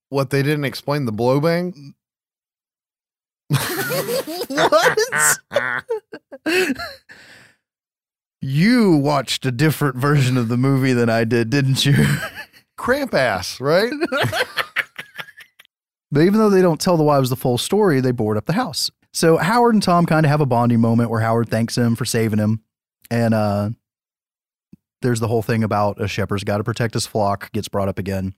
[0.10, 1.94] What they didn't explain the blow bang?
[4.48, 4.98] what?
[8.42, 11.96] you watched a different version of the movie than I did, didn't you?
[12.78, 13.92] Cramp ass, right?
[16.16, 18.54] But even though they don't tell the wives the full story, they board up the
[18.54, 18.90] house.
[19.12, 22.06] So Howard and Tom kind of have a bonding moment where Howard thanks him for
[22.06, 22.62] saving him.
[23.12, 23.72] And uh,
[25.02, 28.00] there's the whole thing about a shepherd's got to protect his flock gets brought up
[28.00, 28.34] again.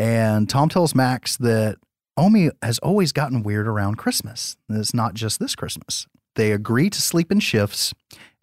[0.00, 1.76] And Tom tells Max that
[2.16, 4.56] Omi has always gotten weird around Christmas.
[4.66, 6.06] And It's not just this Christmas.
[6.36, 7.92] They agree to sleep in shifts,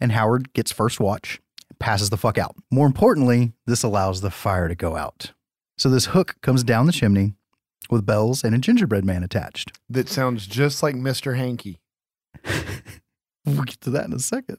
[0.00, 1.40] and Howard gets first watch,
[1.80, 2.54] passes the fuck out.
[2.70, 5.32] More importantly, this allows the fire to go out.
[5.76, 7.34] So this hook comes down the chimney
[7.90, 9.72] with bells and a gingerbread man attached.
[9.90, 11.36] that sounds just like Mr.
[11.36, 11.80] Hanky.
[13.46, 14.58] We'll get to that in a second.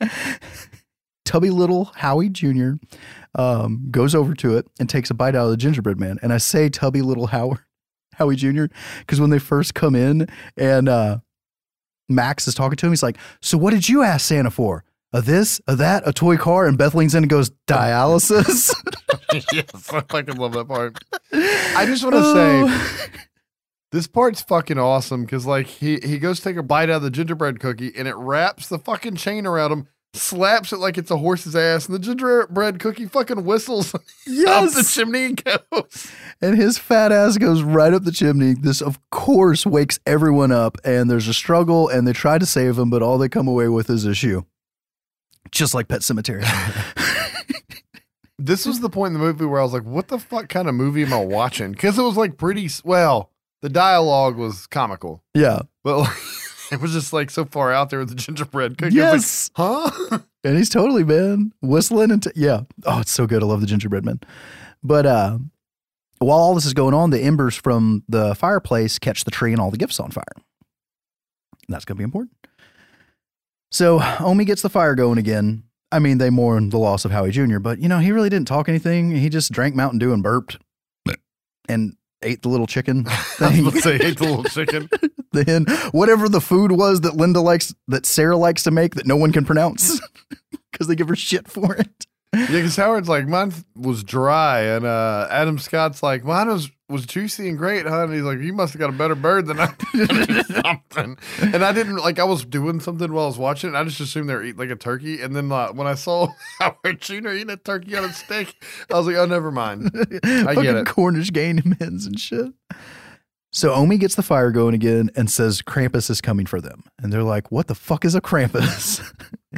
[1.24, 2.72] Tubby little Howie Jr.
[3.38, 6.18] Um, goes over to it and takes a bite out of the gingerbread man.
[6.22, 7.58] And I say Tubby little Howard,
[8.14, 8.64] Howie Jr.
[9.00, 10.26] because when they first come in
[10.56, 11.18] and uh,
[12.08, 14.84] Max is talking to him, he's like, So what did you ask Santa for?
[15.12, 16.66] A this, a that, a toy car?
[16.66, 18.74] And Beth leans in and goes, Dialysis?
[19.52, 20.96] yes, I fucking love that part.
[21.32, 23.06] I just want to say Oh.
[23.92, 27.02] this part's fucking awesome because like he he goes to take a bite out of
[27.02, 31.10] the gingerbread cookie and it wraps the fucking chain around him, slaps it like it's
[31.10, 34.94] a horse's ass, and the gingerbread cookie fucking whistles up the Yes.
[34.94, 36.10] chimney and goes.
[36.40, 38.54] and his fat ass goes right up the chimney.
[38.54, 42.78] This, of course, wakes everyone up, and there's a struggle, and they try to save
[42.78, 44.46] him, but all they come away with is a shoe.
[45.52, 46.42] Just like Pet Cemetery.
[48.38, 50.68] This was the point in the movie where I was like, "What the fuck kind
[50.68, 53.30] of movie am I watching?" Because it was like pretty well.
[53.62, 55.60] The dialogue was comical, yeah.
[55.82, 56.16] but like,
[56.72, 58.94] it was just like so far out there with the gingerbread cookie.
[58.94, 59.50] Yes.
[59.56, 60.18] like, huh?
[60.44, 62.62] And he's totally, man, whistling and t- yeah.
[62.84, 63.42] Oh, it's so good.
[63.42, 64.20] I love the gingerbread man.
[64.82, 65.38] But uh,
[66.18, 69.60] while all this is going on, the embers from the fireplace catch the tree and
[69.60, 70.24] all the gifts on fire.
[70.34, 72.32] And that's going to be important.
[73.72, 77.30] So Omi gets the fire going again, I mean, they mourn the loss of Howie
[77.30, 79.10] Jr., but you know, he really didn't talk anything.
[79.10, 80.58] He just drank Mountain Dew and burped
[81.68, 83.60] and ate the little chicken I was thing.
[83.60, 84.88] about to say, ate the little chicken.
[85.44, 89.16] then whatever the food was that Linda likes, that Sarah likes to make that no
[89.16, 90.00] one can pronounce
[90.72, 92.06] because they give her shit for it.
[92.34, 97.04] Yeah, because Howard's like, mine was dry, and uh, Adam Scott's like, mine was was
[97.04, 98.04] juicy and great, huh?
[98.04, 101.18] And he's like, you must have got a better bird than I did, something.
[101.40, 103.98] And I didn't like, I was doing something while I was watching, and I just
[104.00, 105.20] assumed they were eating like a turkey.
[105.20, 106.28] And then uh, when I saw
[106.60, 107.30] Howard Jr.
[107.30, 108.54] eating a turkey on a steak,
[108.90, 109.90] I was like, oh, never mind.
[110.22, 110.86] I Fucking get it.
[110.86, 112.52] Cornish game hens and shit.
[113.56, 116.84] So Omi gets the fire going again and says Krampus is coming for them.
[116.98, 119.02] And they're like, what the fuck is a Krampus?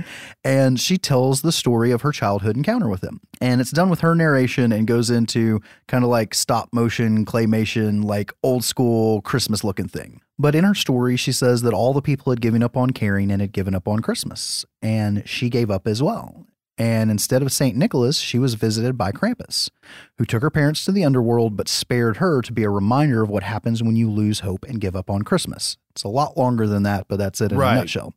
[0.45, 3.21] and she tells the story of her childhood encounter with him.
[3.41, 8.05] And it's done with her narration and goes into kind of like stop motion, claymation,
[8.05, 10.21] like old school Christmas looking thing.
[10.39, 13.33] But in her story, she says that all the people had given up on caring
[13.33, 14.65] and had given up on Christmas.
[14.81, 16.47] And she gave up as well.
[16.79, 17.77] And instead of St.
[17.77, 19.69] Nicholas, she was visited by Krampus,
[20.17, 23.29] who took her parents to the underworld but spared her to be a reminder of
[23.29, 25.77] what happens when you lose hope and give up on Christmas.
[25.91, 27.73] It's a lot longer than that, but that's it in Right.
[27.75, 28.15] a nutshell.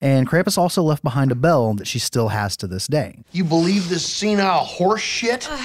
[0.00, 3.18] And Krampus also left behind a bell that she still has to this day.
[3.32, 5.48] You believe this senile horse shit?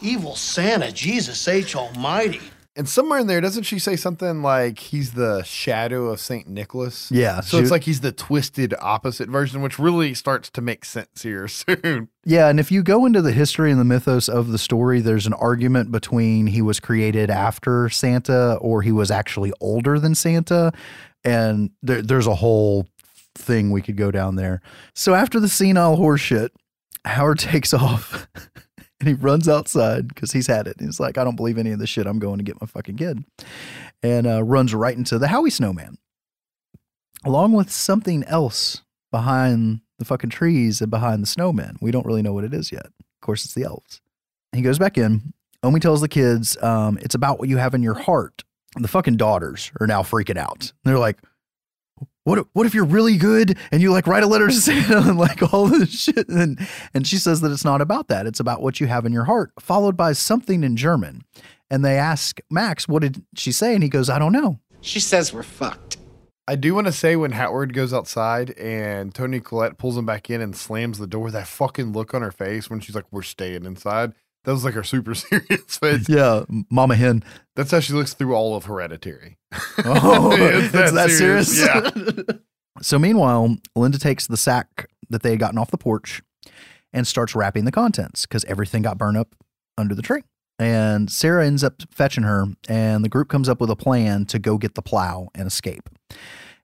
[0.00, 1.74] Evil Santa, Jesus H.
[1.74, 2.40] Almighty.
[2.78, 7.10] And somewhere in there, doesn't she say something like he's the shadow of Saint Nicholas?
[7.10, 10.84] Yeah, So she- it's like he's the twisted opposite version, which really starts to make
[10.84, 12.08] sense here soon.
[12.24, 15.26] Yeah, and if you go into the history and the mythos of the story, there's
[15.26, 20.72] an argument between he was created after Santa or he was actually older than Santa.
[21.24, 22.86] And there, there's a whole
[23.34, 24.60] thing we could go down there.
[24.94, 26.50] So after the senile horseshit,
[27.04, 28.28] Howard takes off
[29.00, 30.76] and he runs outside because he's had it.
[30.80, 32.06] He's like, I don't believe any of this shit.
[32.06, 33.24] I'm going to get my fucking kid.
[34.02, 35.98] And uh, runs right into the Howie Snowman,
[37.24, 41.76] along with something else behind the fucking trees and behind the snowman.
[41.80, 42.86] We don't really know what it is yet.
[42.86, 44.00] Of course, it's the elves.
[44.52, 45.32] He goes back in.
[45.62, 48.44] Omi tells the kids, um, it's about what you have in your heart.
[48.76, 50.72] The fucking daughters are now freaking out.
[50.84, 51.18] They're like,
[52.24, 54.98] what, if- what if you're really good and you like write a letter to Santa
[54.98, 56.28] and like all this shit?
[56.28, 56.58] And,
[56.94, 58.26] and she says that it's not about that.
[58.26, 61.22] It's about what you have in your heart, followed by something in German.
[61.70, 63.74] And they ask Max, what did she say?
[63.74, 64.58] And he goes, I don't know.
[64.80, 65.96] She says we're fucked.
[66.46, 70.30] I do want to say when Howard goes outside and Toni Collette pulls him back
[70.30, 73.20] in and slams the door, that fucking look on her face when she's like, "We're
[73.20, 74.14] staying inside."
[74.48, 76.08] That was like her super serious face.
[76.08, 77.22] Yeah, Mama Hen.
[77.54, 79.36] That's how she looks through all of Hereditary.
[79.84, 81.60] Oh, It's it's that serious?
[81.60, 81.90] Yeah.
[82.80, 86.22] So meanwhile, Linda takes the sack that they had gotten off the porch
[86.94, 89.34] and starts wrapping the contents because everything got burned up
[89.76, 90.22] under the tree.
[90.58, 94.38] And Sarah ends up fetching her, and the group comes up with a plan to
[94.38, 95.90] go get the plow and escape.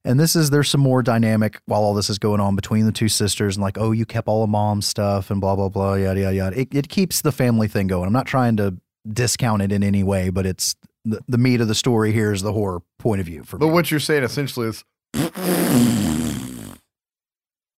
[0.06, 2.92] And this is there's some more dynamic while all this is going on between the
[2.92, 5.94] two sisters, and like, oh, you kept all of mom's stuff, and blah blah blah,
[5.94, 6.60] yada yada yada.
[6.60, 8.06] It, it keeps the family thing going.
[8.06, 8.76] I'm not trying to
[9.10, 10.74] discount it in any way, but it's
[11.06, 13.66] the, the meat of the story here is the horror point of view for But
[13.68, 13.72] me.
[13.72, 14.84] what you're saying essentially is,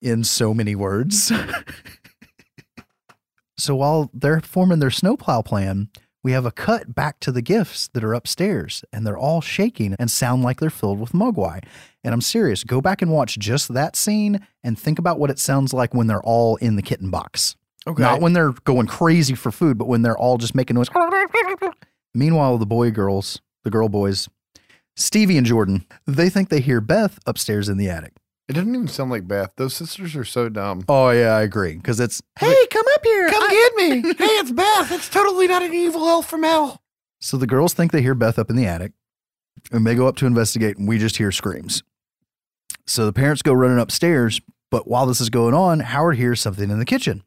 [0.03, 1.33] in so many words.
[3.57, 5.89] so while they're forming their snowplow plan,
[6.27, 9.95] we have a cut back to the gifts that are upstairs, and they're all shaking
[9.97, 11.63] and sound like they're filled with mogwai.
[12.03, 15.39] And I'm serious, go back and watch just that scene and think about what it
[15.39, 17.55] sounds like when they're all in the kitten box.
[17.87, 18.03] Okay.
[18.03, 20.89] Not when they're going crazy for food, but when they're all just making noise.
[22.13, 24.29] Meanwhile, the boy girls, the girl boys,
[24.97, 28.15] Stevie and Jordan, they think they hear Beth upstairs in the attic.
[28.49, 29.53] It doesn't even sound like Beth.
[29.57, 30.85] Those sisters are so dumb.
[30.89, 31.77] Oh yeah, I agree.
[31.77, 33.29] Because it's hey, come up here.
[33.29, 34.01] Come get me.
[34.19, 34.93] hey, it's Beth.
[34.93, 36.83] It's totally not an evil elf from hell.
[37.21, 38.93] So the girls think they hear Beth up in the attic,
[39.73, 41.83] and they go up to investigate, and we just hear screams.
[42.87, 44.41] So the parents go running upstairs,
[44.71, 47.25] but while this is going on, Howard hears something in the kitchen.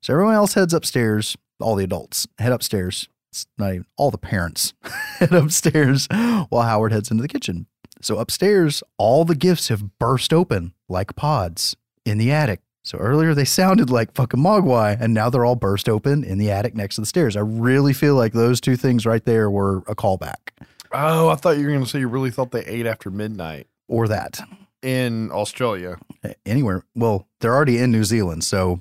[0.00, 1.36] So everyone else heads upstairs.
[1.60, 3.08] All the adults head upstairs.
[3.30, 4.72] It's not even all the parents
[5.18, 7.66] head upstairs while Howard heads into the kitchen.
[8.06, 11.74] So upstairs, all the gifts have burst open like pods
[12.04, 12.60] in the attic.
[12.84, 16.48] So earlier they sounded like fucking mogwai, and now they're all burst open in the
[16.48, 17.36] attic next to the stairs.
[17.36, 20.50] I really feel like those two things right there were a callback,
[20.92, 23.66] Oh, I thought you were going to say you really thought they ate after midnight
[23.88, 24.38] or that
[24.82, 25.98] in Australia.
[26.46, 26.84] anywhere.
[26.94, 28.80] Well, they're already in New Zealand, so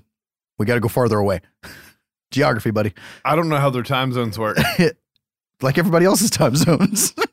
[0.60, 1.42] we got to go farther away.
[2.30, 2.94] Geography, buddy.
[3.26, 4.60] I don't know how their time zones work.
[5.64, 7.12] like everybody else's time zones.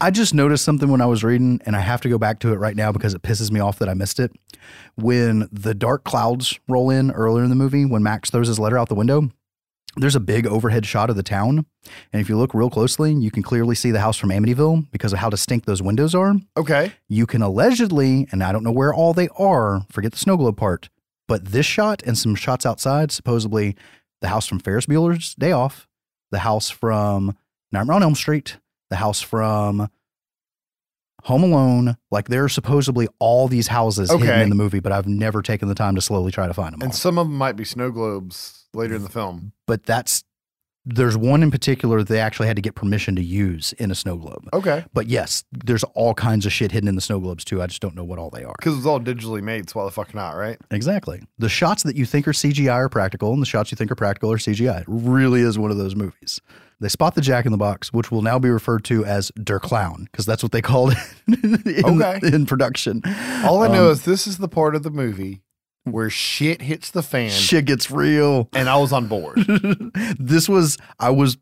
[0.00, 2.52] I just noticed something when I was reading, and I have to go back to
[2.52, 4.32] it right now because it pisses me off that I missed it.
[4.96, 8.78] When the dark clouds roll in earlier in the movie, when Max throws his letter
[8.78, 9.30] out the window,
[9.96, 11.64] there's a big overhead shot of the town.
[12.12, 15.14] And if you look real closely, you can clearly see the house from Amityville because
[15.14, 16.34] of how distinct those windows are.
[16.56, 16.92] Okay.
[17.08, 20.58] You can allegedly, and I don't know where all they are, forget the snow globe
[20.58, 20.90] part,
[21.28, 23.76] But this shot and some shots outside, supposedly
[24.20, 25.88] the house from Ferris Bueller's Day Off,
[26.30, 27.36] the house from
[27.72, 28.58] Nightmare on Elm Street,
[28.90, 29.88] the house from
[31.24, 31.96] Home Alone.
[32.10, 35.68] Like there are supposedly all these houses hidden in the movie, but I've never taken
[35.68, 36.86] the time to slowly try to find them all.
[36.86, 39.52] And some of them might be snow globes later in the film.
[39.66, 40.24] But that's
[40.88, 44.16] there's one in particular they actually had to get permission to use in a snow
[44.16, 44.48] globe.
[44.52, 44.84] Okay.
[44.94, 47.60] But yes, there's all kinds of shit hidden in the snow globes too.
[47.60, 48.54] I just don't know what all they are.
[48.56, 50.58] Because it's all digitally made, so why the fuck not, right?
[50.70, 51.22] Exactly.
[51.38, 53.96] The shots that you think are CGI are practical, and the shots you think are
[53.96, 54.82] practical are CGI.
[54.82, 56.40] It really is one of those movies.
[56.80, 59.58] They spot the Jack in the Box, which will now be referred to as Der
[59.58, 60.92] Clown, because that's what they called
[61.26, 62.20] it in, Okay.
[62.34, 63.02] in production.
[63.44, 65.42] All I know Um, is this is the part of the movie
[65.84, 68.48] where shit hits the fan, shit gets real.
[68.52, 69.38] and I was on board.
[70.18, 71.38] this was I was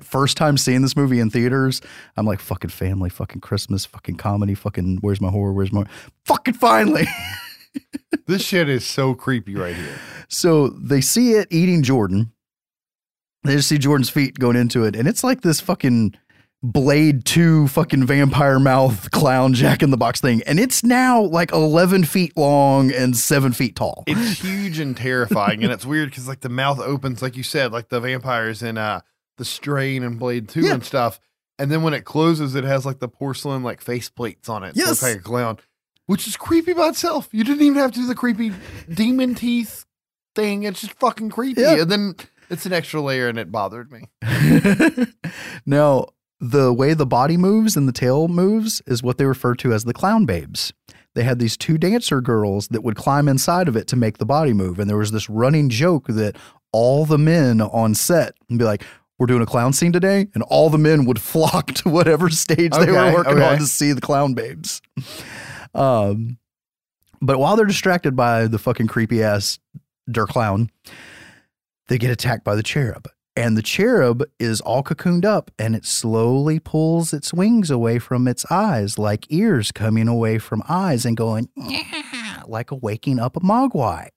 [0.00, 1.82] first time seeing this movie in theaters.
[2.16, 5.84] I'm like fucking family, fucking Christmas, fucking comedy, fucking where's my horror, where's my
[6.24, 7.06] fucking finally.
[8.26, 9.98] this shit is so creepy right here.
[10.28, 12.32] So they see it eating Jordan.
[13.44, 16.14] They just see Jordan's feet going into it, and it's like this fucking
[16.62, 20.42] Blade 2 fucking vampire mouth clown Jack in the Box thing.
[20.44, 24.02] And it's now like 11 feet long and 7 feet tall.
[24.08, 27.72] It's huge and terrifying, and it's weird because like the mouth opens, like you said,
[27.72, 29.00] like the vampires in uh
[29.36, 30.74] the Strain and Blade Two Yeah.
[30.74, 31.20] and stuff.
[31.60, 34.74] And then when it closes, it has like the porcelain like face plates on it.
[34.76, 34.90] Yes.
[34.90, 35.58] it's like a clown,
[36.06, 37.28] which is creepy by itself.
[37.30, 38.52] You didn't even have to do the creepy
[38.92, 39.84] demon teeth
[40.34, 40.64] thing.
[40.64, 41.60] It's just fucking creepy.
[41.60, 41.82] Yeah.
[41.82, 42.14] And then
[42.50, 44.08] it's an extra layer, and it bothered me.
[45.66, 46.06] now,
[46.40, 49.84] the way the body moves and the tail moves is what they refer to as
[49.84, 50.72] the clown babes.
[51.14, 54.26] They had these two dancer girls that would climb inside of it to make the
[54.26, 54.78] body move.
[54.78, 56.36] And there was this running joke that
[56.70, 58.84] all the men on set would be like,
[59.18, 62.72] we're doing a clown scene today, and all the men would flock to whatever stage
[62.72, 63.44] they were working okay.
[63.44, 64.80] on to see the clown babes.
[65.74, 66.38] Um,
[67.20, 69.58] but while they're distracted by the fucking creepy ass
[70.10, 70.70] Der Clown,
[71.88, 73.08] they get attacked by the cherub.
[73.36, 78.26] And the cherub is all cocooned up and it slowly pulls its wings away from
[78.26, 83.36] its eyes, like ears coming away from eyes and going, "Yeah," like a waking up
[83.36, 84.08] a mogwai.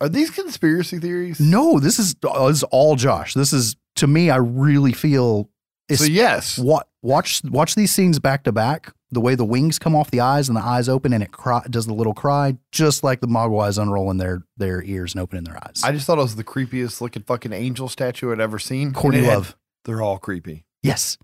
[0.00, 1.38] Are these conspiracy theories?
[1.38, 3.34] No, this is, uh, this is all Josh.
[3.34, 5.50] This is, to me, I really feel.
[5.92, 8.94] So yes, What watch watch these scenes back to back.
[9.12, 11.62] The way the wings come off the eyes and the eyes open and it cry,
[11.68, 15.56] does the little cry, just like the mogwais unrolling their their ears and opening their
[15.62, 15.82] eyes.
[15.84, 18.92] I just thought it was the creepiest looking fucking angel statue I'd ever seen.
[18.94, 19.56] Courtney it had- Love.
[19.84, 20.64] They're all creepy.
[20.82, 21.18] Yes.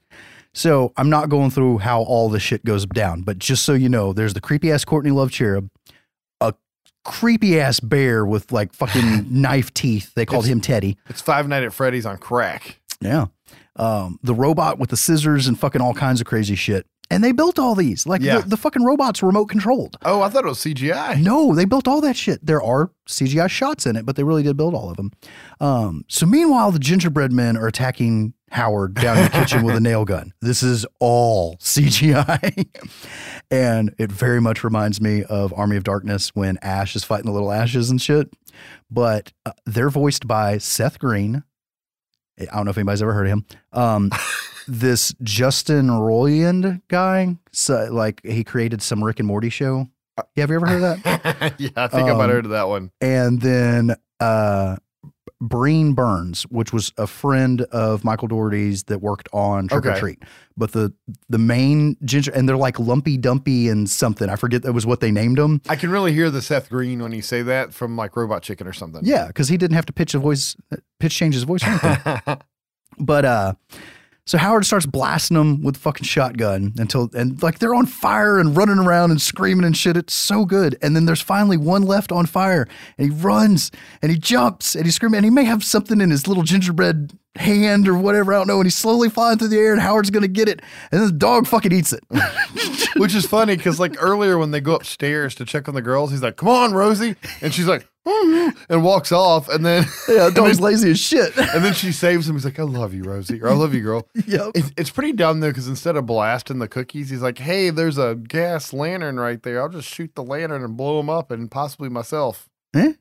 [0.52, 3.88] So I'm not going through how all the shit goes down, but just so you
[3.88, 5.70] know, there's the creepy ass Courtney Love cherub,
[6.40, 6.52] a
[7.04, 10.12] creepy ass bear with like fucking knife teeth.
[10.14, 10.98] They called It's- him Teddy.
[11.08, 12.80] It's Five Night at Freddy's on crack.
[13.00, 13.26] Yeah.
[13.76, 16.84] Um, the robot with the scissors and fucking all kinds of crazy shit.
[17.10, 18.06] And they built all these.
[18.06, 18.40] Like Yeah.
[18.40, 19.96] the, the fucking robots were remote controlled.
[20.04, 21.22] Oh, I thought it was CGI.
[21.22, 22.44] No, they built all that shit.
[22.44, 25.12] There are CGI shots in it, but they really did build all of them.
[25.58, 29.80] Um, so meanwhile, the gingerbread men are attacking Howard down in the kitchen with a
[29.80, 30.32] nail gun.
[30.42, 32.66] This is all CGI.
[33.50, 37.32] and it very much reminds me of Army of Darkness when Ash is fighting the
[37.32, 38.30] little ashes and shit.
[38.90, 41.42] But uh, they're voiced by Seth Green.
[42.40, 43.46] I don't know if anybody's ever heard of him.
[43.72, 44.10] Um,
[44.68, 49.88] this Justin Roiland guy, so, like he created some Rick and Morty show.
[50.36, 51.54] Yeah, have you ever heard of that?
[51.58, 52.90] yeah, I think I might Um, have heard of that one.
[53.00, 54.76] and then uh
[55.40, 60.18] Breen Burns, which was a friend of Michael Dougherty's that worked on Trick or Treat.
[60.56, 60.92] But the
[61.28, 64.28] the main ginger and they're like Lumpy Dumpy and something.
[64.28, 65.60] I forget that was what they named them.
[65.68, 68.66] I can really hear the Seth Green when you say that from like Robot Chicken
[68.66, 69.02] or something.
[69.04, 70.56] Yeah, because he didn't have to pitch a voice,
[70.98, 72.20] pitch change his voice or anything.
[72.98, 73.52] but uh,
[74.28, 78.54] so Howard starts blasting them with fucking shotgun until and like they're on fire and
[78.54, 79.96] running around and screaming and shit.
[79.96, 80.76] It's so good.
[80.82, 82.68] And then there's finally one left on fire,
[82.98, 83.70] and he runs
[84.02, 87.18] and he jumps and he's screaming and he may have something in his little gingerbread
[87.36, 88.34] hand or whatever.
[88.34, 88.56] I don't know.
[88.56, 90.60] And he's slowly flying through the air, and Howard's gonna get it,
[90.92, 92.04] and then the dog fucking eats it.
[92.98, 96.10] Which is funny because like earlier when they go upstairs to check on the girls,
[96.10, 97.88] he's like, "Come on, Rosie," and she's like,
[98.68, 101.36] and walks off, and then yeah, dog's lazy as shit.
[101.38, 102.36] and then she saves him.
[102.36, 104.52] He's like, "I love you, Rosie," or "I love you, girl." Yep.
[104.54, 107.98] It's, it's pretty dumb though because instead of blasting the cookies, he's like, "Hey, there's
[107.98, 109.60] a gas lantern right there.
[109.62, 112.92] I'll just shoot the lantern and blow him up, and possibly myself." Eh?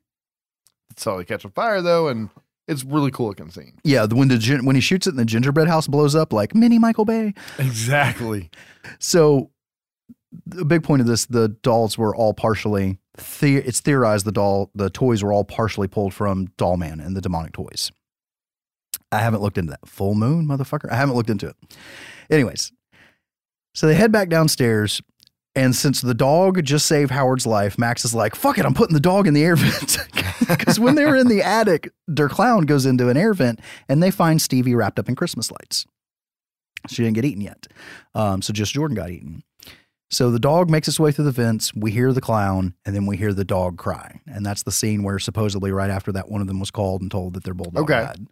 [0.96, 2.30] So he catch on fire though, and
[2.68, 3.80] it's really cool looking scene.
[3.84, 6.34] Yeah, the- when the gin- when he shoots it and the gingerbread house blows up
[6.34, 7.34] like mini Michael Bay.
[7.60, 8.50] Exactly.
[9.00, 9.52] So,
[10.46, 12.98] the big point of this: the dolls were all partially.
[13.40, 17.16] The- it's theorized the doll, the toys were all partially pulled from Doll Man and
[17.16, 17.92] the demonic toys.
[19.12, 19.88] I haven't looked into that.
[19.88, 20.92] Full moon, motherfucker.
[20.92, 21.56] I haven't looked into it.
[22.30, 22.72] Anyways,
[23.74, 25.02] so they head back downstairs,
[25.56, 28.94] And since the dog just saved Howard's life, Max is like, fuck it, I'm putting
[28.94, 29.98] the dog in the air vent.
[30.48, 34.02] Because when they were in the attic, Der Clown goes into an air vent and
[34.02, 35.86] they find Stevie wrapped up in Christmas lights.
[36.88, 37.68] She didn't get eaten yet.
[38.16, 39.42] Um, so just Jordan got eaten.
[40.10, 41.74] So the dog makes its way through the vents.
[41.76, 44.22] We hear the clown, and then we hear the dog cry.
[44.26, 47.12] And that's the scene where supposedly right after that, one of them was called and
[47.12, 48.06] told that their bulldog Okay.
[48.06, 48.28] died.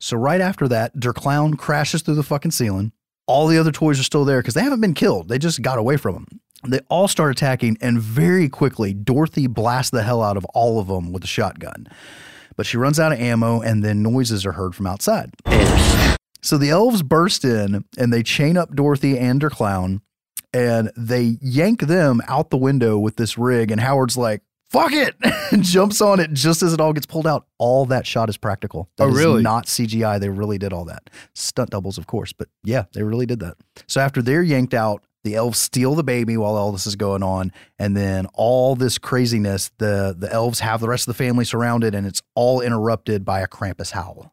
[0.00, 2.92] So right after that, their clown crashes through the fucking ceiling.
[3.26, 5.28] All the other toys are still there because they haven't been killed.
[5.28, 6.26] They just got away from them.
[6.66, 10.88] They all start attacking, and very quickly, Dorothy blasts the hell out of all of
[10.88, 11.86] them with a shotgun.
[12.56, 15.30] But she runs out of ammo, and then noises are heard from outside.
[16.42, 20.00] So the elves burst in and they chain up Dorothy and her clown
[20.52, 23.70] and they yank them out the window with this rig.
[23.70, 25.14] And Howard's like, fuck it,
[25.52, 27.46] and jumps on it just as it all gets pulled out.
[27.58, 28.88] All that shot is practical.
[28.90, 29.42] Oh, that Oh, is really?
[29.42, 30.20] not CGI.
[30.20, 31.08] They really did all that.
[31.34, 33.56] Stunt doubles, of course, but yeah, they really did that.
[33.86, 37.22] So after they're yanked out, the elves steal the baby while all this is going
[37.22, 41.44] on, and then all this craziness, the the elves have the rest of the family
[41.44, 44.32] surrounded, and it's all interrupted by a Krampus howl.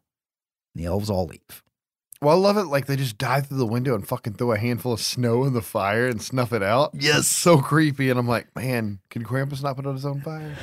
[0.74, 1.62] And The elves all leave.
[2.22, 2.64] Well, I love it.
[2.64, 5.52] Like they just dive through the window and fucking throw a handful of snow in
[5.52, 6.92] the fire and snuff it out.
[6.94, 7.26] Yes.
[7.26, 8.08] so creepy.
[8.10, 10.56] And I'm like, man, can Krampus not put out his own fire?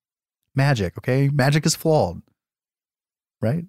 [0.54, 1.30] magic, okay?
[1.30, 2.20] Magic is flawed,
[3.40, 3.64] right?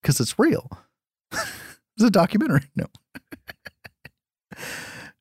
[0.00, 0.70] Because it's real.
[1.32, 2.70] it's a documentary.
[2.74, 2.86] No.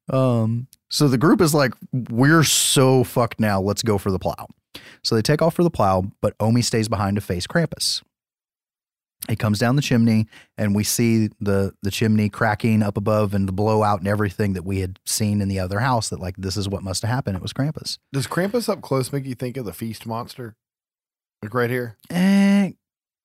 [0.17, 3.59] um, so the group is like, we're so fucked now.
[3.59, 4.47] Let's go for the plow.
[5.03, 8.01] So they take off for the plow, but Omi stays behind to face Krampus.
[9.29, 10.27] He comes down the chimney,
[10.57, 14.65] and we see the the chimney cracking up above and the blowout and everything that
[14.65, 16.09] we had seen in the other house.
[16.09, 17.37] That like this is what must have happened.
[17.37, 17.99] It was Krampus.
[18.11, 20.55] Does Krampus up close make you think of the feast monster?
[21.41, 21.97] Like right here?
[22.09, 22.71] Eh,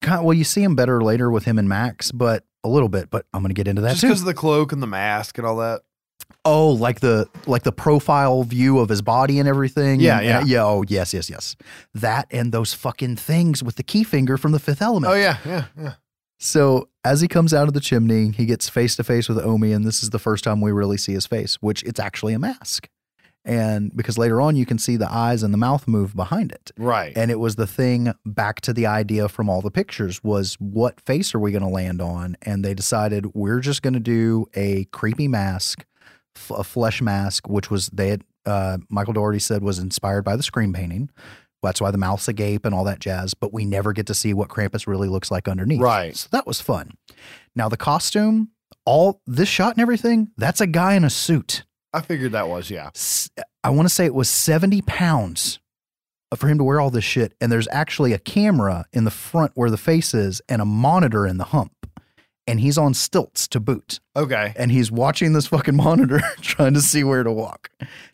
[0.02, 3.10] kind well, you see him better later with him and Max, but a little bit.
[3.10, 5.38] But I'm going to get into that Just because of the cloak and the mask
[5.38, 5.82] and all that.
[6.44, 10.00] Oh, like the like the profile view of his body and everything.
[10.00, 10.38] Yeah, And- yeah.
[10.40, 10.64] and- yeah.
[10.64, 11.56] Oh, yes, yes, yes.
[11.94, 15.12] That and those fucking things with the key finger from the Fifth Element.
[15.12, 15.92] Oh, yeah, yeah, yeah.
[16.38, 19.72] So as he comes out of the chimney, he gets face to face with Omi,
[19.72, 22.38] and this is the first time we really see his face, which it's actually a
[22.38, 22.88] mask.
[23.44, 26.70] And because later on you can see the eyes and the mouth move behind it.
[26.78, 27.16] Right.
[27.16, 31.00] And it was the thing back to the idea from all the pictures was what
[31.00, 32.36] face are we going to land on?
[32.42, 35.86] And they decided we're just going to do a creepy mask,
[36.38, 40.36] f- a flesh mask, which was they had uh, Michael Dougherty said was inspired by
[40.36, 41.10] the Scream painting.
[41.62, 43.34] That's why the mouth's agape and all that jazz.
[43.34, 45.80] But we never get to see what Krampus really looks like underneath.
[45.80, 46.16] Right.
[46.16, 46.92] So that was fun.
[47.56, 48.50] Now the costume,
[48.84, 51.64] all this shot and everything, that's a guy in a suit.
[51.92, 52.90] I figured that was, yeah.
[53.64, 55.58] I want to say it was 70 pounds
[56.36, 57.34] for him to wear all this shit.
[57.40, 61.26] And there's actually a camera in the front where the face is and a monitor
[61.26, 61.72] in the hump.
[62.48, 64.00] And he's on stilts to boot.
[64.16, 64.52] Okay.
[64.56, 67.70] And he's watching this fucking monitor trying to see where to walk.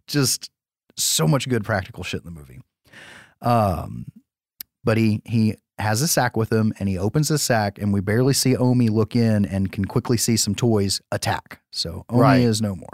[0.06, 0.50] Just
[0.96, 2.60] so much good practical shit in the movie.
[3.40, 4.06] Um,
[4.82, 8.00] but he he has a sack with him and he opens the sack and we
[8.00, 11.60] barely see Omi look in and can quickly see some toys attack.
[11.72, 12.40] So Omi Right.
[12.42, 12.88] is no more.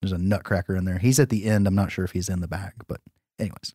[0.00, 0.98] There's a nutcracker in there.
[0.98, 1.66] He's at the end.
[1.66, 3.00] I'm not sure if he's in the back, but
[3.38, 3.74] anyways.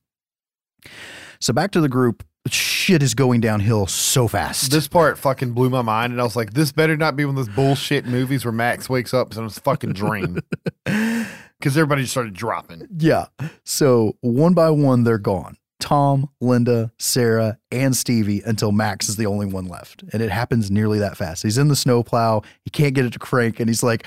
[1.39, 2.23] So back to the group.
[2.53, 4.71] Shit is going downhill so fast.
[4.71, 7.37] This part fucking blew my mind, and I was like, "This better not be one
[7.37, 10.39] of those bullshit movies where Max wakes up and it's fucking dream."
[11.59, 12.87] Because everybody just started dropping.
[12.99, 13.25] Yeah.
[13.63, 15.57] So one by one, they're gone.
[15.79, 20.03] Tom, Linda, Sarah, and Stevie until Max is the only one left.
[20.13, 21.43] And it happens nearly that fast.
[21.43, 22.41] He's in the snowplow.
[22.63, 23.59] He can't get it to crank.
[23.59, 24.05] And he's like,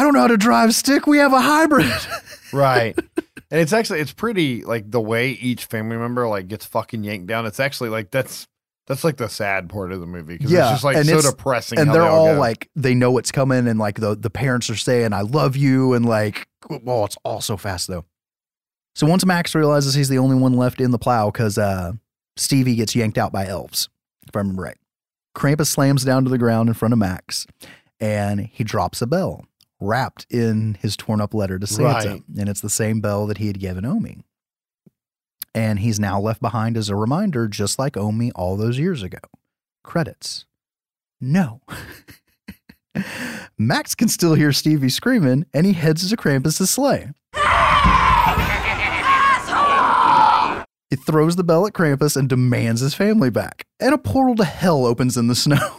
[0.00, 1.06] I don't know how to drive stick.
[1.06, 1.92] We have a hybrid.
[2.52, 2.98] Right.
[2.98, 7.28] and it's actually it's pretty like the way each family member like gets fucking yanked
[7.28, 7.46] down.
[7.46, 8.48] It's actually like that's
[8.88, 11.78] that's like the sad part of the movie because it's just like and so depressing.
[11.78, 12.40] And how they're they all go.
[12.40, 13.68] like, they know it's coming.
[13.68, 15.92] And like the, the parents are saying, I love you.
[15.92, 18.04] And like, well, it's all so fast though.
[18.96, 21.92] So once Max realizes he's the only one left in the plow because uh,
[22.36, 23.88] Stevie gets yanked out by elves,
[24.26, 24.78] if I remember right.
[25.36, 27.46] Krampus slams down to the ground in front of Max
[28.00, 29.44] and he drops a bell
[29.80, 32.10] wrapped in his torn up letter to Santa.
[32.10, 32.22] Right.
[32.38, 34.22] And it's the same bell that he had given Omi.
[35.54, 39.18] And he's now left behind as a reminder, just like Omi all those years ago.
[39.82, 40.46] Credits.
[41.20, 41.60] No.
[43.58, 47.10] Max can still hear Stevie screaming, and he heads to Krampus' sleigh.
[50.90, 53.64] He throws the bell at Krampus and demands his family back.
[53.78, 55.76] And a portal to hell opens in the snow.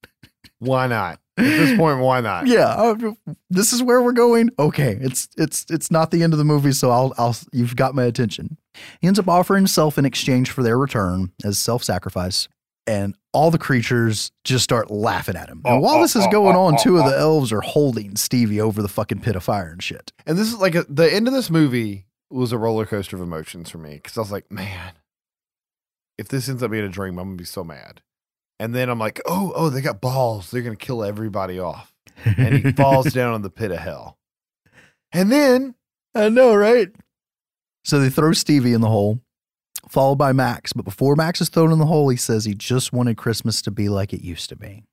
[0.58, 1.20] why not?
[1.38, 2.46] At this point, why not?
[2.46, 3.12] yeah, uh,
[3.48, 4.50] this is where we're going.
[4.58, 7.94] Okay, it's it's it's not the end of the movie, so I'll I'll you've got
[7.94, 8.56] my attention.
[9.00, 12.48] He ends up offering himself in exchange for their return as self-sacrifice.
[12.88, 15.60] and all the creatures just start laughing at him.
[15.64, 18.16] And while oh, this is oh, going oh, on, two of the elves are holding
[18.16, 20.12] Stevie over the fucking pit of fire and shit.
[20.26, 23.22] And this is like a, the end of this movie was a roller coaster of
[23.22, 24.94] emotions for me because I was like, man,
[26.16, 28.00] if this ends up being a dream, I'm gonna be so mad.
[28.58, 30.50] And then I'm like, oh, oh, they got balls.
[30.50, 31.92] They're gonna kill everybody off.
[32.24, 34.18] And he falls down in the pit of hell.
[35.12, 35.74] And then
[36.14, 36.90] I know, right?
[37.84, 39.20] So they throw Stevie in the hole,
[39.88, 40.72] followed by Max.
[40.72, 43.70] But before Max is thrown in the hole, he says he just wanted Christmas to
[43.70, 44.84] be like it used to be.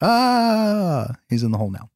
[0.00, 1.90] Ah, he's in the hole now.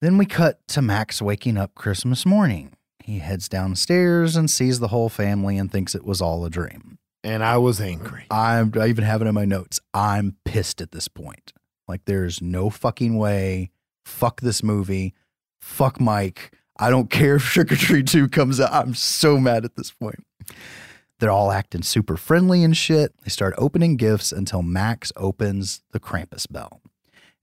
[0.00, 2.72] Then we cut to Max waking up Christmas morning.
[3.04, 6.98] He heads downstairs and sees the whole family and thinks it was all a dream.
[7.24, 8.26] And I was angry.
[8.30, 9.80] I'm, I even have it in my notes.
[9.94, 11.52] I'm pissed at this point.
[11.86, 13.70] Like, there's no fucking way.
[14.04, 15.14] Fuck this movie.
[15.60, 16.52] Fuck Mike.
[16.78, 18.72] I don't care if Trick 'r Treat 2 comes out.
[18.72, 20.24] I'm so mad at this point.
[21.20, 23.14] They're all acting super friendly and shit.
[23.22, 26.80] They start opening gifts until Max opens the Krampus bell.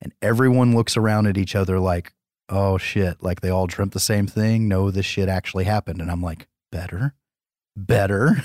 [0.02, 2.14] And everyone looks around at each other like,
[2.50, 4.68] oh shit, like they all dreamt the same thing.
[4.68, 6.02] No, this shit actually happened.
[6.02, 7.14] And I'm like, better,
[7.78, 8.44] better.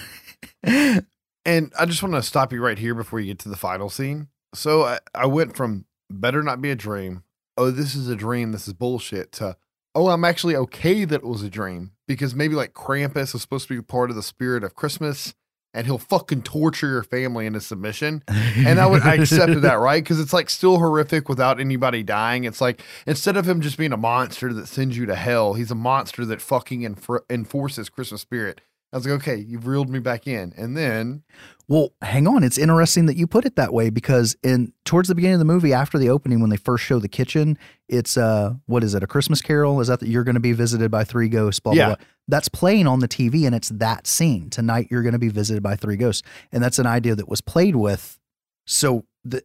[1.44, 3.90] And I just want to stop you right here before you get to the final
[3.90, 4.28] scene.
[4.54, 7.24] So I, I went from better not be a dream.
[7.56, 8.52] Oh, this is a dream.
[8.52, 9.32] This is bullshit.
[9.32, 9.56] To
[9.94, 13.68] oh, I'm actually okay that it was a dream because maybe like Krampus is supposed
[13.68, 15.34] to be part of the spirit of Christmas,
[15.72, 18.22] and he'll fucking torture your family into submission.
[18.28, 22.44] And I would I accepted that right because it's like still horrific without anybody dying.
[22.44, 25.70] It's like instead of him just being a monster that sends you to hell, he's
[25.70, 28.60] a monster that fucking enfor- enforces Christmas spirit.
[28.94, 31.24] I was like, okay, you've reeled me back in, and then
[31.66, 32.44] Well, hang on.
[32.44, 35.44] It's interesting that you put it that way because in towards the beginning of the
[35.46, 37.58] movie, after the opening, when they first show the kitchen,
[37.88, 39.02] it's uh, what is it?
[39.02, 39.80] A Christmas Carol?
[39.80, 41.58] Is that that you're going to be visited by three ghosts?
[41.58, 41.86] Blah Yeah.
[41.86, 42.04] blah blah.
[42.28, 44.86] That's playing on the TV, and it's that scene tonight.
[44.92, 46.22] You're going to be visited by three ghosts,
[46.52, 48.18] and that's an idea that was played with.
[48.64, 49.42] So the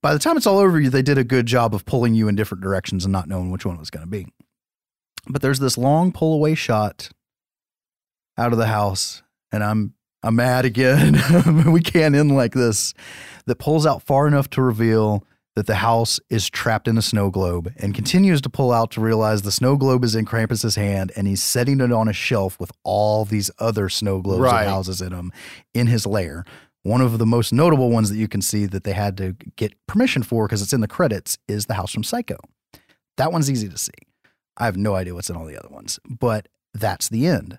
[0.00, 2.28] by the time it's all over, you, they did a good job of pulling you
[2.28, 4.26] in different directions and not knowing which one it was going to be.
[5.28, 7.10] But there's this long pull away shot
[8.38, 9.22] out of the house,
[9.52, 11.16] and I'm I'm mad again.
[11.72, 12.94] we can't end like this.
[13.46, 17.30] That pulls out far enough to reveal that the house is trapped in a snow
[17.30, 21.12] globe and continues to pull out to realize the snow globe is in Krampus's hand
[21.16, 24.62] and he's setting it on a shelf with all these other snow globes Right.
[24.64, 25.32] and houses in them
[25.72, 26.44] in his lair.
[26.82, 29.72] One of the most notable ones that you can see that they had to get
[29.86, 32.36] permission for because it's in the credits is the house from Psycho.
[33.16, 33.92] That one's easy to see.
[34.58, 37.58] I have no idea what's in all the other ones, but that's the end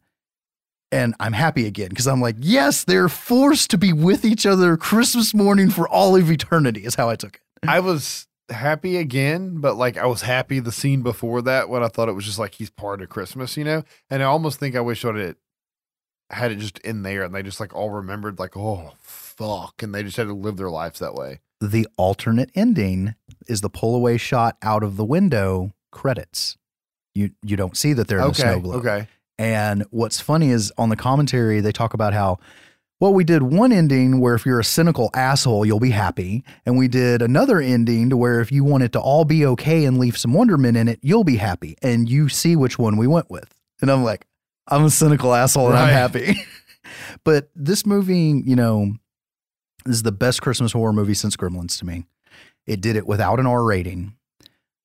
[0.92, 4.78] and I'm happy again because I'm like, yes, they're forced to be with each other
[4.78, 7.42] Christmas morning for all of eternity, is how I took it.
[7.70, 11.88] I was happy again, but like I was happy the scene before that when I
[11.88, 13.84] thought it was just like he's part of Christmas, you know?
[14.10, 15.36] And I almost think I wish I'd had-
[16.30, 19.84] had it just in there and they just like all remembered like, oh fuck.
[19.84, 21.40] And they just had to live their lives that way.
[21.60, 23.16] The alternate ending
[23.48, 26.58] is the pull away shot out of the window credits.
[27.16, 28.44] You you don't see that they're in a okay.
[28.44, 28.86] snow globe.
[28.86, 29.08] Okay.
[29.38, 32.40] And what's funny is on the commentary, they talk about how,
[33.00, 36.44] well, we did one ending where if you're a cynical asshole, you'll be happy.
[36.66, 39.86] And we did another ending to where if you want it to all be okay
[39.86, 41.78] and leave some wonderment in it, you'll be happy.
[41.84, 43.54] And you see which one we went with.
[43.82, 44.26] And I'm like,
[44.68, 46.36] I'm a cynical asshole and I'm happy.
[47.24, 48.94] but this movie, you know,
[49.86, 52.06] is the best Christmas horror movie since Gremlins to me.
[52.66, 54.16] It did it without an R rating.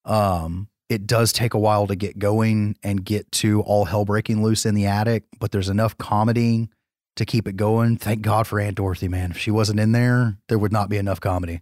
[0.05, 4.43] Um, it does take a while to get going and get to all hell breaking
[4.43, 6.69] loose in the attic, but there's enough comedy
[7.17, 7.97] to keep it going.
[7.97, 9.33] Thank God for Aunt Dorothy, man.
[9.33, 11.61] If she wasn't in there, there would not be enough comedy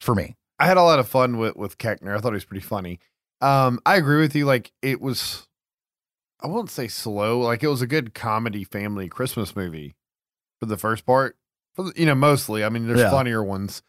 [0.00, 0.34] for me.
[0.58, 2.16] I had a lot of fun with, with Koechner.
[2.16, 2.98] I thought he was pretty funny.
[3.40, 4.44] Um, I agree with you.
[4.46, 5.46] Like it was,
[6.42, 7.38] I won't say slow.
[7.40, 9.94] Like it was a good comedy family Christmas movie
[10.60, 11.36] for the first part.
[11.74, 12.64] For the, you know, mostly.
[12.64, 13.10] I mean, there's Yeah.
[13.10, 13.82] funnier ones,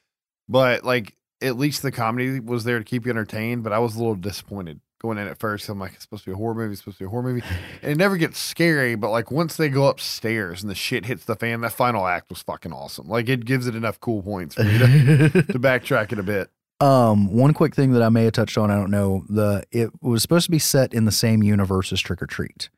[0.50, 3.64] but like at least the comedy was there to keep you entertained.
[3.64, 5.70] But I was a little disappointed going in at first.
[5.70, 6.74] I'm like, it's supposed to be a horror movie.
[6.74, 7.44] It's supposed to be a horror movie,
[7.82, 8.96] and it never gets scary.
[8.96, 12.30] But like once they go upstairs and the shit hits the fan, that final act
[12.30, 13.08] was fucking awesome.
[13.08, 16.50] Like it gives it enough cool points for me to, to backtrack it a bit.
[16.80, 19.24] Um, one quick thing that I may have touched on, I don't know.
[19.30, 22.70] The it was supposed to be set in the same universe as Trick 'r Treat.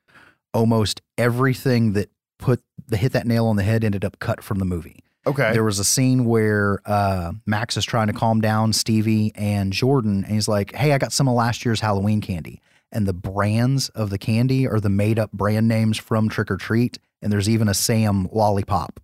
[0.54, 4.60] Almost everything that put the hit that nail on the head ended up cut from
[4.60, 5.04] the movie.
[5.28, 5.52] Okay.
[5.54, 10.24] There was a scene where uh, Max is trying to calm down Stevie and Jordan,
[10.24, 13.90] and he's like, "Hey, I got some of last year's Halloween candy." And the brands
[13.90, 17.50] of the candy are the made up brand names from Trick 'r Treat, and there's
[17.50, 19.00] even a Sam lollipop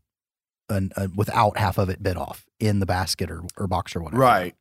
[0.70, 4.02] an, a, without half of it bit off in the basket or, or box or
[4.02, 4.22] whatever.
[4.22, 4.56] Right.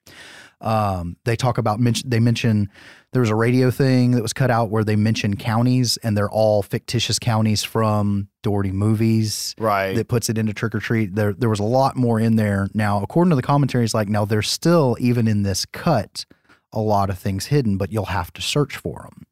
[0.61, 2.09] Um, they talk about mention.
[2.09, 2.71] They mention
[3.15, 6.29] there was a radio thing that was cut out where they mentioned counties, and they're
[6.29, 9.55] all fictitious counties from Dougherty movies.
[9.57, 9.95] Right.
[9.95, 11.15] That puts it into trick or treat.
[11.15, 12.67] There, there was a lot more in there.
[12.75, 16.27] Now, according to the commentaries, like now there's still even in this cut
[16.73, 19.23] a lot of things hidden, but you'll have to search for them.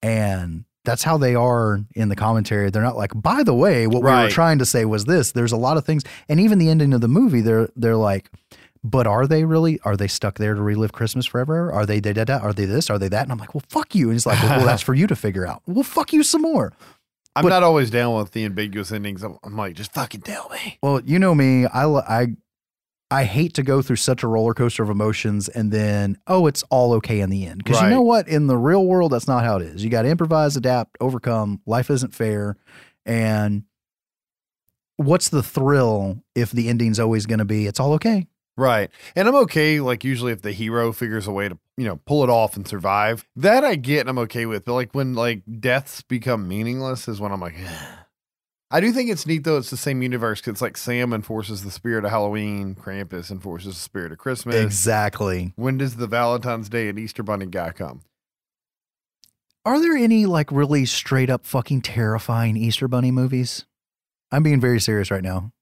[0.00, 2.70] And that's how they are in the commentary.
[2.70, 5.32] They're not like, by the way, what we were trying to say was this.
[5.32, 8.30] There's a lot of things, and even the ending of the movie, they're they're like,
[8.84, 9.80] but are they really?
[9.84, 11.72] Are they stuck there to relive Christmas forever?
[11.72, 12.38] Are they da da da?
[12.38, 12.90] Are they this?
[12.90, 13.22] Are they that?
[13.22, 14.06] And I'm like, well, fuck you.
[14.06, 15.62] And he's like, well, well, that's for you to figure out.
[15.66, 16.72] Well, fuck you some more.
[17.36, 19.22] I'm But- not always down with the ambiguous endings.
[19.22, 20.78] I'm, I'm like, just fucking tell me.
[20.82, 21.66] Well, you know me.
[21.66, 22.26] I I
[23.10, 26.62] I hate to go through such a roller coaster of emotions and then oh, it's
[26.64, 27.64] all okay in the end.
[27.64, 28.28] Because you know what?
[28.28, 29.82] In the real world, that's not how it is.
[29.84, 31.60] You got to improvise, adapt, overcome.
[31.64, 32.56] Life isn't fair,
[33.06, 33.62] and
[34.96, 38.26] what's the thrill if the ending's always going to be it's all okay?
[38.58, 38.90] Right.
[39.14, 42.24] And I'm okay, like, usually if the hero figures a way to, you know, pull
[42.24, 43.24] it off and survive.
[43.36, 44.64] That I get and I'm okay with.
[44.64, 47.54] But, like, when, like, deaths become meaningless is when I'm like,
[48.70, 49.58] I do think it's neat, though.
[49.58, 53.74] It's the same universe because it's like Sam enforces the spirit of Halloween, Krampus enforces
[53.74, 54.56] the spirit of Christmas.
[54.56, 55.52] Exactly.
[55.54, 58.00] When does the Valentine's Day and Easter Bunny guy come?
[59.64, 63.66] Are there any like really straight up fucking terrifying Easter Bunny movies?
[64.32, 65.52] I'm being very serious right now.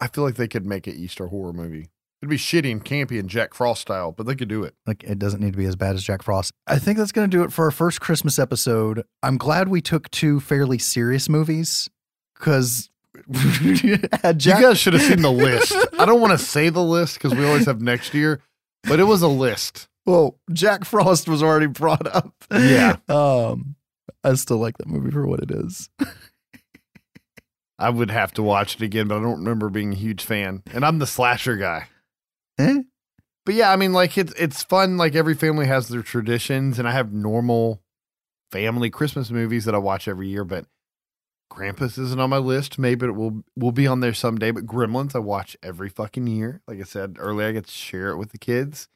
[0.00, 1.88] I feel like they could make an Easter horror movie.
[2.26, 4.74] It'd be shitty and campy and Jack Frost style, but they could do it.
[4.84, 6.52] Like it doesn't need to be as bad as Jack Frost.
[6.66, 9.04] I think that's going to do it for our first Christmas episode.
[9.22, 11.88] I'm glad we took two fairly serious movies
[12.34, 12.90] because
[13.30, 14.10] Jack.
[14.32, 15.72] you guys should have seen the list.
[16.00, 18.42] I don't want to say the list because we always have next year,
[18.82, 19.86] but it was a list.
[20.04, 22.34] well, Jack Frost was already brought up.
[22.50, 22.96] Yeah.
[23.08, 23.76] Um,
[24.24, 25.90] I still like that movie for what it is.
[27.78, 30.64] I would have to watch it again, but I don't remember being a huge fan.
[30.74, 31.86] And I'm the slasher guy.
[32.58, 32.82] Eh?
[33.44, 34.96] But yeah, I mean, like it's it's fun.
[34.96, 37.80] Like every family has their traditions, and I have normal
[38.50, 40.44] family Christmas movies that I watch every year.
[40.44, 40.66] But
[41.50, 42.78] Krampus isn't on my list.
[42.78, 44.50] Maybe it will will be on there someday.
[44.50, 46.60] But Gremlins, I watch every fucking year.
[46.66, 48.88] Like I said earlier, I get to share it with the kids.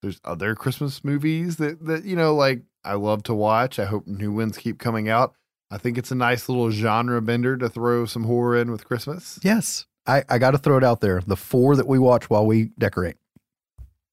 [0.00, 3.78] There's other Christmas movies that that you know, like I love to watch.
[3.78, 5.34] I hope new ones keep coming out.
[5.70, 9.38] I think it's a nice little genre bender to throw some horror in with Christmas.
[9.42, 9.86] Yes.
[10.06, 11.20] I, I got to throw it out there.
[11.26, 13.16] The four that we watch while we decorate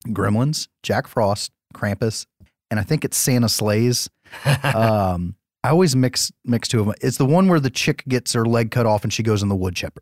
[0.08, 2.26] Gremlins, Jack Frost, Krampus,
[2.70, 4.10] and I think it's Santa Sleighs.
[4.64, 6.96] um, I always mix mix two of them.
[7.02, 9.50] It's the one where the chick gets her leg cut off and she goes in
[9.50, 10.02] the wood chipper.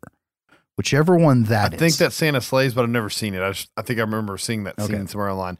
[0.76, 1.80] Whichever one that I is.
[1.80, 3.42] think that's Santa Slays, but I've never seen it.
[3.42, 5.58] I just, I think I remember seeing that scene somewhere online.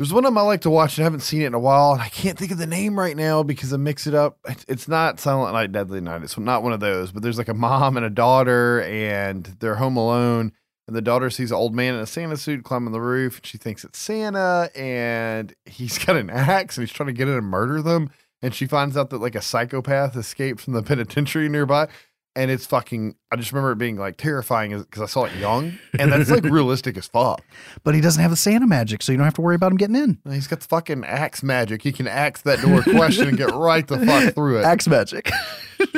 [0.00, 1.58] There's one of them I like to watch and I haven't seen it in a
[1.58, 4.38] while, and I can't think of the name right now because I mix it up.
[4.48, 6.22] It's- not Silent Night, Deadly Night.
[6.22, 9.74] It's not one of those, but there's like a mom and a daughter, and they're
[9.74, 10.52] home alone.
[10.86, 13.46] And the daughter sees an old man in a Santa suit climbing the roof, and
[13.46, 17.34] she thinks it's Santa, and he's got an axe and he's trying to get in
[17.34, 18.08] and murder them.
[18.40, 21.88] And she finds out that like a psychopath escaped from the penitentiary nearby.
[22.36, 25.78] And it's fucking, I just remember it being like terrifying because I saw it young.
[25.98, 27.42] And that's like realistic as fuck.
[27.82, 29.78] but he doesn't have the Santa magic, so you don't have to worry about him
[29.78, 30.18] getting in.
[30.30, 31.82] He's got the fucking axe magic.
[31.82, 34.64] He can axe that door question and get right the fuck through it.
[34.64, 35.30] Axe magic.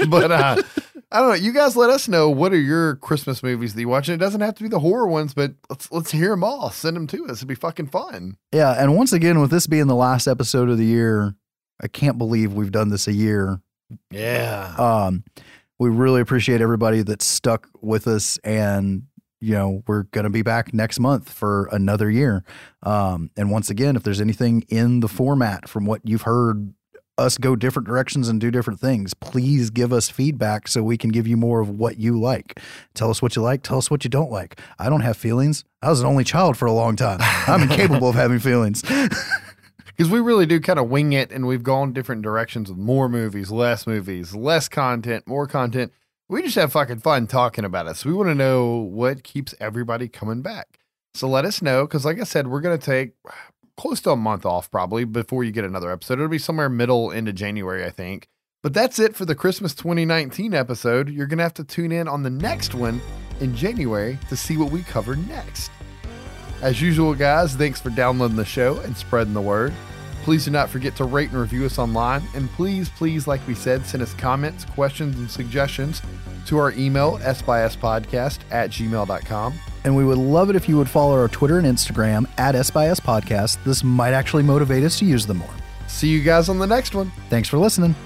[0.09, 0.63] But uh,
[1.11, 1.35] I don't know.
[1.35, 4.09] You guys let us know what are your Christmas movies that you watch.
[4.09, 6.71] And it doesn't have to be the horror ones, but let's let's hear them all.
[6.71, 7.39] Send them to us.
[7.39, 8.37] It'd be fucking fun.
[8.53, 11.35] yeah, and once again, with this being the last episode of the year,
[11.83, 13.61] I can't believe we've done this a year.
[14.13, 14.73] Yeah.
[14.79, 15.25] Um,
[15.83, 19.03] we really appreciate everybody that's stuck with us, and
[19.41, 22.45] you know we're gonna be back next month for another year.
[22.85, 26.73] Um, and once again, if there's anything in the format from what you've heard
[27.19, 31.11] us go different directions and do different things, please give us feedback so we can
[31.11, 32.61] give you more of what you like.
[32.95, 33.65] Tell us what you like.
[33.65, 34.61] Tell us what you don't like.
[34.79, 35.65] I don't have feelings.
[35.83, 37.19] I was an only child for a long time.
[37.21, 38.85] I'm incapable of having feelings.
[39.97, 43.09] Because we really do kind of wing it and we've gone different directions with more
[43.09, 45.93] movies, less movies, less content, more content.
[46.28, 47.97] We just have fucking fun talking about it.
[47.97, 50.78] So we want to know what keeps everybody coming back.
[51.14, 51.86] So let us know.
[51.86, 53.12] Because, like I said, we're going to take
[53.77, 56.14] close to a month off probably before you get another episode.
[56.14, 58.28] It'll be somewhere middle into January, I think.
[58.62, 61.10] But that's it for the Christmas 2019 episode.
[61.10, 63.01] You're going to have to tune in on the next one
[63.40, 65.70] in January to see what we cover next.
[66.63, 69.75] As usual, guys, thanks for downloading the show and spreading the word.
[70.23, 72.23] Please do not forget to rate and review us online.
[72.37, 76.01] And please, please, like we said, send us comments, questions, and suggestions
[76.47, 79.55] to our email, sbyspodcast at gmail.com.
[79.85, 83.01] And we would love it if you would follow our Twitter and Instagram at SBS
[83.01, 83.59] Podcast.
[83.65, 85.51] This might actually motivate us to use them more.
[85.89, 87.11] See you guys on the next one.
[87.29, 87.97] Thanks for listening.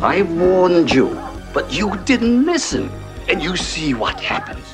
[0.00, 1.20] I warned you,
[1.52, 2.90] but you didn't listen.
[3.28, 4.73] And you see what happens.